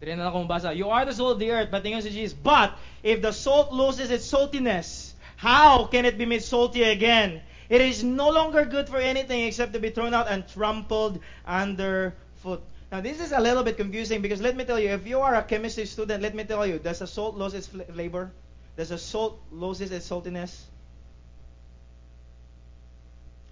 Na 0.00 0.32
akong 0.32 0.48
basa. 0.48 0.74
You 0.74 0.88
are 0.88 1.04
the 1.04 1.12
soul 1.12 1.28
of 1.28 1.38
the 1.38 1.50
earth, 1.50 1.68
but 1.70 1.84
tingnan 1.84 2.00
si 2.00 2.08
Jesus. 2.08 2.32
But 2.32 2.72
if 3.02 3.20
the 3.20 3.32
salt 3.32 3.72
loses 3.72 4.10
its 4.10 4.24
saltiness, 4.24 5.12
how 5.36 5.84
can 5.84 6.06
it 6.06 6.16
be 6.16 6.24
made 6.24 6.42
salty 6.42 6.82
again? 6.84 7.42
It 7.68 7.82
is 7.82 8.02
no 8.02 8.30
longer 8.30 8.64
good 8.64 8.88
for 8.88 8.96
anything 8.96 9.44
except 9.44 9.74
to 9.74 9.80
be 9.80 9.90
thrown 9.90 10.14
out 10.14 10.28
and 10.32 10.48
trampled 10.48 11.20
underfoot. 11.44 12.64
Now, 12.90 13.00
this 13.00 13.20
is 13.20 13.30
a 13.30 13.40
little 13.40 13.62
bit 13.62 13.76
confusing 13.76 14.20
because 14.20 14.40
let 14.40 14.56
me 14.56 14.64
tell 14.64 14.78
you, 14.78 14.90
if 14.90 15.06
you 15.06 15.20
are 15.20 15.34
a 15.36 15.42
chemistry 15.42 15.86
student, 15.86 16.22
let 16.22 16.34
me 16.34 16.44
tell 16.44 16.66
you, 16.66 16.78
does 16.78 17.00
a 17.00 17.06
salt 17.06 17.36
lose 17.36 17.54
its 17.54 17.68
flavor? 17.68 18.32
Does 18.76 18.90
a 18.90 18.98
salt 18.98 19.38
lose 19.52 19.80
its 19.80 20.08
saltiness? 20.08 20.62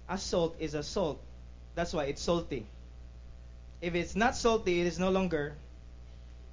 A 0.09 0.17
salt 0.17 0.55
is 0.59 0.73
a 0.73 0.83
salt. 0.83 1.21
That's 1.75 1.93
why 1.93 2.05
it's 2.05 2.21
salty. 2.21 2.65
If 3.81 3.95
it's 3.95 4.15
not 4.15 4.35
salty, 4.35 4.81
it 4.81 4.87
is 4.87 4.99
no 4.99 5.09
longer 5.09 5.53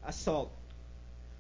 a 0.05 0.13
salt. 0.13 0.53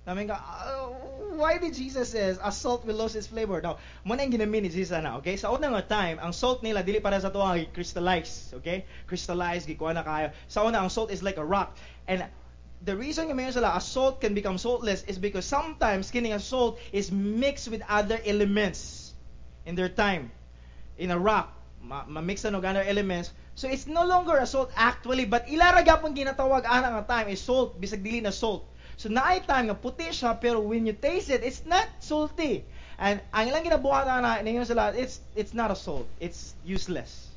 Namin 0.07 0.30
ka, 0.30 0.38
uh, 0.38 0.86
why 1.34 1.59
did 1.59 1.74
Jesus 1.74 2.14
says 2.14 2.38
a 2.38 2.54
salt 2.54 2.86
will 2.86 2.94
lose 2.94 3.18
its 3.18 3.26
flavor? 3.26 3.59
Now, 3.59 3.82
mo 4.07 4.14
nang 4.14 4.30
ginamin 4.30 4.62
ni 4.62 4.70
Jesus 4.70 4.94
na, 4.94 5.18
okay? 5.18 5.34
Sa 5.34 5.50
unang 5.50 5.74
time, 5.90 6.22
ang 6.22 6.30
salt 6.30 6.62
nila 6.62 6.86
dili 6.86 7.02
para 7.02 7.18
sa 7.18 7.34
tuwa 7.34 7.59
crystallize, 7.74 8.54
okay? 8.54 8.86
Crystallize 9.11 9.66
gikuha 9.66 9.98
na 9.98 10.07
kayo. 10.07 10.30
Sa 10.46 10.62
una 10.62 10.78
ang 10.78 10.94
salt 10.94 11.11
is 11.11 11.26
like 11.26 11.42
a 11.42 11.44
rock. 11.44 11.74
And 12.07 12.22
the 12.86 12.94
reason 12.94 13.26
nga 13.26 13.50
sila 13.50 13.74
a 13.74 13.82
salt 13.82 14.22
can 14.22 14.30
become 14.30 14.62
saltless 14.62 15.02
is 15.11 15.18
because 15.18 15.42
sometimes 15.42 16.14
kining 16.14 16.38
a 16.38 16.40
salt 16.40 16.78
is 16.94 17.11
mixed 17.11 17.66
with 17.66 17.82
other 17.90 18.22
elements 18.22 19.11
in 19.66 19.74
their 19.74 19.90
time. 19.90 20.30
In 21.02 21.11
a 21.11 21.18
rock, 21.18 21.50
ma-mix 21.82 22.46
na 22.46 22.54
og 22.54 22.64
other 22.64 22.86
elements. 22.86 23.34
So 23.59 23.66
it's 23.66 23.90
no 23.90 24.07
longer 24.07 24.38
a 24.38 24.46
salt 24.46 24.70
actually, 24.78 25.26
but 25.26 25.50
ilara 25.50 25.82
gyapon 25.82 26.14
ginatawag 26.14 26.62
ana 26.62 26.94
nga 26.94 27.04
time 27.11 27.34
is 27.34 27.42
salt 27.42 27.74
bisag 27.82 28.07
dili 28.07 28.22
na 28.22 28.30
salt. 28.30 28.62
So 28.97 29.12
time 29.12 29.68
nga 29.68 29.76
puti 29.76 30.09
siya 30.09 30.40
pero 30.40 30.61
when 30.61 30.88
you 30.88 30.97
taste 30.97 31.28
it, 31.28 31.44
it's 31.44 31.64
not 31.68 31.84
salty. 32.01 32.64
And 32.97 33.20
ang 33.28 33.53
ilang 33.53 33.68
ginabuhatan 33.68 34.24
na 34.24 34.40
ninyo 34.40 34.64
sila, 34.64 34.97
it's 34.97 35.20
it's 35.36 35.53
not 35.53 35.68
a 35.68 35.76
salt. 35.76 36.09
It's 36.16 36.57
useless. 36.64 37.28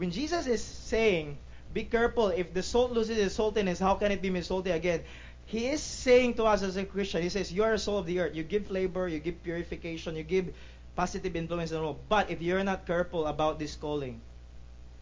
When 0.00 0.08
Jesus 0.08 0.48
is 0.48 0.64
saying, 0.64 1.36
be 1.76 1.84
careful 1.84 2.32
if 2.32 2.56
the 2.56 2.64
salt 2.64 2.96
loses 2.96 3.20
its 3.20 3.36
saltiness, 3.36 3.76
how 3.76 4.00
can 4.00 4.08
it 4.08 4.24
be 4.24 4.32
made 4.32 4.48
salty 4.48 4.72
again? 4.72 5.04
He 5.44 5.68
is 5.68 5.84
saying 5.84 6.40
to 6.40 6.48
us 6.48 6.64
as 6.64 6.80
a 6.80 6.88
Christian, 6.88 7.20
he 7.20 7.28
says, 7.28 7.52
you 7.52 7.60
are 7.60 7.76
a 7.76 7.78
soul 7.78 8.00
of 8.00 8.08
the 8.08 8.24
earth. 8.24 8.32
You 8.32 8.40
give 8.40 8.72
flavor, 8.72 9.04
you 9.04 9.20
give 9.20 9.44
purification, 9.44 10.16
you 10.16 10.24
give 10.24 10.48
positive 10.96 11.36
influence 11.36 11.72
in 11.72 11.76
the 11.76 11.84
world. 11.84 12.00
But 12.08 12.32
if 12.32 12.40
you're 12.40 12.64
not 12.64 12.88
careful 12.88 13.28
about 13.28 13.60
this 13.60 13.76
calling, 13.76 14.24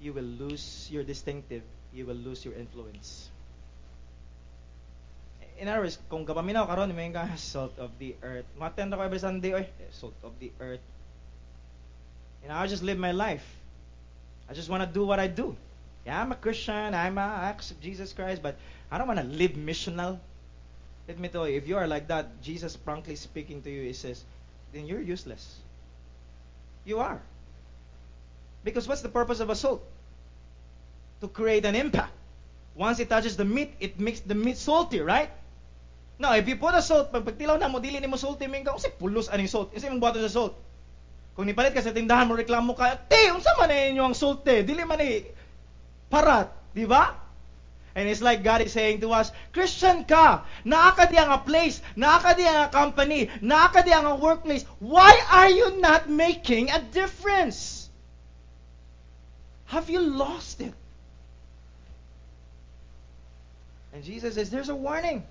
you 0.03 0.11
will 0.11 0.27
lose 0.27 0.91
your 0.91 1.07
distinctive, 1.07 1.63
you 1.95 2.03
will 2.03 2.19
lose 2.19 2.43
your 2.43 2.59
influence 2.59 3.30
in 5.61 5.69
words, 5.69 6.01
kung 6.09 6.25
kapaminaw 6.25 6.65
karon 6.65 6.89
may 6.97 7.13
ka 7.13 7.29
salt 7.37 7.77
of 7.77 7.93
the 8.01 8.17
earth. 8.25 8.49
Matend 8.57 8.97
ako 8.97 9.05
every 9.05 9.21
Sunday, 9.21 9.53
oy, 9.53 9.69
eh, 9.69 9.93
salt 9.93 10.17
of 10.25 10.33
the 10.41 10.49
earth. 10.57 10.81
Know, 12.49 12.57
I 12.57 12.67
just 12.67 12.83
live 12.83 12.97
my 12.97 13.13
life. 13.13 13.45
I 14.49 14.55
just 14.57 14.73
want 14.73 14.83
to 14.83 14.89
do 14.89 15.05
what 15.05 15.21
I 15.21 15.29
do. 15.29 15.55
Yeah, 16.07 16.21
I'm 16.21 16.33
a 16.33 16.41
Christian. 16.41 16.97
I'm 16.97 17.19
a, 17.19 17.45
I 17.45 17.51
accept 17.51 17.81
Jesus 17.85 18.17
Christ, 18.17 18.43
but 18.43 18.57
I 18.91 18.97
don't 18.97 19.07
want 19.07 19.21
to 19.21 19.29
live 19.29 19.53
missional. 19.53 20.19
Let 21.07 21.21
me 21.21 21.29
tell 21.29 21.47
you, 21.47 21.57
if 21.57 21.69
you 21.69 21.77
are 21.77 21.87
like 21.87 22.09
that, 22.09 22.41
Jesus 22.41 22.75
frankly 22.75 23.15
speaking 23.15 23.61
to 23.63 23.71
you, 23.71 23.83
he 23.83 23.93
says, 23.93 24.25
then 24.73 24.87
you're 24.87 25.01
useless. 25.05 25.61
You 26.85 26.99
are. 26.99 27.21
Because 28.65 28.89
what's 28.89 29.03
the 29.03 29.13
purpose 29.13 29.41
of 29.41 29.51
a 29.51 29.55
salt? 29.55 29.85
To 31.21 31.29
create 31.29 31.67
an 31.67 31.77
impact. 31.77 32.13
Once 32.75 32.99
it 32.99 33.09
touches 33.11 33.37
the 33.37 33.45
meat, 33.45 33.75
it 33.81 34.01
makes 34.01 34.21
the 34.21 34.35
meat 34.35 34.57
salty, 34.57 35.01
right? 35.01 35.31
Now, 36.21 36.37
if 36.37 36.45
you 36.45 36.61
put 36.61 36.77
a 36.77 36.85
salt, 36.85 37.09
pag 37.09 37.25
pagtilaw 37.25 37.57
na 37.57 37.73
mo, 37.73 37.81
dili 37.81 37.97
ni 37.97 38.05
mo 38.05 38.21
salty, 38.21 38.45
eh, 38.45 38.53
ming 38.53 38.61
ka, 38.61 38.77
usay 38.77 38.93
pulos 38.93 39.33
aning 39.33 39.49
salt. 39.49 39.73
Kasi 39.73 39.89
mong 39.89 40.05
buhato 40.05 40.21
sa 40.21 40.29
salt. 40.29 40.53
Kung 41.33 41.49
nipalit 41.49 41.73
ka 41.73 41.81
sa 41.81 41.97
tindahan 41.97 42.29
mo, 42.29 42.37
reklamo 42.37 42.77
ka, 42.77 43.01
te, 43.09 43.33
unsa 43.33 43.57
man 43.57 43.73
eh, 43.73 43.89
ninyo 43.89 44.05
ang 44.05 44.13
salt, 44.13 44.45
te? 44.45 44.61
Dili 44.61 44.85
man 44.85 45.01
ni 45.01 45.25
parat, 46.13 46.53
di 46.77 46.85
ba? 46.85 47.17
And 47.97 48.05
it's 48.05 48.21
like 48.21 48.45
God 48.45 48.61
is 48.61 48.77
saying 48.77 49.01
to 49.01 49.17
us, 49.17 49.33
Christian 49.57 50.05
ka, 50.05 50.45
naaka 50.69 51.09
di 51.09 51.17
ang 51.17 51.41
place, 51.43 51.81
naaka 51.97 52.37
di 52.37 52.45
ang 52.45 52.69
company, 52.69 53.33
naaka 53.41 53.81
di 53.81 53.91
ang 53.91 54.21
workplace. 54.21 54.69
Why 54.79 55.17
are 55.33 55.49
you 55.49 55.81
not 55.81 56.07
making 56.07 56.69
a 56.69 56.85
difference? 56.85 57.89
Have 59.73 59.89
you 59.89 60.05
lost 60.05 60.61
it? 60.61 60.77
And 63.97 64.05
Jesus 64.05 64.37
says, 64.37 64.53
there's 64.53 64.69
a 64.69 64.77
warning. 64.77 65.25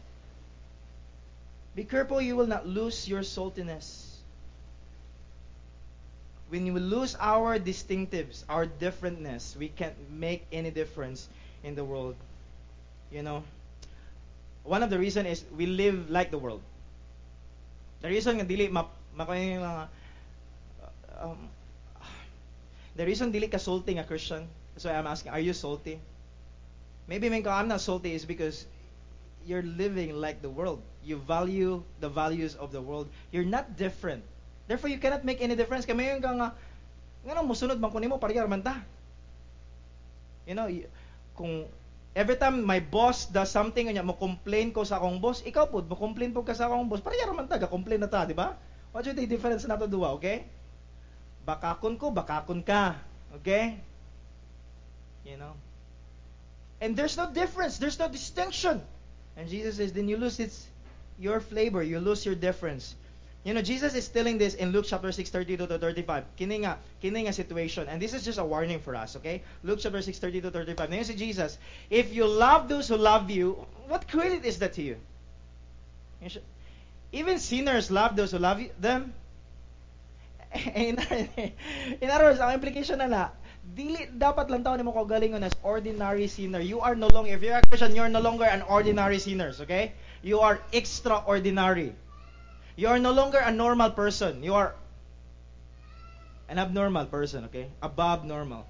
Be 1.80 1.86
careful 1.86 2.20
you 2.20 2.36
will 2.36 2.46
not 2.46 2.68
lose 2.68 3.08
your 3.08 3.22
saltiness. 3.22 4.20
When 6.50 6.74
we 6.74 6.78
lose 6.78 7.16
our 7.16 7.58
distinctives, 7.58 8.44
our 8.50 8.68
differentness, 8.68 9.56
we 9.56 9.70
can't 9.70 9.96
make 10.12 10.44
any 10.52 10.72
difference 10.72 11.30
in 11.64 11.76
the 11.76 11.86
world. 11.86 12.18
You 13.14 13.24
know, 13.24 13.44
one 14.66 14.84
of 14.84 14.90
the 14.90 15.00
reason 15.00 15.26
is 15.26 15.46
we 15.56 15.68
live 15.68 16.10
like 16.10 16.32
the 16.32 16.38
world. 16.38 16.60
The 18.02 18.10
reason 18.10 18.36
nga 18.36 18.44
dili 18.44 18.68
ma 18.70 18.84
uh, 19.16 19.88
um, 21.16 21.48
the 22.98 23.06
reason 23.06 23.32
dili 23.32 23.48
ka 23.48 23.58
salty 23.58 23.96
nga 23.96 24.04
Christian. 24.04 24.52
Why 24.84 25.00
I'm 25.00 25.08
asking, 25.08 25.32
are 25.32 25.40
you 25.40 25.56
salty? 25.56 25.96
Maybe 27.08 27.30
man 27.32 27.48
I'm 27.48 27.72
not 27.72 27.80
salty 27.80 28.12
is 28.12 28.26
because 28.26 28.68
you're 29.48 29.64
living 29.64 30.20
like 30.20 30.44
the 30.44 30.52
world. 30.52 30.84
You 31.04 31.18
value 31.18 31.82
the 32.04 32.10
values 32.10 32.56
of 32.56 32.72
the 32.76 32.82
world. 32.82 33.08
You're 33.32 33.48
not 33.48 33.80
different. 33.80 34.24
Therefore, 34.70 34.94
you 34.94 35.02
cannot 35.02 35.26
make 35.26 35.42
any 35.42 35.56
difference. 35.58 35.88
Kaya 35.88 35.98
mayon 35.98 36.22
ka 36.22 36.30
nga, 36.30 36.50
nga 37.26 37.42
musunod 37.42 37.82
man 37.82 37.90
kunimo 37.90 38.22
parehar 38.22 38.46
man 38.46 38.62
ta. 38.62 38.78
You 40.46 40.54
know, 40.54 40.70
kung 41.34 41.66
every 42.14 42.38
time 42.38 42.62
my 42.62 42.78
boss 42.78 43.26
does 43.26 43.50
something 43.50 43.90
nya 43.90 44.06
mo 44.06 44.14
complain 44.14 44.70
ko 44.70 44.86
sa 44.86 45.02
akong 45.02 45.18
boss, 45.18 45.42
ikaw 45.42 45.66
pud 45.66 45.90
mo 45.90 45.98
complain 45.98 46.30
pud 46.30 46.46
ka 46.46 46.54
sa 46.54 46.70
akong 46.70 46.86
boss, 46.86 47.02
parehar 47.02 47.34
man 47.34 47.50
ta, 47.50 47.58
ga 47.58 47.72
complain 47.72 48.02
na 48.04 48.12
ta, 48.12 48.30
di 48.30 48.38
ba? 48.38 48.54
What 48.94 49.06
you 49.06 49.14
the 49.14 49.26
difference 49.26 49.66
na 49.66 49.78
to 49.78 49.90
duwa, 49.90 50.14
okay? 50.18 50.46
Bakakon 51.46 51.98
ko, 51.98 52.14
bakakon 52.14 52.62
ka. 52.62 52.98
Okay? 53.42 53.78
You 55.26 55.38
know? 55.38 55.54
And 56.82 56.94
there's 56.94 57.18
no 57.18 57.30
difference, 57.30 57.82
there's 57.82 57.98
no 57.98 58.08
distinction. 58.08 58.82
And 59.34 59.50
Jesus 59.50 59.82
says, 59.82 59.94
then 59.94 60.06
you 60.10 60.18
lose 60.18 60.40
its 60.40 60.69
your 61.20 61.40
flavor, 61.40 61.84
you 61.84 62.00
lose 62.00 62.26
your 62.26 62.36
difference. 62.36 62.96
You 63.44 63.54
know, 63.54 63.62
Jesus 63.62 63.96
is 63.96 64.08
telling 64.08 64.38
this 64.38 64.56
in 64.56 64.72
Luke 64.72 64.86
chapter 64.88 65.12
6, 65.12 65.30
32 65.30 65.68
to 65.68 65.78
35. 65.80 66.24
Kini 66.36 66.60
nga, 66.60 66.78
kini 67.02 67.24
nga 67.24 67.34
situation. 67.34 67.88
And 67.88 68.02
this 68.02 68.14
is 68.14 68.26
just 68.26 68.38
a 68.38 68.44
warning 68.44 68.80
for 68.80 68.96
us, 68.96 69.16
okay? 69.16 69.44
Luke 69.64 69.80
chapter 69.80 70.02
6, 70.02 70.20
32 70.20 70.42
to 70.42 70.52
35. 70.52 70.90
Ngayon 70.90 71.06
si 71.06 71.16
Jesus, 71.16 71.58
if 71.90 72.14
you 72.14 72.28
love 72.28 72.68
those 72.68 72.88
who 72.88 72.98
love 72.98 73.32
you, 73.32 73.56
what 73.88 74.08
credit 74.08 74.44
is 74.44 74.60
that 74.60 74.74
to 74.74 74.84
you? 74.84 74.98
Even 77.12 77.40
sinners 77.40 77.90
love 77.90 78.16
those 78.16 78.32
who 78.32 78.40
love 78.40 78.60
them. 78.80 79.14
in, 80.76 81.00
in 82.02 82.10
other 82.10 82.26
words, 82.26 82.40
ang 82.40 82.52
implication 82.54 83.00
na 83.00 83.08
na, 83.08 83.24
dili 83.64 84.10
dapat 84.10 84.50
lang 84.50 84.66
tao 84.66 84.76
nimo 84.76 84.92
ko 84.92 85.06
galingon 85.06 85.46
as 85.46 85.54
ordinary 85.64 86.28
sinner. 86.28 86.60
You 86.60 86.82
are 86.82 86.98
no 86.98 87.08
longer 87.08 87.32
if 87.32 87.42
you're 87.42 87.56
a 87.56 87.64
Christian, 87.70 87.96
you're 87.96 88.12
no 88.12 88.20
longer 88.20 88.50
an 88.50 88.66
ordinary 88.66 89.22
sinner, 89.22 89.54
okay? 89.62 89.94
You 90.22 90.40
are 90.40 90.60
extraordinary. 90.72 91.96
You 92.76 92.88
are 92.88 93.00
no 93.00 93.12
longer 93.12 93.40
a 93.40 93.52
normal 93.52 93.92
person. 93.92 94.44
You 94.44 94.56
are 94.56 94.76
an 96.50 96.58
abnormal 96.58 97.06
person, 97.06 97.46
okay? 97.46 97.68
Above 97.82 98.26
normal. 98.26 98.66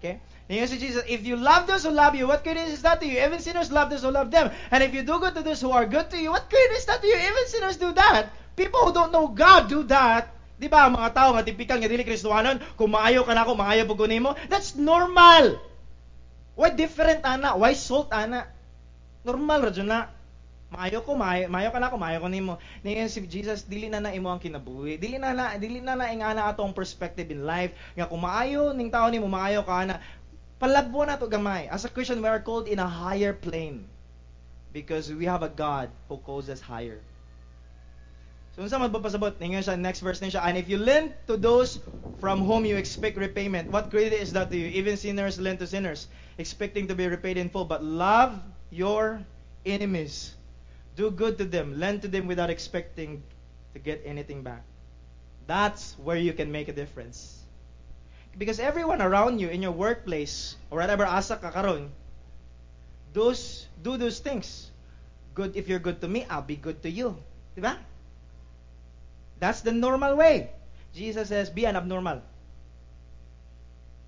Okay? 0.00 0.18
And 0.48 0.66
si 0.66 0.80
Jesus, 0.80 1.04
if 1.06 1.22
you 1.22 1.36
love 1.36 1.68
those 1.68 1.84
who 1.84 1.92
love 1.92 2.16
you, 2.16 2.26
what 2.26 2.42
good 2.42 2.56
is 2.56 2.82
that 2.82 2.98
to 3.00 3.06
you? 3.06 3.20
Even 3.20 3.38
sinners 3.38 3.70
love 3.70 3.92
those 3.92 4.02
who 4.02 4.10
love 4.10 4.32
them. 4.32 4.50
And 4.72 4.82
if 4.82 4.94
you 4.96 5.04
do 5.04 5.20
good 5.20 5.36
to 5.36 5.42
those 5.44 5.60
who 5.60 5.70
are 5.70 5.84
good 5.84 6.10
to 6.10 6.18
you, 6.18 6.32
what 6.32 6.48
good 6.48 6.70
is 6.74 6.88
that 6.88 7.02
to 7.02 7.06
you? 7.06 7.14
Even 7.14 7.44
sinners 7.46 7.76
do 7.76 7.92
that. 7.92 8.32
People 8.56 8.80
who 8.80 8.92
don't 8.92 9.12
know 9.12 9.28
God 9.28 9.68
do 9.68 9.84
that. 9.92 10.32
Di 10.58 10.68
ba, 10.68 10.90
mga 10.90 11.14
tao 11.14 11.32
nga 11.32 11.44
tipikal 11.44 11.80
nga 11.80 11.88
dili 11.88 12.04
Kristohanon, 12.04 12.60
kung 12.76 12.92
maayo 12.92 13.24
ka 13.24 13.32
na 13.32 13.48
ako, 13.48 13.56
maayo 13.56 13.88
pag 13.88 14.00
mo, 14.20 14.36
that's 14.52 14.76
normal. 14.76 15.56
Why 16.56 16.68
different 16.74 17.24
ana? 17.24 17.56
Why 17.56 17.72
salt 17.72 18.12
ana? 18.12 18.44
Normal 19.24 19.70
ra 19.70 19.72
na. 19.80 20.00
Maayo 20.70 21.02
ko, 21.02 21.18
maayo, 21.18 21.50
maayo 21.50 21.74
ka 21.74 21.82
na 21.82 21.90
ako, 21.90 21.98
maayo 21.98 22.22
ko 22.22 22.30
nimo. 22.30 22.54
Ngayon 22.86 23.10
si 23.10 23.26
Jesus 23.26 23.66
dili 23.66 23.90
na 23.90 23.98
na 23.98 24.14
imo 24.14 24.30
ang 24.30 24.38
kinabuhi. 24.38 25.02
Dili 25.02 25.18
na 25.18 25.34
na 25.34 25.58
dili 25.58 25.82
na 25.82 25.98
na 25.98 26.14
ingana 26.14 26.46
atong 26.46 26.70
perspective 26.70 27.26
in 27.34 27.42
life 27.42 27.74
nga 27.98 28.06
kung 28.06 28.22
maayo 28.22 28.70
ning 28.70 28.86
tao 28.86 29.10
nimo 29.10 29.26
maayo 29.26 29.66
ka 29.66 29.82
na. 29.82 29.98
Palabwa 30.62 31.10
na 31.10 31.18
to 31.18 31.26
gamay. 31.26 31.66
As 31.66 31.82
a 31.82 31.90
Christian, 31.90 32.22
we 32.22 32.30
are 32.30 32.38
called 32.38 32.70
in 32.70 32.78
a 32.78 32.86
higher 32.86 33.34
plane 33.34 33.90
because 34.70 35.10
we 35.10 35.26
have 35.26 35.42
a 35.42 35.50
God 35.50 35.90
who 36.06 36.22
calls 36.22 36.46
us 36.46 36.62
higher. 36.62 37.02
So 38.54 38.62
unsa 38.62 38.78
man 38.78 38.94
papasabot 38.94 39.42
ninyo 39.42 39.62
sa 39.62 39.74
next 39.74 40.06
verse 40.06 40.22
niya 40.22 40.42
and 40.42 40.54
if 40.54 40.70
you 40.70 40.78
lend 40.78 41.14
to 41.26 41.34
those 41.34 41.82
from 42.18 42.46
whom 42.46 42.62
you 42.62 42.76
expect 42.76 43.16
repayment 43.16 43.70
what 43.70 43.88
credit 43.88 44.18
is 44.18 44.34
that 44.34 44.50
to 44.50 44.58
you 44.58 44.68
even 44.74 44.98
sinners 44.98 45.38
lend 45.38 45.58
to 45.62 45.66
sinners 45.66 46.10
expecting 46.36 46.90
to 46.90 46.94
be 46.94 47.06
repaid 47.06 47.38
in 47.38 47.48
full 47.48 47.64
but 47.64 47.80
love 47.80 48.36
your 48.68 49.22
enemies 49.64 50.34
Do 50.96 51.10
good 51.10 51.38
to 51.38 51.44
them. 51.44 51.78
Lend 51.78 52.02
to 52.02 52.08
them 52.08 52.26
without 52.26 52.50
expecting 52.50 53.22
to 53.74 53.78
get 53.78 54.02
anything 54.04 54.42
back. 54.42 54.62
That's 55.46 55.94
where 55.98 56.16
you 56.16 56.32
can 56.32 56.52
make 56.52 56.68
a 56.68 56.72
difference. 56.72 57.42
Because 58.38 58.60
everyone 58.60 59.02
around 59.02 59.40
you 59.40 59.48
in 59.48 59.62
your 59.62 59.72
workplace 59.72 60.56
or 60.70 60.78
whatever 60.78 61.04
asa 61.04 61.36
ka 61.36 61.50
karon, 61.50 61.90
those 63.12 63.66
do 63.82 63.96
those 63.96 64.20
things. 64.20 64.70
Good 65.34 65.56
if 65.56 65.68
you're 65.68 65.82
good 65.82 66.00
to 66.00 66.08
me, 66.08 66.26
I'll 66.30 66.42
be 66.42 66.56
good 66.56 66.82
to 66.82 66.90
you. 66.90 67.16
Diba? 67.56 67.76
That's 69.40 69.62
the 69.62 69.72
normal 69.72 70.16
way. 70.16 70.50
Jesus 70.94 71.28
says, 71.28 71.50
be 71.50 71.66
an 71.66 71.76
abnormal. 71.76 72.22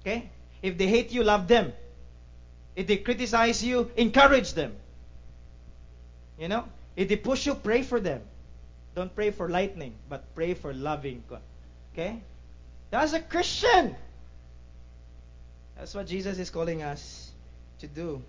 Okay? 0.02 0.30
If 0.62 0.78
they 0.78 0.86
hate 0.86 1.10
you, 1.10 1.22
love 1.22 1.48
them. 1.48 1.72
If 2.76 2.86
they 2.86 2.98
criticize 2.98 3.62
you, 3.64 3.90
encourage 3.96 4.54
them. 4.54 4.74
You 6.38 6.48
know? 6.48 6.64
If 6.96 7.08
they 7.08 7.16
push 7.16 7.46
you, 7.46 7.54
pray 7.54 7.82
for 7.82 8.00
them. 8.00 8.20
Don't 8.94 9.14
pray 9.14 9.30
for 9.30 9.48
lightning, 9.48 9.94
but 10.08 10.34
pray 10.34 10.52
for 10.52 10.72
loving 10.74 11.24
God. 11.28 11.40
Okay? 11.92 12.20
That's 12.90 13.12
a 13.12 13.20
Christian. 13.20 13.96
That's 15.76 15.94
what 15.94 16.06
Jesus 16.06 16.38
is 16.38 16.50
calling 16.50 16.82
us 16.82 17.32
to 17.80 17.88
do. 17.88 18.20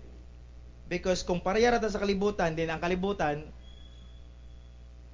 Because 0.88 1.22
kung 1.22 1.40
pareha 1.40 1.76
ta 1.76 1.88
sa 1.88 2.00
kalibutan, 2.00 2.56
din 2.56 2.68
ang 2.72 2.80
kalibutan, 2.80 3.44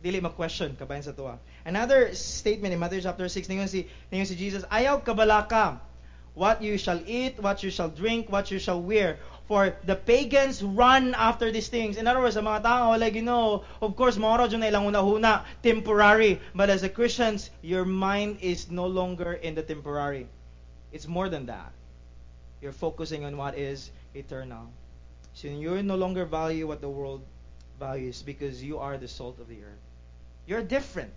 dili 0.00 0.18
mag-question 0.22 0.72
kabayan 0.78 1.04
sa 1.04 1.12
tuwa. 1.12 1.36
Another 1.66 2.14
statement 2.16 2.72
in 2.72 2.80
Matthew 2.80 3.04
chapter 3.04 3.28
6, 3.28 3.50
ningon 3.50 3.68
si, 3.68 3.84
ningon 4.08 4.26
si 4.26 4.34
Jesus, 4.38 4.64
Ayaw 4.70 5.02
kabalaka, 5.04 5.82
what 6.32 6.62
you 6.62 6.78
shall 6.78 6.98
eat, 7.04 7.36
what 7.42 7.60
you 7.60 7.68
shall 7.68 7.92
drink, 7.92 8.32
what 8.32 8.48
you 8.48 8.58
shall 8.58 8.80
wear. 8.80 9.20
For 9.50 9.74
the 9.82 9.98
pagans 9.98 10.62
run 10.62 11.10
after 11.18 11.50
these 11.50 11.66
things. 11.66 11.96
In 11.98 12.06
other 12.06 12.22
words, 12.22 12.36
mga 12.38 12.62
tao, 12.62 12.94
like, 12.94 13.18
you 13.18 13.26
know, 13.26 13.66
of 13.82 13.98
course, 13.98 14.14
moro 14.14 14.46
dyan 14.46 14.62
na 14.62 14.70
ilang 14.70 14.86
una-huna, 14.86 15.42
temporary. 15.58 16.38
But 16.54 16.70
as 16.70 16.86
a 16.86 16.88
Christians, 16.88 17.50
your 17.58 17.82
mind 17.82 18.38
is 18.46 18.70
no 18.70 18.86
longer 18.86 19.34
in 19.34 19.58
the 19.58 19.66
temporary. 19.66 20.30
It's 20.94 21.10
more 21.10 21.26
than 21.26 21.50
that. 21.50 21.74
You're 22.62 22.70
focusing 22.70 23.26
on 23.26 23.34
what 23.34 23.58
is 23.58 23.90
eternal. 24.14 24.70
So 25.34 25.50
you 25.50 25.82
no 25.82 25.98
longer 25.98 26.30
value 26.30 26.70
what 26.70 26.78
the 26.78 26.86
world 26.88 27.26
values 27.74 28.22
because 28.22 28.62
you 28.62 28.78
are 28.78 29.02
the 29.02 29.10
salt 29.10 29.42
of 29.42 29.50
the 29.50 29.58
earth. 29.66 29.82
You're 30.46 30.62
different. 30.62 31.10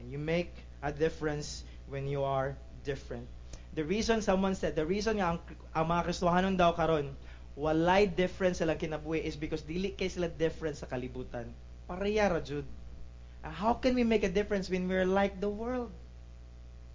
And 0.00 0.08
you 0.08 0.16
make 0.16 0.48
a 0.80 0.88
difference 0.88 1.60
when 1.92 2.08
you 2.08 2.24
are 2.24 2.56
different. 2.88 3.28
The 3.76 3.84
reason 3.84 4.22
someone 4.22 4.54
said, 4.56 4.80
the 4.80 4.86
reason 4.88 5.20
nga 5.20 5.36
ang, 5.36 5.38
ang 5.76 5.92
mga 5.92 6.08
Kristohanon 6.08 6.56
daw 6.56 6.72
karon 6.72 7.12
walay 7.56 8.10
difference 8.10 8.58
sila 8.58 8.74
kinabuhi 8.74 9.22
is 9.22 9.36
because 9.38 9.62
dili 9.62 9.94
kay 9.94 10.10
sila 10.10 10.28
different 10.28 10.76
sa 10.76 10.86
kalibutan. 10.86 11.46
Pareha 11.86 12.30
ra 12.30 12.40
jud. 12.40 12.66
How 13.44 13.74
can 13.74 13.94
we 13.94 14.04
make 14.04 14.24
a 14.24 14.32
difference 14.32 14.70
when 14.70 14.88
we're 14.88 15.04
like 15.04 15.40
the 15.40 15.50
world? 15.50 15.92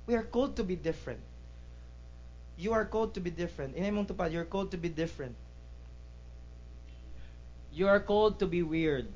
We 0.07 0.15
are 0.15 0.25
called 0.25 0.57
to 0.57 0.63
be 0.63 0.75
different. 0.75 1.21
You 2.57 2.73
are 2.73 2.83
called 2.83 3.13
to 3.13 3.21
be 3.21 3.29
different. 3.29 3.77
Inay 3.77 3.93
mong 3.93 4.09
tupad, 4.09 4.33
you're 4.33 4.49
called 4.49 4.71
to 4.71 4.77
be 4.77 4.89
different. 4.89 5.35
You 7.71 7.87
are 7.87 8.01
called 8.01 8.39
to 8.39 8.47
be 8.49 8.63
weird. 8.65 9.07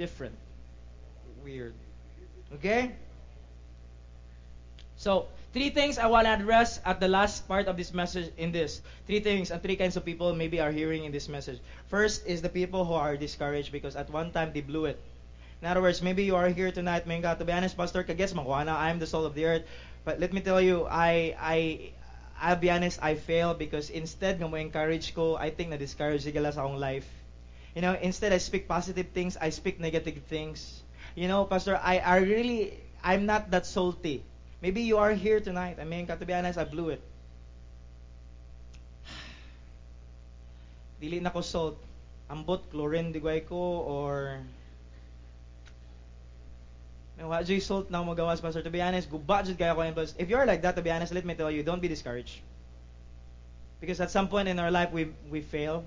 Different. 0.00 0.34
Weird. 1.44 1.74
Okay? 2.56 2.96
So, 4.96 5.28
Three 5.54 5.70
things 5.70 6.02
I 6.02 6.10
want 6.10 6.26
to 6.26 6.34
address 6.34 6.80
at 6.82 6.98
the 6.98 7.06
last 7.06 7.46
part 7.46 7.70
of 7.70 7.76
this 7.78 7.94
message 7.94 8.34
in 8.36 8.50
this. 8.50 8.82
Three 9.06 9.20
things 9.20 9.54
and 9.54 9.62
three 9.62 9.78
kinds 9.78 9.94
of 9.94 10.04
people 10.04 10.34
maybe 10.34 10.58
are 10.58 10.74
hearing 10.74 11.04
in 11.04 11.12
this 11.14 11.28
message. 11.28 11.62
First 11.86 12.26
is 12.26 12.42
the 12.42 12.48
people 12.50 12.84
who 12.84 12.98
are 12.98 13.16
discouraged 13.16 13.70
because 13.70 13.94
at 13.94 14.10
one 14.10 14.32
time 14.34 14.50
they 14.50 14.66
blew 14.66 14.86
it. 14.86 14.98
In 15.62 15.68
other 15.70 15.80
words, 15.80 16.02
maybe 16.02 16.24
you 16.24 16.34
are 16.34 16.48
here 16.48 16.72
tonight, 16.74 17.06
Menga. 17.06 17.38
To 17.38 17.44
be 17.44 17.52
honest, 17.54 17.78
Pastor, 17.78 18.02
kages 18.02 18.34
makuha 18.34 18.66
I 18.66 18.90
am 18.90 18.98
the 18.98 19.06
soul 19.06 19.22
of 19.24 19.38
the 19.38 19.46
earth. 19.46 19.62
But 20.02 20.18
let 20.18 20.32
me 20.34 20.40
tell 20.40 20.60
you, 20.60 20.90
I, 20.90 21.38
I, 21.38 21.92
I'll 22.42 22.58
be 22.58 22.74
honest, 22.74 22.98
I 23.00 23.14
fail 23.14 23.54
because 23.54 23.90
instead 23.94 24.42
ng 24.42 24.50
mo 24.50 24.58
encourage 24.58 25.14
ko, 25.14 25.38
I 25.38 25.54
think 25.54 25.70
na 25.70 25.78
discourage 25.78 26.26
sigala 26.26 26.50
sa 26.50 26.66
akong 26.66 26.82
life. 26.82 27.06
You 27.78 27.82
know, 27.86 27.94
instead 28.02 28.34
I 28.34 28.42
speak 28.42 28.66
positive 28.66 29.14
things, 29.14 29.38
I 29.38 29.54
speak 29.54 29.78
negative 29.78 30.18
things. 30.26 30.82
You 31.14 31.30
know, 31.30 31.46
Pastor, 31.46 31.78
I, 31.78 32.02
I 32.02 32.26
really, 32.26 32.74
I'm 33.06 33.22
not 33.22 33.54
that 33.54 33.70
salty. 33.70 34.26
Maybe 34.64 34.80
you 34.80 34.96
are 34.96 35.12
here 35.12 35.44
tonight. 35.44 35.76
I 35.76 35.84
mean, 35.84 36.06
to 36.06 36.16
be 36.16 36.32
honest, 36.32 36.56
I 36.56 36.64
blew 36.64 36.88
it. 36.88 37.02
Dili 41.02 41.20
na 41.20 41.28
ko 41.28 41.42
salt. 41.44 41.76
Ambot, 42.32 42.64
chlorine, 42.72 43.12
digway 43.12 43.44
ko, 43.44 43.84
or... 43.84 44.40
May 47.18 47.28
wa 47.28 47.44
salt 47.44 47.90
na 47.92 48.00
magawas, 48.00 48.40
Pastor. 48.40 48.62
To 48.64 48.70
be 48.72 48.80
honest, 48.80 49.12
guba 49.12 49.44
kaya 49.44 49.76
ko 49.76 49.84
plus. 49.92 50.14
If 50.16 50.32
you're 50.32 50.46
like 50.46 50.62
that, 50.62 50.76
to 50.76 50.82
be 50.82 50.90
honest, 50.90 51.12
let 51.12 51.26
me 51.26 51.34
tell 51.34 51.50
you, 51.50 51.62
don't 51.62 51.82
be 51.82 51.88
discouraged. 51.88 52.40
Because 53.84 54.00
at 54.00 54.10
some 54.10 54.28
point 54.28 54.48
in 54.48 54.58
our 54.58 54.70
life, 54.70 54.90
we, 54.96 55.12
we 55.28 55.42
fail. 55.42 55.84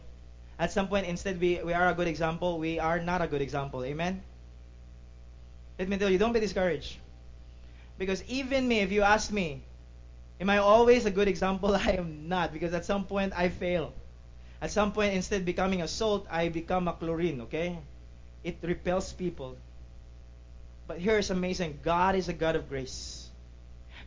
At 0.60 0.72
some 0.72 0.88
point, 0.88 1.08
instead, 1.08 1.42
we, 1.42 1.58
we 1.66 1.74
are 1.74 1.90
a 1.90 1.96
good 1.96 2.08
example. 2.08 2.60
We 2.60 2.78
are 2.78 3.00
not 3.00 3.24
a 3.24 3.28
good 3.28 3.42
example. 3.42 3.84
Amen? 3.84 4.22
Let 5.80 5.90
me 5.90 5.98
tell 5.98 6.12
you, 6.12 6.20
don't 6.20 6.34
be 6.34 6.40
discouraged. 6.40 6.98
Because 7.98 8.24
even 8.28 8.68
me, 8.68 8.80
if 8.82 8.92
you 8.92 9.02
ask 9.02 9.32
me, 9.32 9.64
am 10.40 10.50
I 10.50 10.58
always 10.60 11.06
a 11.06 11.12
good 11.12 11.28
example? 11.28 11.76
I 11.88 11.92
am 11.98 12.28
not. 12.28 12.54
Because 12.54 12.74
at 12.74 12.86
some 12.86 13.06
point, 13.06 13.34
I 13.36 13.50
fail. 13.50 13.94
At 14.62 14.72
some 14.72 14.92
point, 14.92 15.14
instead 15.14 15.46
becoming 15.46 15.82
a 15.82 15.88
salt, 15.88 16.26
I 16.30 16.50
become 16.50 16.88
a 16.88 16.94
chlorine, 16.94 17.42
okay? 17.42 17.78
It 18.44 18.58
repels 18.62 19.14
people. 19.14 19.58
But 20.88 21.00
here 21.00 21.18
is 21.18 21.30
amazing. 21.30 21.80
God 21.84 22.16
is 22.16 22.30
a 22.30 22.34
God 22.34 22.56
of 22.56 22.70
grace. 22.70 23.30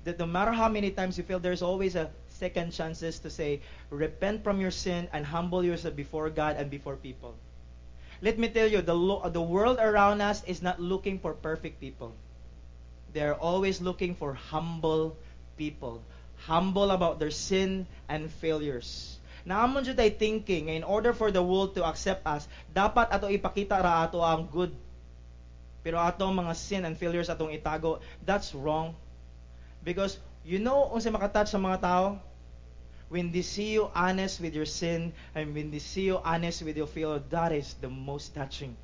That 0.04 0.18
no 0.18 0.26
matter 0.26 0.52
how 0.52 0.68
many 0.68 0.90
times 0.90 1.18
you 1.18 1.24
fail, 1.24 1.38
there's 1.38 1.62
always 1.62 1.94
a 1.94 2.10
second 2.28 2.72
chances 2.72 3.18
to 3.20 3.30
say, 3.30 3.60
repent 3.90 4.42
from 4.42 4.60
your 4.60 4.70
sin 4.70 5.08
and 5.12 5.26
humble 5.26 5.62
yourself 5.62 5.94
before 5.94 6.30
God 6.30 6.56
and 6.56 6.70
before 6.70 6.96
people. 6.96 7.34
Let 8.22 8.38
me 8.38 8.48
tell 8.48 8.66
you, 8.66 8.80
the, 8.82 8.94
lo- 8.94 9.28
the 9.28 9.42
world 9.42 9.78
around 9.78 10.20
us 10.20 10.42
is 10.44 10.62
not 10.62 10.80
looking 10.80 11.18
for 11.18 11.34
perfect 11.34 11.80
people. 11.80 12.14
They're 13.12 13.34
always 13.34 13.80
looking 13.80 14.14
for 14.14 14.34
humble 14.34 15.16
people. 15.56 16.02
Humble 16.46 16.90
about 16.90 17.18
their 17.18 17.30
sin 17.30 17.86
and 18.08 18.30
failures. 18.30 19.18
Naamon 19.46 19.84
jud 19.84 19.98
ay 19.98 20.10
thinking 20.10 20.68
in 20.68 20.84
order 20.84 21.12
for 21.12 21.32
the 21.32 21.42
world 21.42 21.74
to 21.74 21.84
accept 21.84 22.26
us, 22.28 22.44
dapat 22.76 23.08
ato 23.08 23.28
ipakita 23.28 23.80
ra 23.80 24.04
ato 24.04 24.20
ang 24.20 24.46
good 24.48 24.72
Pero 25.80 25.96
atong 25.96 26.36
mga 26.36 26.52
sin 26.56 26.84
and 26.84 26.96
failures 26.96 27.32
atong 27.32 27.56
itago, 27.56 28.00
that's 28.24 28.52
wrong. 28.52 28.94
Because 29.80 30.20
you 30.44 30.60
know 30.60 30.92
unsa 30.92 31.08
makatouch 31.08 31.48
sa 31.48 31.56
mga 31.56 31.80
tao? 31.80 32.20
When 33.08 33.32
they 33.32 33.42
see 33.42 33.74
you 33.74 33.90
honest 33.90 34.38
with 34.38 34.54
your 34.54 34.68
sin 34.68 35.10
and 35.34 35.50
when 35.56 35.72
they 35.72 35.82
see 35.82 36.06
you 36.06 36.22
honest 36.22 36.62
with 36.62 36.76
your 36.76 36.86
failure, 36.86 37.24
that 37.32 37.50
is 37.50 37.74
the 37.80 37.90
most 37.90 38.36
touching. 38.36 38.76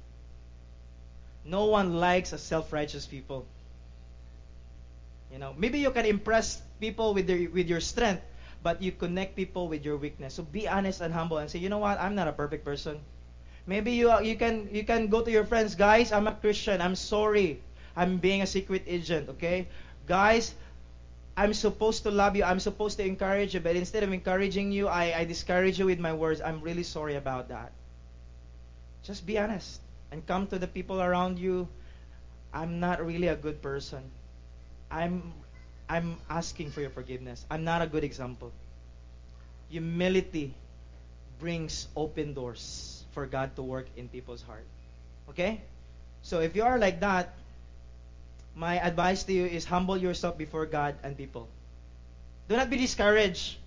No 1.46 1.70
one 1.70 1.94
likes 2.02 2.32
a 2.32 2.40
self-righteous 2.40 3.06
people. 3.06 3.46
You 5.30 5.38
know, 5.38 5.54
maybe 5.56 5.78
you 5.78 5.90
can 5.90 6.04
impress 6.06 6.62
people 6.80 7.14
with 7.14 7.26
their 7.26 7.48
with 7.50 7.68
your 7.68 7.80
strength, 7.80 8.22
but 8.62 8.82
you 8.82 8.90
connect 8.92 9.36
people 9.36 9.68
with 9.68 9.84
your 9.84 9.96
weakness. 9.96 10.34
So 10.34 10.42
be 10.42 10.66
honest 10.68 11.00
and 11.00 11.12
humble 11.14 11.38
and 11.38 11.50
say, 11.50 11.58
you 11.58 11.68
know 11.68 11.78
what, 11.78 12.00
I'm 12.00 12.14
not 12.14 12.26
a 12.28 12.32
perfect 12.32 12.64
person. 12.64 13.00
Maybe 13.66 13.92
you 13.92 14.10
you 14.22 14.36
can 14.36 14.68
you 14.72 14.84
can 14.84 15.08
go 15.08 15.20
to 15.22 15.30
your 15.30 15.44
friends, 15.44 15.74
guys. 15.74 16.12
I'm 16.12 16.26
a 16.26 16.32
Christian. 16.34 16.80
I'm 16.80 16.96
sorry. 16.96 17.60
I'm 17.96 18.18
being 18.18 18.42
a 18.42 18.46
secret 18.46 18.82
agent. 18.86 19.28
Okay, 19.38 19.68
guys. 20.06 20.54
I'm 21.36 21.52
supposed 21.54 22.02
to 22.04 22.10
love 22.10 22.36
you. 22.36 22.44
I'm 22.44 22.60
supposed 22.60 22.96
to 22.98 23.04
encourage 23.04 23.54
you, 23.54 23.60
but 23.60 23.76
instead 23.76 24.02
of 24.02 24.12
encouraging 24.12 24.72
you, 24.72 24.88
I, 24.88 25.20
I 25.20 25.24
discourage 25.24 25.78
you 25.78 25.86
with 25.86 25.98
my 26.00 26.12
words. 26.12 26.40
I'm 26.40 26.60
really 26.60 26.82
sorry 26.82 27.14
about 27.16 27.48
that. 27.48 27.72
Just 29.02 29.24
be 29.24 29.38
honest 29.38 29.80
and 30.10 30.26
come 30.26 30.46
to 30.48 30.58
the 30.58 30.66
people 30.68 31.00
around 31.00 31.38
you. 31.38 31.68
I'm 32.52 32.80
not 32.80 33.04
really 33.04 33.28
a 33.28 33.36
good 33.36 33.62
person. 33.62 34.10
I'm 34.90 35.32
I'm 35.88 36.16
asking 36.28 36.70
for 36.70 36.80
your 36.80 36.90
forgiveness. 36.90 37.46
I'm 37.50 37.62
not 37.62 37.82
a 37.82 37.86
good 37.86 38.02
example. 38.02 38.50
Humility 39.70 40.54
brings 41.38 41.88
open 41.94 42.34
doors 42.34 43.04
for 43.12 43.26
God 43.26 43.54
to 43.56 43.62
work 43.62 43.86
in 43.96 44.08
people's 44.08 44.42
heart. 44.42 44.66
Okay? 45.30 45.60
So 46.22 46.40
if 46.40 46.56
you 46.56 46.64
are 46.64 46.78
like 46.78 47.00
that, 47.00 47.34
my 48.54 48.80
advice 48.80 49.22
to 49.24 49.32
you 49.32 49.46
is 49.46 49.64
humble 49.64 49.96
yourself 49.96 50.38
before 50.38 50.66
God 50.66 50.96
and 51.02 51.16
people. 51.16 51.46
Do 52.48 52.56
not 52.56 52.70
be 52.70 52.76
discouraged 52.76 53.58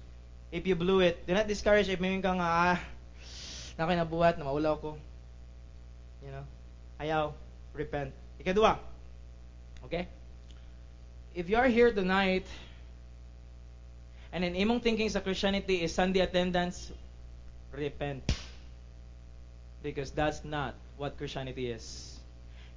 if 0.51 0.67
you 0.67 0.76
blew 0.76 0.99
it. 0.99 1.26
Do 1.28 1.34
not 1.34 1.47
discourage 1.47 1.88
if 1.88 1.99
may 1.99 2.20
ka 2.20 2.34
nga, 2.36 2.47
ah, 2.47 2.80
nakinabuhat, 3.80 4.39
na 4.39 4.43
maulaw 4.43 4.76
ko. 4.76 4.97
You 6.26 6.32
know? 6.36 6.45
Ayaw. 6.99 7.32
Repent. 7.72 8.11
Ikadua. 8.41 8.76
Okay? 9.86 10.07
If 11.40 11.50
you 11.50 11.56
are 11.56 11.72
here 11.72 11.90
tonight, 11.94 12.44
and 14.36 14.44
in 14.44 14.60
imong 14.60 14.84
thinking 14.84 15.08
sa 15.08 15.24
Christianity 15.24 15.80
is 15.80 15.96
Sunday 15.96 16.20
attendance, 16.20 16.92
repent. 17.72 18.28
Because 19.80 20.12
that's 20.12 20.44
not 20.44 20.76
what 21.00 21.16
Christianity 21.16 21.72
is. 21.72 22.20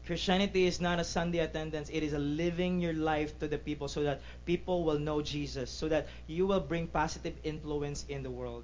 Christianity 0.07 0.71
is 0.71 0.79
not 0.81 1.03
a 1.03 1.05
Sunday 1.05 1.43
attendance. 1.43 1.91
It 1.91 2.07
is 2.07 2.15
a 2.15 2.23
living 2.23 2.79
your 2.79 2.95
life 2.95 3.35
to 3.43 3.51
the 3.51 3.59
people 3.59 3.91
so 3.91 4.07
that 4.07 4.23
people 4.47 4.87
will 4.87 5.03
know 5.03 5.27
Jesus, 5.27 5.67
so 5.67 5.91
that 5.91 6.07
you 6.31 6.47
will 6.47 6.63
bring 6.63 6.87
positive 6.87 7.35
influence 7.43 8.07
in 8.07 8.23
the 8.23 8.31
world. 8.31 8.63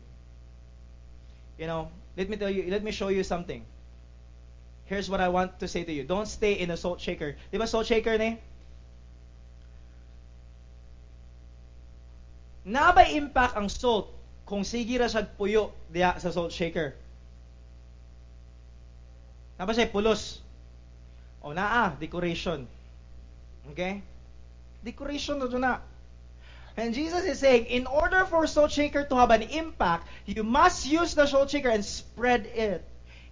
You 1.59 1.66
know, 1.66 1.90
let 2.16 2.30
me 2.30 2.36
tell 2.36 2.51
you, 2.51 2.70
let 2.70 2.84
me 2.84 2.94
show 2.94 3.09
you 3.09 3.26
something. 3.26 3.66
Here's 4.86 5.11
what 5.11 5.18
I 5.20 5.26
want 5.26 5.59
to 5.59 5.66
say 5.66 5.82
to 5.82 5.90
you. 5.90 6.05
Don't 6.05 6.30
stay 6.30 6.53
in 6.55 6.70
a 6.70 6.76
salt 6.76 7.01
shaker. 7.03 7.34
Di 7.51 7.59
ba 7.59 7.66
salt 7.66 7.90
shaker 7.90 8.14
ni? 8.14 8.38
Nabay 12.68 13.16
impact 13.16 13.56
ang 13.56 13.72
salt 13.72 14.12
kung 14.44 14.60
sige 14.60 15.00
ra 15.00 15.08
siya 15.08 15.24
puyo 15.24 15.72
diya 15.88 16.20
sa 16.20 16.28
salt 16.28 16.52
shaker. 16.52 16.92
Naba 19.56 19.72
siya 19.72 19.88
pulos. 19.88 20.44
O 21.40 21.56
naa, 21.56 21.96
decoration. 21.96 22.68
Okay? 23.72 24.04
Decoration 24.84 25.40
na 25.40 25.48
na. 25.56 25.74
And 26.78 26.94
Jesus 26.94 27.24
is 27.24 27.40
saying, 27.40 27.66
in 27.66 27.90
order 27.90 28.22
for 28.28 28.46
salt 28.46 28.70
shaker 28.70 29.02
to 29.02 29.14
have 29.16 29.34
an 29.34 29.42
impact, 29.42 30.06
you 30.30 30.44
must 30.44 30.86
use 30.86 31.16
the 31.16 31.26
salt 31.26 31.50
shaker 31.50 31.72
and 31.72 31.82
spread 31.82 32.46
it 32.54 32.84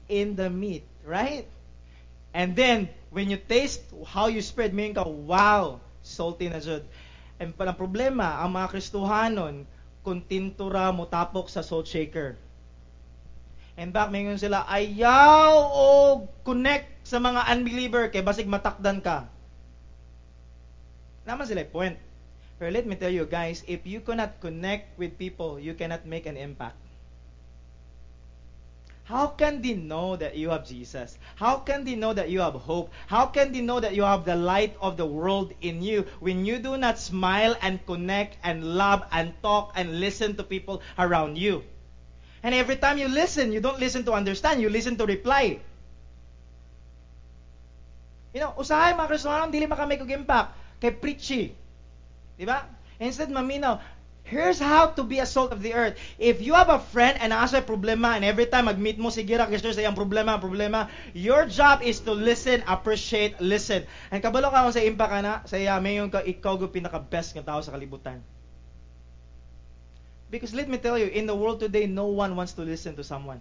in 0.08 0.34
the 0.34 0.50
meat, 0.50 0.82
right? 1.06 1.46
And 2.34 2.56
then, 2.56 2.88
when 3.10 3.30
you 3.30 3.38
taste 3.38 3.80
how 4.04 4.26
you 4.26 4.42
spread, 4.42 4.74
meaning 4.74 4.98
ka, 4.98 5.06
wow, 5.06 5.78
salty 6.02 6.50
na 6.50 6.58
jud. 6.58 6.82
And 7.36 7.52
palang 7.52 7.76
problema, 7.76 8.40
ang 8.40 8.56
mga 8.56 8.72
Kristohanon, 8.72 9.68
kontintura 10.00 10.88
mo 10.94 11.04
tapok 11.04 11.52
sa 11.52 11.60
salt 11.60 11.90
shaker. 11.90 12.38
And 13.76 13.92
back, 13.92 14.08
mayroon 14.08 14.40
sila, 14.40 14.64
ayaw 14.64 15.52
o 15.68 15.84
connect 16.46 17.04
sa 17.04 17.20
mga 17.20 17.44
unbeliever 17.52 18.08
kay 18.08 18.24
basig 18.24 18.48
matakdan 18.48 19.04
ka. 19.04 19.28
Naman 21.28 21.44
sila 21.44 21.66
point. 21.68 21.98
Pero 22.56 22.72
let 22.72 22.88
me 22.88 22.96
tell 22.96 23.12
you 23.12 23.28
guys, 23.28 23.60
if 23.68 23.84
you 23.84 24.00
cannot 24.00 24.40
connect 24.40 24.96
with 24.96 25.20
people, 25.20 25.60
you 25.60 25.76
cannot 25.76 26.08
make 26.08 26.24
an 26.24 26.40
impact. 26.40 26.80
How 29.06 29.30
can 29.38 29.62
they 29.62 29.74
know 29.74 30.18
that 30.18 30.34
you 30.34 30.50
have 30.50 30.66
Jesus? 30.66 31.14
How 31.38 31.62
can 31.62 31.86
they 31.86 31.94
know 31.94 32.10
that 32.12 32.26
you 32.26 32.42
have 32.42 32.58
hope? 32.58 32.90
How 33.06 33.26
can 33.30 33.54
they 33.54 33.62
know 33.62 33.78
that 33.78 33.94
you 33.94 34.02
have 34.02 34.26
the 34.26 34.34
light 34.34 34.74
of 34.82 34.98
the 34.98 35.06
world 35.06 35.54
in 35.62 35.78
you 35.78 36.10
when 36.18 36.42
you 36.42 36.58
do 36.58 36.74
not 36.76 36.98
smile 36.98 37.54
and 37.62 37.78
connect 37.86 38.34
and 38.42 38.66
love 38.74 39.06
and 39.14 39.30
talk 39.46 39.70
and 39.78 40.02
listen 40.02 40.34
to 40.36 40.42
people 40.42 40.82
around 40.98 41.38
you? 41.38 41.62
And 42.42 42.50
every 42.50 42.74
time 42.82 42.98
you 42.98 43.06
listen, 43.06 43.54
you 43.54 43.62
don't 43.62 43.78
listen 43.78 44.02
to 44.10 44.12
understand, 44.12 44.60
you 44.60 44.68
listen 44.68 44.98
to 44.98 45.06
reply. 45.06 45.62
You 48.34 48.42
know, 48.42 48.58
usahay 48.58 48.98
mga 48.98 49.06
Kristohanon, 49.06 49.54
dili 49.54 49.70
makamay 49.70 50.02
kog 50.02 50.10
impact 50.10 50.50
kay 50.82 50.90
preachy. 50.90 51.54
Di 52.34 52.42
ba? 52.42 52.66
Instead, 52.98 53.30
maminaw, 53.30 53.78
here's 54.26 54.58
how 54.58 54.90
to 54.90 55.02
be 55.06 55.22
a 55.22 55.26
salt 55.26 55.54
of 55.54 55.62
the 55.62 55.72
earth. 55.72 55.94
If 56.18 56.42
you 56.42 56.52
have 56.58 56.68
a 56.68 56.82
friend 56.90 57.16
and 57.22 57.32
asa 57.32 57.62
problema 57.62 58.18
and 58.18 58.26
every 58.26 58.46
time 58.46 58.66
mag-meet 58.66 58.98
mo 58.98 59.08
si 59.14 59.22
Gira 59.22 59.46
kasi 59.46 59.62
sa 59.62 59.80
iyang 59.80 59.94
problema, 59.94 60.36
problema, 60.42 60.90
your 61.14 61.46
job 61.46 61.80
is 61.80 62.02
to 62.02 62.12
listen, 62.12 62.66
appreciate, 62.66 63.38
listen. 63.38 63.86
And 64.10 64.18
kabalo 64.18 64.50
ka 64.50 64.66
sa 64.74 64.82
impact 64.82 65.12
ka 65.14 65.20
na, 65.22 65.34
sa 65.46 65.56
iya, 65.56 65.78
may 65.78 66.02
yung 66.02 66.10
ka, 66.10 66.26
ikaw 66.26 66.58
go 66.58 66.66
pinaka-best 66.66 67.38
ng 67.38 67.46
tao 67.46 67.62
sa 67.62 67.70
kalibutan. 67.70 68.18
Because 70.26 70.50
let 70.50 70.66
me 70.66 70.76
tell 70.76 70.98
you, 70.98 71.06
in 71.06 71.30
the 71.30 71.36
world 71.38 71.62
today, 71.62 71.86
no 71.86 72.10
one 72.10 72.34
wants 72.34 72.52
to 72.58 72.66
listen 72.66 72.98
to 72.98 73.06
someone. 73.06 73.38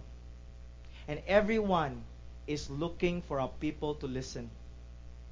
And 1.10 1.18
everyone 1.26 1.98
is 2.46 2.70
looking 2.70 3.26
for 3.26 3.42
a 3.42 3.50
people 3.58 3.98
to 3.98 4.06
listen. 4.06 4.46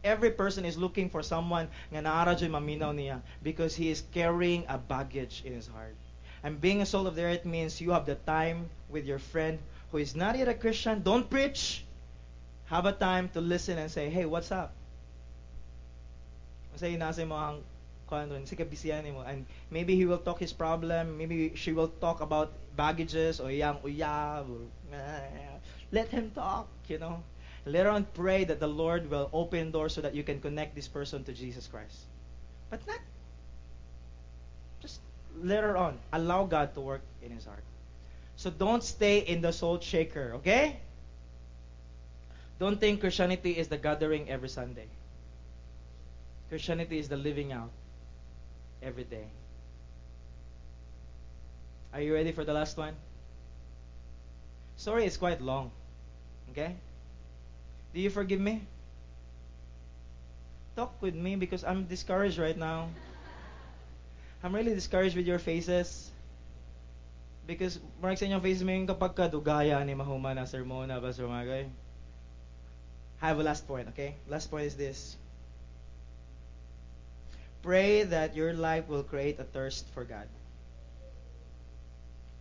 Every 0.04 0.30
person 0.30 0.64
is 0.64 0.76
looking 0.76 1.08
for 1.08 1.22
someone 1.24 1.68
nga 1.88 2.04
naara 2.04 2.36
dyan 2.36 2.52
maminaw 2.52 2.92
niya 2.92 3.24
because 3.42 3.74
he 3.74 3.88
is 3.88 4.04
carrying 4.12 4.68
a 4.68 4.76
baggage 4.76 5.42
in 5.44 5.56
his 5.56 5.66
heart. 5.66 5.96
And 6.44 6.60
being 6.60 6.84
a 6.84 6.86
soul 6.86 7.08
of 7.08 7.16
the 7.16 7.24
earth 7.24 7.48
means 7.48 7.80
you 7.80 7.96
have 7.96 8.04
the 8.04 8.20
time 8.28 8.68
with 8.92 9.08
your 9.08 9.18
friend 9.18 9.58
who 9.90 9.98
is 9.98 10.14
not 10.14 10.36
yet 10.36 10.46
a 10.46 10.54
Christian. 10.54 11.00
Don't 11.00 11.24
preach. 11.30 11.88
Have 12.68 12.84
a 12.84 12.92
time 12.92 13.32
to 13.32 13.40
listen 13.40 13.80
and 13.80 13.90
say, 13.90 14.10
hey, 14.12 14.28
what's 14.28 14.52
up? 14.52 14.76
Say, 16.76 17.00
nasa 17.00 17.24
mo 17.24 17.38
ang 17.38 17.64
kuan 18.04 18.28
sige 18.44 18.68
bisiyan 18.68 19.08
mo 19.16 19.24
and 19.24 19.46
maybe 19.72 19.96
he 19.96 20.04
will 20.04 20.20
talk 20.20 20.38
his 20.38 20.52
problem 20.52 21.16
maybe 21.16 21.52
she 21.56 21.72
will 21.72 21.88
talk 21.98 22.20
about 22.20 22.52
baggages 22.76 23.40
or 23.40 23.48
yang 23.50 23.80
uyab 23.80 24.44
or, 24.46 24.68
let 25.96 26.08
him 26.12 26.30
talk 26.36 26.68
you 26.86 26.98
know 27.00 27.22
later 27.66 27.90
on 27.90 28.06
pray 28.14 28.44
that 28.44 28.60
the 28.60 28.66
lord 28.66 29.10
will 29.10 29.28
open 29.32 29.70
doors 29.70 29.94
so 29.94 30.00
that 30.00 30.14
you 30.14 30.22
can 30.22 30.40
connect 30.40 30.74
this 30.74 30.88
person 30.88 31.24
to 31.24 31.32
jesus 31.32 31.66
christ 31.66 32.00
but 32.70 32.80
not 32.86 33.00
just 34.80 35.00
later 35.42 35.76
on 35.76 35.98
allow 36.12 36.44
god 36.44 36.74
to 36.74 36.80
work 36.80 37.02
in 37.22 37.30
his 37.30 37.44
heart 37.44 37.64
so 38.36 38.50
don't 38.50 38.82
stay 38.82 39.18
in 39.18 39.40
the 39.40 39.52
salt 39.52 39.82
shaker 39.82 40.32
okay 40.34 40.76
don't 42.58 42.80
think 42.80 43.00
christianity 43.00 43.52
is 43.52 43.68
the 43.68 43.78
gathering 43.78 44.28
every 44.28 44.48
sunday 44.48 44.86
christianity 46.48 46.98
is 46.98 47.08
the 47.08 47.16
living 47.16 47.52
out 47.52 47.70
every 48.84 49.04
day. 49.04 49.24
Are 51.92 52.00
you 52.00 52.12
ready 52.12 52.32
for 52.32 52.44
the 52.44 52.52
last 52.52 52.76
one? 52.76 52.94
Sorry, 54.76 55.06
it's 55.06 55.16
quite 55.16 55.40
long. 55.40 55.70
Okay? 56.50 56.76
Do 57.94 58.00
you 58.02 58.10
forgive 58.10 58.40
me? 58.40 58.66
Talk 60.74 61.00
with 61.00 61.14
me 61.14 61.36
because 61.36 61.62
I'm 61.62 61.86
discouraged 61.86 62.38
right 62.42 62.58
now. 62.58 62.90
I'm 64.42 64.52
really 64.52 64.74
discouraged 64.74 65.14
with 65.14 65.30
your 65.30 65.38
faces. 65.38 66.10
Because 67.46 67.78
marag 68.02 68.18
sa 68.18 68.26
inyong 68.26 68.42
faces 68.42 68.66
mo 68.66 68.74
yung 68.74 68.90
kapag 68.90 69.14
kadugaya 69.14 69.78
ni 69.86 69.94
mahuma 69.94 70.34
na 70.34 70.42
sermona, 70.42 70.98
Pastor 70.98 71.30
Magay. 71.30 71.70
I 73.22 73.24
have 73.30 73.38
a 73.38 73.46
last 73.46 73.62
point, 73.70 73.86
okay? 73.94 74.18
Last 74.26 74.50
point 74.50 74.66
is 74.66 74.74
this. 74.74 75.14
Pray 77.62 78.02
that 78.02 78.34
your 78.34 78.52
life 78.52 78.90
will 78.90 79.06
create 79.06 79.38
a 79.38 79.46
thirst 79.46 79.86
for 79.94 80.02
God. 80.02 80.26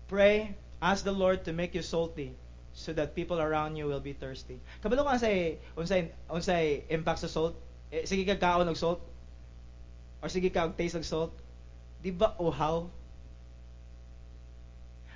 Pray, 0.10 0.58
ask 0.82 1.06
the 1.06 1.14
Lord 1.14 1.46
to 1.46 1.54
make 1.54 1.78
you 1.78 1.86
salty. 1.86 2.34
So 2.74 2.92
that 2.94 3.14
people 3.14 3.38
around 3.38 3.78
you 3.78 3.86
will 3.86 4.02
be 4.02 4.18
thirsty. 4.18 4.58
Kabalo 4.82 5.06
ka 5.06 5.22
say 5.22 5.62
unsay 5.78 6.10
unsay 6.28 6.84
impact 6.90 7.22
sa 7.22 7.30
salt? 7.30 7.54
Eh, 7.94 8.04
sige 8.10 8.26
ka 8.26 8.36
kaon 8.36 8.66
og 8.68 8.78
salt. 8.78 9.00
Or 10.20 10.28
sige 10.28 10.50
ka 10.50 10.66
og 10.66 10.74
taste 10.78 10.98
og 10.98 11.06
salt. 11.06 11.34
Di 12.02 12.10
ba 12.10 12.34
uhaw? 12.42 12.90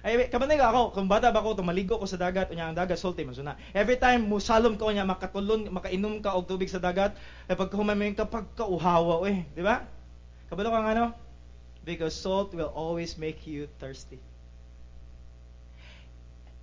Ay, 0.06 0.30
kabanay 0.30 0.62
ako, 0.62 0.96
kung 0.96 1.10
bata 1.10 1.34
ba 1.34 1.44
ko, 1.44 1.52
tumaligo 1.58 2.00
ko 2.00 2.08
sa 2.08 2.16
dagat, 2.16 2.48
unya 2.54 2.70
ang 2.70 2.78
dagat, 2.78 2.96
salty 2.96 3.28
man 3.28 3.36
suna. 3.36 3.60
Every 3.76 4.00
time, 4.00 4.30
musalom 4.30 4.80
ko 4.80 4.88
niya, 4.88 5.04
makatulon, 5.04 5.68
makainom 5.74 6.24
ka 6.24 6.32
og 6.32 6.48
tubig 6.48 6.72
sa 6.72 6.80
dagat, 6.80 7.18
ay 7.50 7.60
pag 7.60 7.74
humamin 7.74 8.16
ka, 8.16 8.24
pagkauhawa, 8.24 9.26
eh. 9.28 9.44
Di 9.52 9.66
ba? 9.66 9.84
Kabalo 10.48 10.72
ka 10.72 10.80
nga, 10.80 10.94
ano? 10.96 11.06
Because 11.84 12.16
salt 12.16 12.56
will 12.56 12.72
always 12.72 13.20
make 13.20 13.44
you 13.44 13.68
thirsty. 13.82 14.22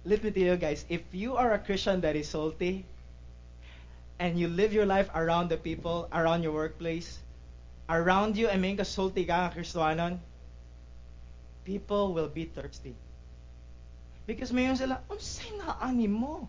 Let 0.04 0.22
me 0.22 0.30
tell 0.30 0.42
you 0.52 0.56
guys, 0.56 0.84
if 0.92 1.00
you 1.12 1.36
are 1.36 1.56
a 1.56 1.58
Christian 1.58 2.00
that 2.04 2.16
is 2.16 2.28
salty, 2.28 2.84
and 4.20 4.38
you 4.38 4.48
live 4.48 4.72
your 4.72 4.86
life 4.86 5.08
around 5.14 5.48
the 5.48 5.56
people, 5.56 6.08
around 6.12 6.42
your 6.42 6.52
workplace, 6.52 7.18
around 7.88 8.36
you, 8.36 8.48
I 8.48 8.56
mean, 8.56 8.76
salty 8.84 9.24
ka, 9.24 9.50
Kristohanon, 9.56 10.20
people 11.64 12.12
will 12.12 12.28
be 12.28 12.44
thirsty. 12.44 12.94
Because 14.28 14.52
mayon 14.52 14.76
sila, 14.76 15.00
unsay 15.08 15.52
na 15.60 15.76
ani 15.80 16.08
mo? 16.08 16.48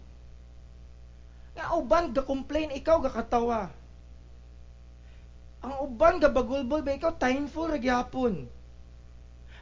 Nga 1.55 1.65
uban 1.75 2.11
ga 2.11 2.23
complain 2.23 2.71
ikaw 2.71 2.99
ga 3.03 3.11
katawa. 3.11 3.71
Ang 5.63 5.73
uban 5.83 6.19
ga 6.19 6.31
bagulbol 6.31 6.83
ba 6.83 6.95
ikaw 6.95 7.15
thankful 7.15 7.71
ra 7.71 7.79
gyapon. 7.79 8.47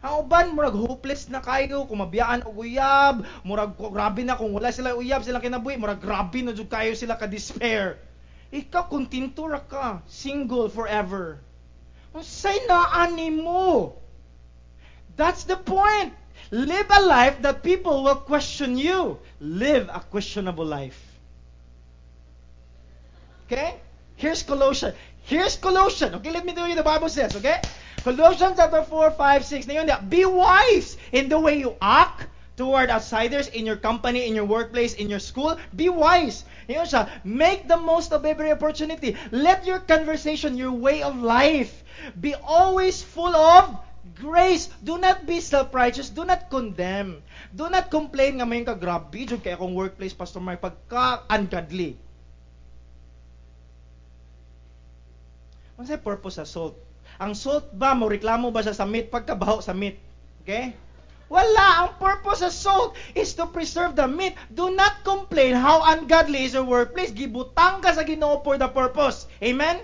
Ang 0.03 0.27
uban 0.27 0.51
murag 0.51 0.75
hopeless 0.75 1.31
na 1.31 1.39
kayo 1.39 1.87
kung 1.87 2.03
mabiyaan 2.03 2.43
uyab, 2.43 3.23
murag 3.47 3.71
grabe 3.79 4.27
na 4.27 4.35
kung 4.35 4.51
wala 4.51 4.67
sila 4.67 4.99
uyab 4.99 5.23
sila 5.23 5.39
kinabuhi, 5.39 5.79
murag 5.79 6.03
grabe 6.03 6.43
na 6.43 6.51
jud 6.51 6.67
kayo 6.67 6.91
sila 6.91 7.15
ka 7.15 7.23
despair. 7.23 7.95
Ikaw 8.51 8.91
kontento 8.91 9.47
ra 9.47 9.63
ka, 9.63 10.03
single 10.11 10.67
forever. 10.67 11.39
Unsay 12.11 12.67
na 12.67 13.07
ani 13.07 13.31
mo? 13.31 13.95
That's 15.15 15.47
the 15.47 15.55
point. 15.55 16.11
Live 16.51 16.91
a 16.91 17.01
life 17.01 17.41
that 17.41 17.63
people 17.63 18.03
will 18.03 18.19
question 18.27 18.77
you. 18.77 19.17
Live 19.39 19.87
a 19.87 20.03
questionable 20.03 20.67
life. 20.67 20.99
Okay? 23.47 23.79
Here's 24.19 24.43
Colossians. 24.43 24.93
Here's 25.23 25.55
Colossians. 25.57 26.13
Okay, 26.19 26.31
let 26.31 26.45
me 26.45 26.53
tell 26.53 26.67
you 26.67 26.75
the 26.75 26.83
Bible 26.83 27.09
says, 27.09 27.35
okay? 27.37 27.61
Colossians 28.03 28.59
chapter 28.59 28.83
4, 28.83 29.11
5, 29.15 29.45
6. 29.45 29.67
Na 29.67 29.73
yun, 29.79 29.87
be 30.11 30.27
wise 30.27 30.99
in 31.15 31.31
the 31.31 31.39
way 31.39 31.55
you 31.55 31.79
act 31.79 32.27
toward 32.59 32.91
outsiders 32.91 33.47
in 33.47 33.65
your 33.65 33.79
company, 33.79 34.27
in 34.27 34.35
your 34.35 34.45
workplace, 34.45 34.93
in 34.99 35.09
your 35.09 35.23
school. 35.23 35.55
Be 35.73 35.87
wise. 35.87 36.43
Yun 36.67 36.83
siya, 36.83 37.07
make 37.23 37.65
the 37.71 37.79
most 37.79 38.11
of 38.11 38.27
every 38.27 38.51
opportunity. 38.51 39.15
Let 39.31 39.63
your 39.63 39.79
conversation, 39.79 40.59
your 40.59 40.75
way 40.75 41.01
of 41.01 41.15
life, 41.23 41.71
be 42.19 42.35
always 42.43 42.99
full 42.99 43.33
of 43.33 43.71
grace. 44.19 44.67
Do 44.83 44.99
not 44.99 45.23
be 45.23 45.39
self-righteous. 45.39 46.11
Do 46.11 46.27
not 46.27 46.51
condemn. 46.51 47.23
Do 47.55 47.71
not 47.71 47.87
complain 47.87 48.43
nga 48.43 48.45
mayon 48.45 48.67
ka 48.67 48.75
grabe 48.75 49.23
jud 49.23 49.39
kay 49.39 49.55
akong 49.55 49.73
workplace 49.73 50.13
pastor 50.13 50.43
may 50.43 50.59
pagka 50.59 51.23
ungodly. 51.31 51.95
Ano 55.79 55.87
sa 55.87 55.97
purpose 55.97 56.37
sa 56.37 56.45
salt? 56.45 56.77
Ang 57.23 57.39
salt 57.39 57.71
ba 57.71 57.95
mo 57.95 58.11
reklamo 58.11 58.51
ba 58.51 58.59
sa 58.59 58.83
meat 58.83 59.07
pagkabaho 59.07 59.63
sa 59.63 59.71
meat? 59.71 59.95
Okay? 60.43 60.75
Wala. 61.31 61.87
Ang 61.87 61.95
purpose 61.95 62.43
sa 62.43 62.51
salt 62.51 62.99
is 63.15 63.31
to 63.31 63.47
preserve 63.47 63.95
the 63.95 64.03
meat. 64.03 64.35
Do 64.51 64.75
not 64.75 65.07
complain 65.07 65.55
how 65.55 65.87
ungodly 65.95 66.43
is 66.43 66.51
your 66.51 66.67
workplace. 66.67 67.15
Gibutang 67.15 67.79
ka 67.79 67.95
sa 67.95 68.03
Ginoo 68.03 68.43
for 68.43 68.59
the 68.59 68.67
purpose. 68.67 69.31
Amen? 69.39 69.79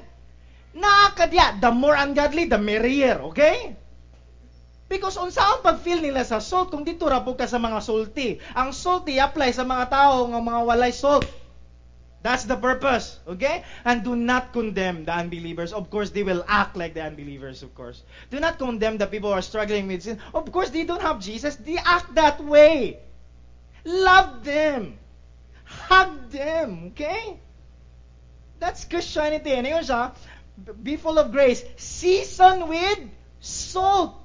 Nakakadya. 0.76 1.64
The 1.64 1.72
more 1.72 1.96
ungodly, 1.96 2.44
the 2.52 2.60
merrier. 2.60 3.24
Okay? 3.32 3.72
Because 4.92 5.16
unsa 5.16 5.40
ang 5.40 5.64
pag-feel 5.64 6.04
nila 6.04 6.28
sa 6.28 6.44
salt 6.44 6.76
kung 6.76 6.84
dito 6.84 7.08
ra 7.08 7.24
ka 7.24 7.48
sa 7.48 7.62
mga 7.62 7.80
salty. 7.80 8.36
Ang 8.52 8.76
salty 8.76 9.16
apply 9.16 9.56
sa 9.56 9.64
mga 9.64 9.88
tao 9.88 10.28
nga 10.28 10.44
mga 10.44 10.62
walay 10.68 10.92
salt. 10.92 11.24
That's 12.22 12.44
the 12.44 12.58
purpose, 12.58 13.18
okay? 13.28 13.64
And 13.86 14.04
do 14.04 14.16
not 14.16 14.52
condemn 14.52 15.06
the 15.06 15.14
unbelievers. 15.14 15.72
Of 15.72 15.90
course, 15.90 16.10
they 16.10 16.24
will 16.24 16.44
act 16.48 16.76
like 16.76 16.94
the 16.94 17.02
unbelievers, 17.02 17.64
of 17.64 17.74
course. 17.74 18.04
Do 18.30 18.40
not 18.42 18.60
condemn 18.60 18.98
the 18.98 19.08
people 19.08 19.30
who 19.30 19.38
are 19.38 19.42
struggling 19.42 19.88
with 19.88 20.04
sin. 20.04 20.20
Of 20.34 20.52
course, 20.52 20.70
they 20.70 20.84
don't 20.84 21.02
have 21.02 21.22
Jesus. 21.22 21.56
They 21.56 21.78
act 21.78 22.16
that 22.16 22.44
way. 22.44 23.00
Love 23.86 24.44
them. 24.44 25.00
Hug 25.64 26.30
them, 26.30 26.92
okay? 26.92 27.40
That's 28.60 28.84
Christianity. 28.84 29.52
And 29.52 29.68
yun 29.68 29.84
siya, 29.84 30.12
be 30.84 30.98
full 30.98 31.18
of 31.20 31.32
grace. 31.32 31.64
Season 31.78 32.68
with 32.68 33.00
salt. 33.40 34.20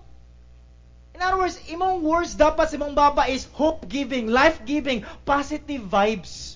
In 1.15 1.23
other 1.23 1.39
words, 1.39 1.63
imong 1.71 2.03
words 2.03 2.35
dapat 2.35 2.75
imong 2.75 2.99
baba 2.99 3.31
is 3.31 3.47
hope-giving, 3.55 4.27
life-giving, 4.27 5.07
positive 5.23 5.87
vibes. 5.87 6.54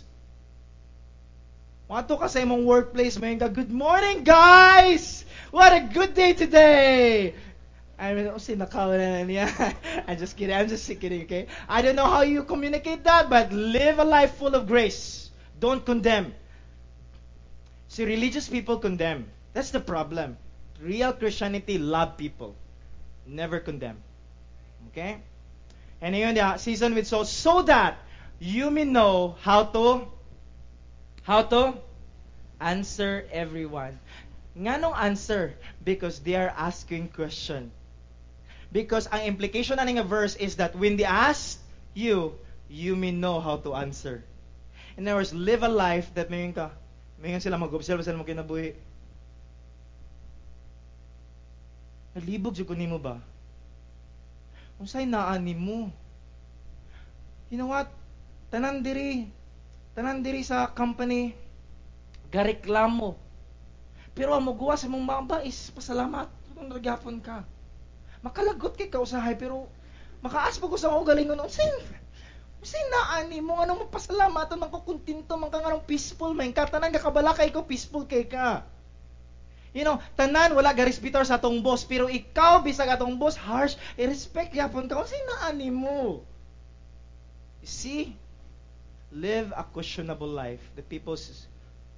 Wato 1.88 2.20
ka 2.20 2.28
sa 2.28 2.44
imong 2.44 2.68
workplace, 2.68 3.16
may 3.16 3.40
ka, 3.40 3.48
good 3.48 3.72
morning 3.72 4.20
guys! 4.20 5.24
What 5.48 5.72
a 5.72 5.80
good 5.88 6.12
day 6.12 6.36
today! 6.36 7.32
I 7.96 8.12
mean, 8.12 8.28
oh, 8.28 8.36
sinakaw 8.36 8.92
na 8.92 9.24
niya. 9.24 9.48
I'm 10.06 10.20
just 10.20 10.36
kidding. 10.36 10.52
I'm 10.52 10.68
just 10.68 10.84
kidding, 10.84 11.24
okay? 11.24 11.48
I 11.64 11.80
don't 11.80 11.96
know 11.96 12.04
how 12.04 12.28
you 12.28 12.44
communicate 12.44 13.08
that, 13.08 13.32
but 13.32 13.56
live 13.56 13.98
a 13.98 14.04
life 14.04 14.36
full 14.36 14.52
of 14.52 14.68
grace. 14.68 15.32
Don't 15.58 15.80
condemn. 15.80 16.36
See, 17.88 18.04
religious 18.04 18.52
people 18.52 18.76
condemn. 18.76 19.24
That's 19.56 19.72
the 19.72 19.80
problem. 19.80 20.36
Real 20.84 21.16
Christianity 21.16 21.80
love 21.80 22.20
people. 22.20 22.52
Never 23.26 23.64
condemn. 23.64 23.96
Okay? 24.92 25.24
And 26.04 26.14
yun, 26.14 26.36
yeah, 26.36 26.60
season 26.60 26.94
with 26.94 27.08
salt 27.08 27.26
so 27.26 27.64
that 27.64 27.96
you 28.38 28.70
may 28.70 28.84
know 28.84 29.40
how 29.40 29.64
to 29.72 30.17
how 31.28 31.44
to 31.44 31.76
answer 32.56 33.28
everyone. 33.28 34.00
Nganong 34.56 34.96
answer? 34.96 35.52
Because 35.84 36.24
they 36.24 36.40
are 36.40 36.48
asking 36.56 37.12
question. 37.12 37.68
Because 38.72 39.04
ang 39.12 39.28
implication 39.28 39.76
na 39.76 39.84
nga 39.84 40.08
verse 40.08 40.40
is 40.40 40.56
that 40.56 40.72
when 40.72 40.96
they 40.96 41.04
ask 41.04 41.60
you, 41.92 42.32
you 42.72 42.96
may 42.96 43.12
know 43.12 43.44
how 43.44 43.60
to 43.60 43.76
answer. 43.76 44.24
In 44.96 45.04
other 45.04 45.20
words, 45.20 45.36
live 45.36 45.60
a 45.60 45.68
life 45.68 46.08
that 46.16 46.32
mayon 46.32 46.56
ka, 46.56 46.72
mayon 47.20 47.44
sila 47.44 47.60
mag-observe 47.60 48.00
sa 48.00 48.16
mga 48.16 48.32
kinabuhi. 48.32 48.72
Nalibog 52.16 52.56
ko 52.56 52.72
nimo 52.72 52.96
ba? 52.96 53.20
Unsay 54.80 55.04
naani 55.04 55.52
mo? 55.52 55.92
You 57.52 57.60
know 57.60 57.68
what? 57.68 57.92
Tanan 58.48 58.80
diri, 58.80 59.28
tanan 59.98 60.22
diri 60.22 60.46
sa 60.46 60.70
company, 60.70 61.34
gareklamo. 62.30 63.18
Pero 64.14 64.30
ang 64.30 64.46
muguwa 64.46 64.78
sa 64.78 64.86
mong 64.86 65.02
mamba 65.02 65.42
is 65.42 65.74
pasalamat 65.74 66.30
kung 66.54 66.70
nagyapon 66.70 67.18
ka. 67.18 67.42
Makalagot 68.22 68.78
kay 68.78 68.86
ka 68.86 69.02
usahay 69.02 69.34
pero 69.34 69.66
makaas 70.22 70.62
ko 70.62 70.70
sa 70.78 70.94
mga 70.94 71.14
galingon 71.14 71.42
unsay 71.42 71.66
unsay 72.62 72.82
naani 72.90 73.42
mo 73.42 73.58
ano 73.58 73.78
mo 73.78 73.84
pasalamatan 73.90 74.58
man 74.58 74.70
ko 74.70 74.82
kontento 74.82 75.34
man 75.38 75.50
ka 75.50 75.62
nganong 75.62 75.86
peaceful 75.86 76.34
man 76.34 76.50
ka 76.50 76.66
tanan 76.66 76.90
ka 76.90 77.02
kabala 77.02 77.34
kay 77.34 77.50
ko 77.50 77.66
peaceful 77.66 78.06
kay 78.06 78.22
ka. 78.30 78.62
You 79.74 79.82
know, 79.82 79.98
tanan 80.14 80.54
wala 80.54 80.78
ga 80.78 80.86
respetar 80.86 81.26
sa 81.26 81.42
atong 81.42 81.58
boss, 81.58 81.82
pero 81.82 82.06
ikaw 82.06 82.62
bisag 82.62 82.86
atong 82.86 83.18
boss 83.18 83.34
harsh, 83.34 83.74
i-respect 83.98 84.54
yapon 84.54 84.86
ka 84.86 84.94
unsay 84.94 85.18
naani 85.26 85.74
mo. 85.74 86.22
You 87.62 87.70
see, 87.70 88.14
live 89.12 89.52
a 89.56 89.64
questionable 89.64 90.28
life. 90.28 90.60
The 90.76 90.82
people 90.82 91.16
says, 91.16 91.46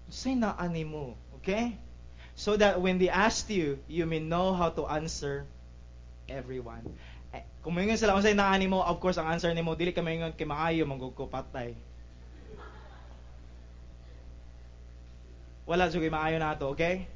unsay 0.08 0.38
naani 0.38 0.86
mo, 0.86 1.16
okay? 1.40 1.76
So 2.34 2.56
that 2.56 2.80
when 2.80 2.98
they 2.98 3.08
ask 3.08 3.50
you, 3.50 3.78
you 3.88 4.06
may 4.06 4.18
know 4.20 4.54
how 4.54 4.70
to 4.70 4.86
answer 4.86 5.44
everyone. 6.28 6.86
Eh, 7.34 7.42
kung 7.62 7.74
mayngon 7.74 7.98
sila 7.98 8.14
unsay 8.14 8.34
naani 8.34 8.70
mo, 8.70 8.82
of 8.82 8.98
course 9.02 9.18
ang 9.18 9.26
answer 9.26 9.50
nimo 9.54 9.74
dili 9.74 9.94
ka 9.94 10.02
mayngon 10.02 10.34
kay 10.34 10.46
maayo 10.46 10.86
manggug 10.86 11.14
ko 11.14 11.26
patay. 11.26 11.74
Wala 15.66 15.86
jud 15.90 16.02
maayo 16.10 16.38
nato, 16.38 16.70
okay? 16.74 17.06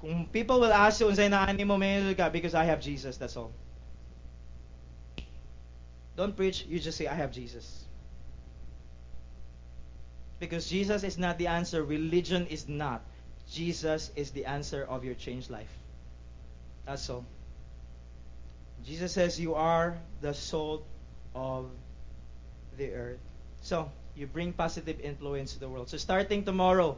Kung 0.00 0.24
people 0.32 0.60
will 0.60 0.72
ask 0.72 1.00
you 1.00 1.08
unsay 1.08 1.28
naani 1.28 1.64
mo, 1.64 1.76
mayon 1.76 2.16
ka 2.16 2.32
because 2.32 2.56
I 2.56 2.64
have 2.64 2.80
Jesus, 2.80 3.16
that's 3.16 3.36
all. 3.36 3.52
Don't 6.16 6.36
preach, 6.36 6.64
you 6.68 6.80
just 6.80 6.96
say 7.00 7.08
I 7.08 7.16
have 7.16 7.32
Jesus. 7.32 7.89
Because 10.40 10.68
Jesus 10.68 11.04
is 11.04 11.18
not 11.18 11.36
the 11.38 11.46
answer, 11.46 11.84
religion 11.84 12.46
is 12.48 12.66
not. 12.66 13.04
Jesus 13.52 14.10
is 14.16 14.30
the 14.32 14.46
answer 14.46 14.84
of 14.88 15.04
your 15.04 15.14
changed 15.14 15.50
life. 15.50 15.70
That's 16.86 17.08
all. 17.10 17.24
Jesus 18.84 19.12
says 19.12 19.38
you 19.38 19.54
are 19.54 19.98
the 20.22 20.32
salt 20.32 20.82
of 21.34 21.68
the 22.78 22.92
earth. 22.94 23.20
So, 23.60 23.92
you 24.16 24.26
bring 24.26 24.52
positive 24.52 24.98
influence 25.00 25.52
to 25.52 25.60
the 25.60 25.68
world. 25.68 25.90
So, 25.90 25.98
starting 25.98 26.44
tomorrow, 26.44 26.96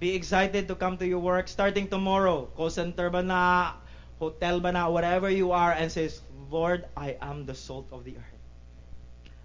be 0.00 0.14
excited 0.14 0.68
to 0.68 0.74
come 0.74 0.96
to 0.98 1.06
your 1.06 1.18
work. 1.18 1.48
Starting 1.48 1.88
tomorrow, 1.88 2.48
call 2.56 2.70
center 2.70 3.10
ba 3.10 3.22
na, 3.22 3.74
hotel 4.18 4.60
ba 4.60 4.72
na, 4.72 4.88
whatever 4.88 5.28
you 5.28 5.52
are, 5.52 5.72
and 5.72 5.92
says, 5.92 6.22
Lord, 6.50 6.86
I 6.96 7.16
am 7.20 7.44
the 7.44 7.54
salt 7.54 7.86
of 7.92 8.04
the 8.04 8.16
earth. 8.16 8.40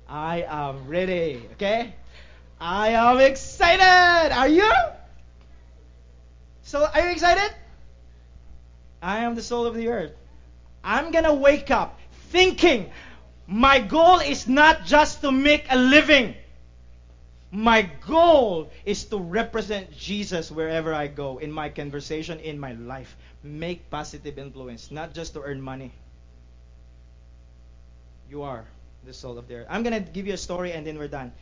I 0.07 0.45
am 0.47 0.87
ready. 0.87 1.43
Okay? 1.53 1.93
I 2.63 2.91
am 2.91 3.19
excited. 3.19 4.31
Are 4.31 4.47
you? 4.47 4.71
So, 6.63 6.87
are 6.87 7.01
you 7.01 7.11
excited? 7.11 7.53
I 9.01 9.19
am 9.25 9.35
the 9.35 9.41
soul 9.41 9.65
of 9.65 9.75
the 9.75 9.89
earth. 9.89 10.13
I'm 10.81 11.11
gonna 11.11 11.33
wake 11.33 11.71
up 11.71 11.99
thinking 12.31 12.89
my 13.47 13.79
goal 13.79 14.19
is 14.19 14.47
not 14.47 14.85
just 14.85 15.19
to 15.27 15.31
make 15.31 15.65
a 15.69 15.75
living. 15.75 16.35
My 17.51 17.81
goal 18.07 18.71
is 18.85 19.03
to 19.11 19.17
represent 19.17 19.91
Jesus 19.91 20.49
wherever 20.49 20.93
I 20.93 21.07
go, 21.07 21.39
in 21.39 21.51
my 21.51 21.67
conversation, 21.67 22.39
in 22.39 22.57
my 22.57 22.71
life. 22.79 23.17
Make 23.43 23.89
positive 23.89 24.39
influence, 24.39 24.89
not 24.89 25.13
just 25.13 25.33
to 25.33 25.41
earn 25.43 25.61
money. 25.61 25.91
You 28.29 28.43
are 28.43 28.63
the 29.05 29.13
soul 29.13 29.37
of 29.37 29.49
the 29.49 29.55
earth. 29.55 29.67
I'm 29.69 29.83
going 29.83 29.93
to 29.93 30.11
give 30.11 30.27
you 30.27 30.33
a 30.33 30.37
story 30.37 30.71
and 30.71 30.87
then 30.87 30.97
we're 30.97 31.11
done. 31.11 31.33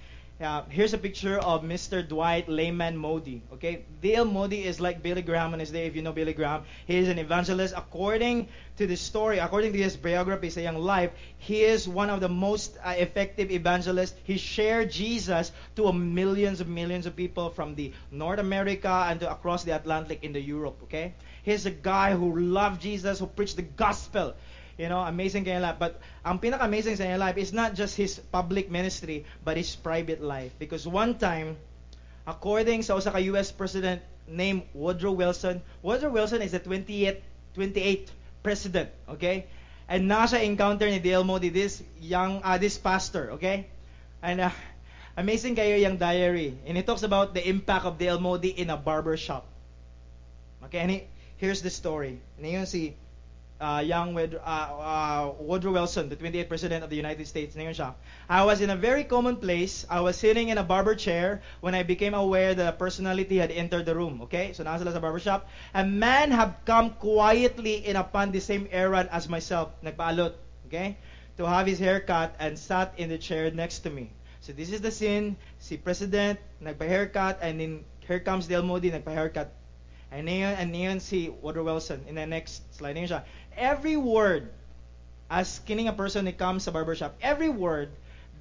Uh, 0.42 0.64
here's 0.70 0.92
a 0.92 0.98
picture 0.98 1.38
of 1.38 1.62
Mr. 1.62 2.08
Dwight 2.08 2.50
Lyman 2.50 2.98
Moody. 2.98 3.44
Okay, 3.54 3.86
D.L. 4.02 4.26
Moody 4.26 4.64
is 4.64 4.80
like 4.80 5.04
Billy 5.04 5.22
Graham 5.22 5.54
on 5.54 5.60
his 5.60 5.70
day. 5.70 5.86
If 5.86 5.96
you 5.96 6.02
know 6.02 6.14
Billy 6.14 6.34
Graham, 6.34 6.64
he 6.88 6.98
is 6.98 7.10
an 7.10 7.20
evangelist. 7.20 7.76
According 7.78 8.48
to 8.78 8.88
the 8.88 8.98
story, 8.98 9.38
according 9.38 9.74
to 9.74 9.78
his 9.78 9.96
biography, 9.96 10.50
sa 10.50 10.62
young 10.62 10.80
life, 10.80 11.12
he 11.38 11.62
is 11.62 11.88
one 11.88 12.10
of 12.10 12.22
the 12.22 12.30
most 12.30 12.76
uh, 12.84 12.96
effective 12.98 13.52
evangelists. 13.52 14.16
He 14.24 14.38
shared 14.38 14.89
Jesus 14.89 15.52
to 15.76 15.94
millions 15.94 16.60
of 16.60 16.68
millions 16.68 17.06
of 17.06 17.16
people 17.16 17.52
from 17.52 17.76
the 17.76 17.94
North 18.10 18.39
America 18.39 19.06
and 19.10 19.20
to 19.20 19.30
across 19.30 19.64
the 19.64 19.76
Atlantic 19.76 20.24
in 20.24 20.34
the 20.34 20.42
Europe. 20.42 20.80
Okay, 20.84 21.14
he's 21.44 21.68
a 21.68 21.72
guy 21.72 22.16
who 22.16 22.39
loved 22.39 22.82
Jesus, 22.82 23.20
who 23.20 23.28
preached 23.28 23.58
the 23.58 23.70
gospel. 23.78 24.34
You 24.82 24.89
know, 24.89 25.05
amazing 25.05 25.45
kanyang 25.45 25.61
life. 25.61 25.77
But 25.77 26.01
ang 26.25 26.41
pinaka-amazing 26.41 26.97
sa 26.97 27.05
kanyang 27.05 27.21
life 27.21 27.38
is 27.38 27.53
not 27.53 27.77
just 27.77 27.93
his 27.93 28.17
public 28.17 28.73
ministry, 28.73 29.29
but 29.45 29.53
his 29.53 29.77
private 29.77 30.25
life. 30.25 30.57
Because 30.57 30.89
one 30.89 31.21
time, 31.21 31.61
according 32.25 32.82
sa 32.82 32.97
usa 32.97 33.13
ka 33.13 33.21
US 33.38 33.53
president 33.53 34.01
named 34.25 34.65
Woodrow 34.73 35.13
Wilson, 35.13 35.61
Woodrow 35.86 36.09
Wilson 36.09 36.41
is 36.41 36.57
the 36.57 36.65
28th, 36.65 37.21
28th 37.53 38.09
president, 38.41 38.89
okay? 39.05 39.45
And 39.86 40.09
nasa 40.09 40.41
encounter 40.41 40.89
ni 40.89 40.97
D.L. 40.97 41.29
Moody, 41.29 41.53
this 41.53 41.86
young, 42.01 42.41
uh, 42.41 42.57
this 42.57 42.82
pastor, 42.82 43.38
okay? 43.38 43.69
And 44.25 44.41
uh, 44.41 44.55
amazing 45.13 45.61
kayo 45.61 45.77
yung 45.77 46.01
diary. 46.01 46.57
And 46.65 46.73
he 46.73 46.82
talks 46.82 47.05
about 47.05 47.38
the 47.38 47.45
impact 47.45 47.86
of. 47.86 48.01
Moody 48.01 48.49
in 48.49 48.73
a 48.73 48.82
barber 48.82 49.13
shop. 49.13 49.45
Okay, 50.65 50.82
and 50.82 50.89
he, 50.89 50.99
here's 51.38 51.61
the 51.61 51.69
story. 51.69 52.17
And 52.41 52.49
yun 52.49 52.65
si 52.65 52.97
uh, 53.62 53.80
young 53.86 54.14
with, 54.14 54.34
uh, 54.34 54.41
uh, 54.41 55.34
Woodrow 55.39 55.72
Wilson, 55.72 56.09
the 56.09 56.16
28th 56.16 56.49
President 56.49 56.84
of 56.84 56.89
the 56.89 56.95
United 56.95 57.28
States. 57.28 57.55
Siya. 57.55 57.93
I 58.28 58.43
was 58.43 58.59
in 58.59 58.72
a 58.72 58.76
very 58.76 59.03
common 59.03 59.38
place. 59.38 59.86
I 59.89 60.01
was 60.01 60.18
sitting 60.18 60.49
in 60.49 60.57
a 60.57 60.64
barber 60.64 60.95
chair 60.95 61.41
when 61.62 61.76
I 61.76 61.84
became 61.84 62.14
aware 62.14 62.55
that 62.55 62.68
a 62.68 62.76
personality 62.76 63.38
had 63.38 63.51
entered 63.51 63.86
the 63.86 63.95
room. 63.95 64.22
Okay? 64.24 64.51
So 64.53 64.64
nasa 64.64 64.91
sa 64.91 64.99
barber 64.99 65.20
shop. 65.20 65.47
A 65.74 65.86
man 65.86 66.32
had 66.32 66.55
come 66.66 66.97
quietly 66.97 67.86
in 67.86 67.95
upon 67.95 68.32
the 68.32 68.41
same 68.41 68.68
errand 68.72 69.09
as 69.12 69.30
myself. 69.30 69.70
Nagpaalot. 69.86 70.34
Okay? 70.68 70.97
To 71.38 71.45
have 71.45 71.68
his 71.68 71.78
hair 71.78 72.01
cut 72.01 72.36
and 72.39 72.57
sat 72.57 72.93
in 72.97 73.09
the 73.09 73.18
chair 73.18 73.51
next 73.51 73.86
to 73.86 73.89
me. 73.89 74.09
So 74.41 74.51
this 74.53 74.74
is 74.74 74.82
the 74.82 74.89
scene. 74.89 75.38
Si 75.62 75.78
President, 75.78 76.39
nagpa-haircut, 76.66 77.38
and 77.45 77.62
then 77.62 77.86
here 78.01 78.20
comes 78.20 78.47
D.L. 78.49 78.66
Moody, 78.66 78.89
nagpa-haircut. 78.89 79.61
And 80.12 80.28
ngayon, 80.28 80.59
and 80.59 80.76
ngayon 80.76 80.99
si 80.99 81.32
Woodrow 81.32 81.64
Wilson. 81.64 82.03
In 82.03 82.20
the 82.20 82.28
next 82.28 82.68
slide, 82.76 82.99
ngayon 82.99 83.07
siya 83.07 83.24
every 83.55 83.95
word, 83.95 84.51
as 85.32 85.64
kining 85.64 85.88
a 85.88 85.95
person 85.95 86.28
who 86.28 86.36
comes 86.36 86.68
to 86.68 86.72
barbershop, 86.76 87.16
every 87.24 87.47
word 87.47 87.88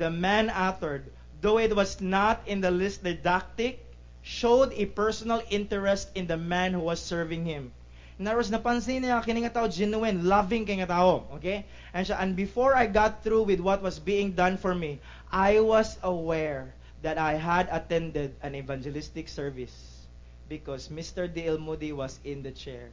the 0.03 0.11
man 0.11 0.51
uttered, 0.51 1.07
though 1.41 1.63
it 1.63 1.71
was 1.71 2.03
not 2.03 2.43
in 2.51 2.61
the 2.61 2.75
least 2.75 3.07
didactic, 3.07 3.79
showed 4.23 4.75
a 4.75 4.91
personal 4.91 5.47
interest 5.49 6.11
in 6.19 6.27
the 6.27 6.37
man 6.37 6.75
who 6.75 6.83
was 6.83 6.99
serving 6.99 7.47
him. 7.47 7.71
In 8.19 8.27
other 8.27 8.43
words, 8.43 8.51
napansin 8.51 9.07
niya 9.07 9.23
kining 9.23 9.47
tao 9.47 9.71
genuine, 9.71 10.27
loving 10.27 10.67
kay 10.67 10.83
tao. 10.85 11.25
Okay? 11.39 11.65
And, 11.95 12.03
siya, 12.03 12.19
and 12.19 12.35
before 12.35 12.75
I 12.75 12.91
got 12.91 13.23
through 13.23 13.47
with 13.47 13.61
what 13.63 13.81
was 13.81 14.03
being 14.03 14.33
done 14.35 14.59
for 14.59 14.75
me, 14.75 14.99
I 15.31 15.61
was 15.61 15.97
aware 16.03 16.75
that 17.07 17.17
I 17.17 17.39
had 17.39 17.71
attended 17.71 18.35
an 18.43 18.59
evangelistic 18.59 19.31
service 19.31 19.90
because 20.51 20.91
Mr. 20.91 21.33
D.L. 21.33 21.63
Moody 21.63 21.95
was 21.95 22.19
in 22.27 22.43
the 22.43 22.51
chair. 22.51 22.91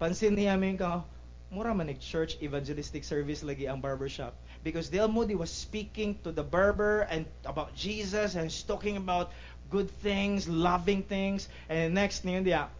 Pansin 0.00 0.32
niya 0.32 0.56
min 0.56 0.80
ka, 0.80 1.04
mura 1.52 1.76
man 1.76 1.92
church 2.00 2.40
evangelistic 2.40 3.04
service 3.04 3.44
lagi 3.44 3.68
ang 3.68 3.84
barbershop 3.84 4.32
because 4.64 4.88
Del 4.88 5.12
Moody 5.12 5.36
was 5.36 5.52
speaking 5.52 6.16
to 6.24 6.32
the 6.32 6.42
barber 6.42 7.04
and 7.12 7.28
about 7.44 7.76
Jesus 7.76 8.34
and 8.34 8.48
talking 8.64 8.96
about 8.96 9.30
good 9.68 9.92
things, 10.00 10.48
loving 10.48 11.04
things, 11.04 11.52
and 11.68 11.92
next 11.92 12.24
niyon 12.24 12.48
dia 12.48 12.72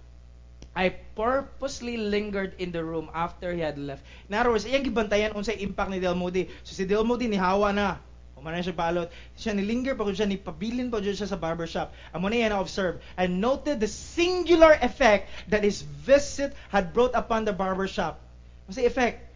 I 0.72 0.96
purposely 1.18 1.98
lingered 1.98 2.54
in 2.56 2.70
the 2.70 2.80
room 2.80 3.10
after 3.12 3.52
he 3.52 3.60
had 3.60 3.76
left. 3.76 4.06
In 4.30 4.38
other 4.38 4.54
words, 4.54 4.64
iyang 4.64 4.86
gibantayan 4.86 5.34
unsay 5.34 5.58
impact 5.60 5.90
ni 5.90 5.98
Del 5.98 6.14
Moody. 6.14 6.46
So 6.62 6.78
si 6.78 6.86
Del 6.86 7.02
Moody 7.02 7.26
ni 7.26 7.36
hawa 7.36 7.74
na. 7.74 7.98
Umana 8.40 8.64
siya 8.64 8.72
palot. 8.72 9.12
Siya 9.36 9.52
nilinger 9.52 9.92
pa 9.92 10.08
siya, 10.08 10.24
ni 10.24 10.40
pabilin 10.40 10.88
pa 10.88 11.04
siya 11.04 11.28
sa 11.28 11.36
barbershop. 11.36 11.92
Amo 12.16 12.32
na 12.32 12.40
yan 12.40 12.56
observe 12.56 12.96
and 13.20 13.36
noted 13.36 13.78
the 13.78 13.90
singular 13.90 14.80
effect 14.80 15.28
that 15.52 15.60
his 15.60 15.84
visit 15.84 16.56
had 16.72 16.96
brought 16.96 17.12
upon 17.12 17.44
the 17.44 17.52
barbershop. 17.52 18.16
Kasi 18.64 18.88
effect, 18.88 19.28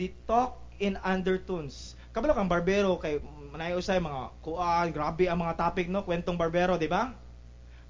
they 0.00 0.16
talk 0.24 0.56
in 0.80 0.96
undertones. 1.04 1.92
Kabalo 2.16 2.32
kang 2.32 2.48
barbero 2.48 2.96
kay 2.96 3.20
manayo 3.52 3.76
usay 3.76 4.00
mga 4.00 4.32
kuan, 4.40 4.88
grabe 4.88 5.28
ang 5.28 5.44
mga 5.44 5.54
topic 5.60 5.86
no, 5.92 6.00
kwentong 6.00 6.40
barbero, 6.40 6.80
di 6.80 6.88
ba? 6.88 7.12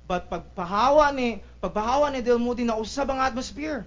But 0.07 0.31
pagpahawa 0.31 1.11
ni 1.15 1.43
pagpahawa 1.59 2.15
ni 2.15 2.23
Del 2.23 2.39
Moody 2.39 2.63
na 2.63 2.79
usab 2.79 3.11
ang 3.11 3.23
atmosphere. 3.23 3.87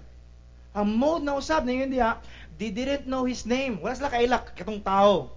Ang 0.76 0.96
mode 0.96 1.24
na 1.24 1.34
usab 1.34 1.64
na 1.64 1.74
yun 1.74 1.90
diha, 1.90 2.20
they 2.60 2.70
didn't 2.70 3.08
know 3.08 3.24
his 3.24 3.48
name. 3.48 3.80
Wala 3.80 3.96
sila 3.96 4.12
kailak 4.12 4.52
katong 4.54 4.84
tao. 4.84 5.32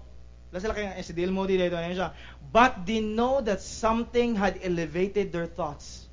Eh, 0.54 1.02
D.L. 1.02 1.34
Moody 1.34 1.58
dito 1.58 1.74
siya. 1.74 2.14
But 2.54 2.86
they 2.86 3.02
know 3.02 3.42
that 3.42 3.58
something 3.60 4.38
had 4.38 4.62
elevated 4.62 5.34
their 5.34 5.50
thoughts. 5.50 6.06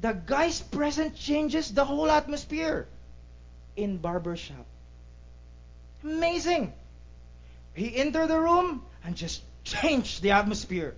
The 0.00 0.16
guy's 0.16 0.60
presence 0.60 1.18
changes 1.18 1.70
the 1.70 1.84
whole 1.84 2.10
atmosphere 2.10 2.88
in 3.76 3.98
barbershop. 3.98 4.64
Amazing. 6.02 6.72
He 7.74 7.96
entered 7.96 8.28
the 8.28 8.40
room 8.40 8.82
and 9.04 9.14
just 9.14 9.42
changed 9.64 10.22
the 10.22 10.32
atmosphere 10.32 10.94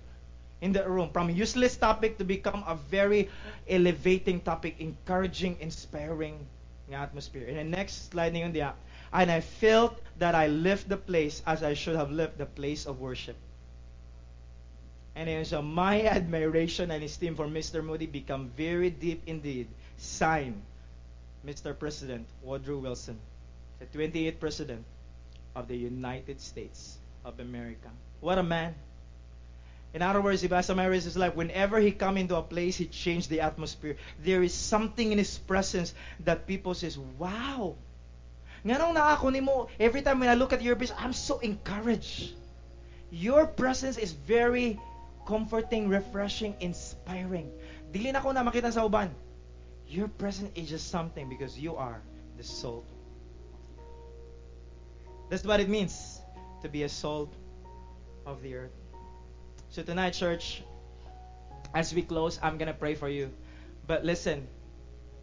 in 0.61 0.71
the 0.71 0.87
room 0.87 1.09
from 1.11 1.29
useless 1.29 1.75
topic 1.75 2.17
to 2.17 2.23
become 2.23 2.63
a 2.67 2.75
very 2.89 3.29
elevating 3.67 4.39
topic, 4.41 4.79
encouraging, 4.79 5.57
inspiring 5.59 6.39
atmosphere. 6.91 7.45
And 7.47 7.57
the 7.57 7.63
next 7.67 8.11
slide 8.11 8.31
ninyo 8.33 8.53
dia, 8.53 8.71
and 9.13 9.31
I 9.31 9.41
felt 9.41 9.99
that 10.19 10.35
I 10.35 10.47
left 10.47 10.89
the 10.89 10.97
place 10.97 11.41
as 11.45 11.63
I 11.63 11.73
should 11.73 11.95
have 11.95 12.11
left 12.11 12.37
the 12.37 12.45
place 12.45 12.85
of 12.85 12.99
worship. 12.99 13.35
And 15.15 15.27
then 15.27 15.45
so 15.45 15.61
my 15.61 16.03
admiration 16.17 16.91
and 16.91 17.03
esteem 17.03 17.35
for 17.35 17.47
Mr. 17.47 17.83
Moody 17.83 18.05
become 18.05 18.51
very 18.55 18.89
deep 18.89 19.23
indeed. 19.25 19.67
Sign, 19.97 20.61
Mr. 21.45 21.77
President 21.77 22.27
Woodrow 22.43 22.77
Wilson, 22.77 23.17
the 23.79 23.85
28th 23.85 24.39
President 24.39 24.85
of 25.55 25.67
the 25.67 25.75
United 25.75 26.39
States 26.39 26.97
of 27.25 27.39
America. 27.39 27.89
What 28.21 28.37
a 28.37 28.43
man. 28.43 28.75
In 29.93 30.01
other 30.01 30.21
words, 30.21 30.43
if 30.43 30.51
I 30.51 30.61
marries 30.73 31.05
his 31.05 31.17
life, 31.17 31.33
whenever 31.33 31.79
he 31.79 31.91
come 31.91 32.17
into 32.17 32.35
a 32.35 32.43
place, 32.43 32.77
he 32.77 32.85
changed 32.85 33.29
the 33.29 33.41
atmosphere. 33.41 33.95
There 34.23 34.43
is 34.43 34.53
something 34.53 35.11
in 35.11 35.17
his 35.17 35.39
presence 35.39 35.93
that 36.25 36.45
people 36.45 36.75
says, 36.75 36.97
wow. 36.97 37.75
Nganong 38.65 38.95
naako 38.95 39.29
nimo, 39.33 39.67
every 39.79 40.01
time 40.01 40.19
when 40.19 40.29
I 40.29 40.33
look 40.33 40.53
at 40.53 40.61
your 40.61 40.75
face, 40.75 40.93
I'm 40.97 41.13
so 41.13 41.39
encouraged. 41.39 42.33
Your 43.11 43.47
presence 43.47 43.97
is 43.97 44.11
very 44.11 44.79
comforting, 45.25 45.89
refreshing, 45.89 46.55
inspiring. 46.59 47.51
Dili 47.91 48.11
na 48.11 48.21
ko 48.21 48.31
na 48.31 48.43
makita 48.43 48.71
sa 48.71 48.87
uban. 48.87 49.11
Your 49.87 50.07
presence 50.07 50.51
is 50.55 50.67
just 50.69 50.91
something 50.91 51.29
because 51.29 51.57
you 51.57 51.75
are 51.75 52.01
the 52.35 52.43
salt 52.43 52.85
that's 55.29 55.43
what 55.43 55.59
it 55.59 55.69
means 55.69 56.21
to 56.61 56.69
be 56.69 56.83
a 56.83 56.89
salt 56.89 57.33
of 58.25 58.41
the 58.41 58.55
earth. 58.55 58.71
So 59.69 59.83
tonight, 59.83 60.11
church, 60.11 60.63
as 61.73 61.93
we 61.93 62.01
close, 62.01 62.39
I'm 62.41 62.57
to 62.57 62.73
pray 62.73 62.95
for 62.95 63.09
you. 63.09 63.31
But 63.85 64.05
listen, 64.05 64.47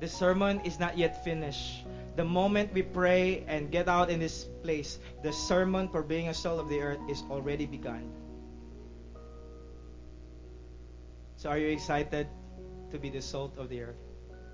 the 0.01 0.09
sermon 0.09 0.61
is 0.65 0.79
not 0.79 0.99
yet 0.99 1.25
finished. 1.25 1.85
The 2.17 2.25
moment 2.25 2.73
we 2.73 2.83
pray 2.83 3.45
and 3.49 3.71
get 3.71 3.89
out 3.89 4.11
in 4.11 4.21
this 4.21 4.45
place, 4.63 4.99
the 5.23 5.33
sermon 5.33 5.89
for 5.89 6.03
being 6.03 6.29
a 6.29 6.35
salt 6.35 6.61
of 6.61 6.69
the 6.69 6.81
earth 6.81 7.01
is 7.09 7.23
already 7.31 7.67
begun. 7.67 8.11
So 11.37 11.51
are 11.51 11.59
you 11.59 11.69
excited 11.69 12.29
to 12.91 12.99
be 12.99 13.11
the 13.11 13.21
salt 13.21 13.59
of 13.59 13.69
the 13.69 13.83
earth? 13.83 14.01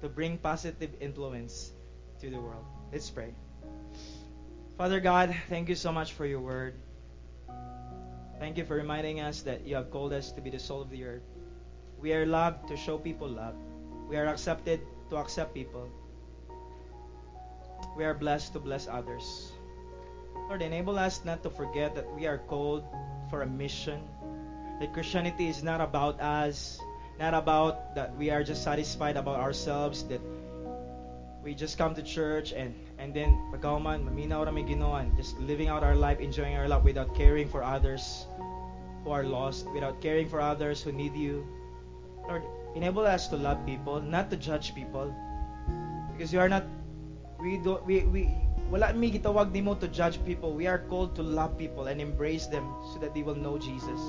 To 0.00 0.08
bring 0.08 0.38
positive 0.38 0.90
influence 1.00 1.72
to 2.20 2.30
the 2.30 2.40
world? 2.40 2.64
Let's 2.90 3.10
pray. 3.10 3.34
Father 4.78 5.00
God, 5.00 5.36
thank 5.48 5.68
you 5.68 5.74
so 5.74 5.92
much 5.92 6.14
for 6.14 6.24
your 6.24 6.40
word. 6.40 6.74
Thank 8.38 8.56
you 8.56 8.64
for 8.64 8.74
reminding 8.74 9.20
us 9.20 9.42
that 9.42 9.66
you 9.66 9.76
have 9.76 9.90
called 9.90 10.14
us 10.14 10.32
to 10.32 10.40
be 10.40 10.48
the 10.48 10.58
salt 10.58 10.80
of 10.80 10.90
the 10.90 11.04
earth. 11.04 11.22
We 12.00 12.14
are 12.14 12.24
loved 12.24 12.68
to 12.68 12.76
show 12.76 12.96
people 12.96 13.28
love. 13.28 13.54
We 14.08 14.16
are 14.16 14.26
accepted 14.26 14.80
to 15.10 15.16
accept 15.16 15.54
people. 15.54 15.88
We 17.96 18.04
are 18.04 18.14
blessed 18.14 18.52
to 18.54 18.60
bless 18.60 18.86
others. 18.88 19.52
Lord, 20.48 20.62
enable 20.62 20.98
us 20.98 21.24
not 21.24 21.42
to 21.42 21.50
forget 21.50 21.94
that 21.94 22.06
we 22.14 22.26
are 22.26 22.38
called 22.38 22.84
for 23.28 23.42
a 23.42 23.46
mission. 23.46 24.02
That 24.80 24.92
Christianity 24.92 25.48
is 25.48 25.62
not 25.62 25.80
about 25.80 26.20
us, 26.20 26.80
not 27.18 27.34
about 27.34 27.94
that 27.94 28.16
we 28.16 28.30
are 28.30 28.42
just 28.42 28.64
satisfied 28.64 29.16
about 29.16 29.38
ourselves, 29.38 30.04
that 30.08 30.20
we 31.42 31.54
just 31.54 31.78
come 31.78 31.94
to 31.94 32.02
church 32.02 32.52
and 32.52 32.74
and 32.98 33.14
then 33.14 33.32
pagkauman 33.52 34.04
maminaw 34.04 34.44
ra 34.44 34.52
may 34.52 34.64
Ginoo 34.64 35.00
and 35.00 35.16
just 35.16 35.38
living 35.40 35.68
out 35.68 35.82
our 35.82 35.96
life, 35.96 36.20
enjoying 36.20 36.56
our 36.56 36.68
life 36.68 36.84
without 36.84 37.14
caring 37.14 37.48
for 37.48 37.62
others 37.62 38.26
who 39.04 39.10
are 39.10 39.24
lost, 39.24 39.68
without 39.72 40.00
caring 40.00 40.28
for 40.28 40.40
others 40.40 40.82
who 40.82 40.92
need 40.92 41.14
you. 41.14 41.46
Lord, 42.28 42.44
enable 42.74 43.06
us 43.06 43.28
to 43.28 43.36
love 43.36 43.64
people, 43.66 44.00
not 44.00 44.30
to 44.30 44.36
judge 44.36 44.74
people. 44.74 45.14
Because 46.12 46.32
you 46.32 46.40
are 46.40 46.48
not 46.48 46.64
we 47.40 47.56
do 47.58 47.80
we 47.86 48.04
we 48.04 48.28
wala 48.70 48.92
mi 48.92 49.10
gitawag 49.10 49.52
nimo 49.52 49.78
to 49.80 49.88
judge 49.88 50.22
people. 50.24 50.52
We 50.52 50.66
are 50.66 50.78
called 50.90 51.16
to 51.16 51.22
love 51.22 51.56
people 51.56 51.88
and 51.88 52.00
embrace 52.00 52.46
them 52.46 52.68
so 52.92 52.98
that 53.00 53.14
they 53.14 53.22
will 53.22 53.38
know 53.38 53.58
Jesus. 53.58 54.00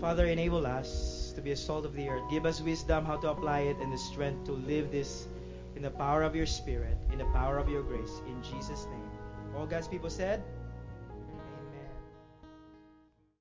Father, 0.00 0.26
enable 0.26 0.64
us 0.66 1.32
to 1.36 1.42
be 1.42 1.52
a 1.52 1.56
salt 1.56 1.84
of 1.84 1.92
the 1.94 2.08
earth. 2.08 2.24
Give 2.30 2.46
us 2.46 2.60
wisdom 2.60 3.04
how 3.04 3.16
to 3.20 3.28
apply 3.28 3.68
it 3.68 3.76
and 3.78 3.92
the 3.92 3.98
strength 3.98 4.44
to 4.46 4.52
live 4.52 4.90
this 4.90 5.28
in 5.76 5.82
the 5.82 5.90
power 5.90 6.22
of 6.22 6.34
your 6.34 6.46
spirit, 6.46 6.96
in 7.12 7.18
the 7.18 7.28
power 7.36 7.58
of 7.58 7.68
your 7.68 7.82
grace. 7.82 8.22
In 8.26 8.40
Jesus' 8.42 8.86
name. 8.86 9.10
All 9.56 9.66
God's 9.66 9.88
people 9.88 10.08
said, 10.08 10.42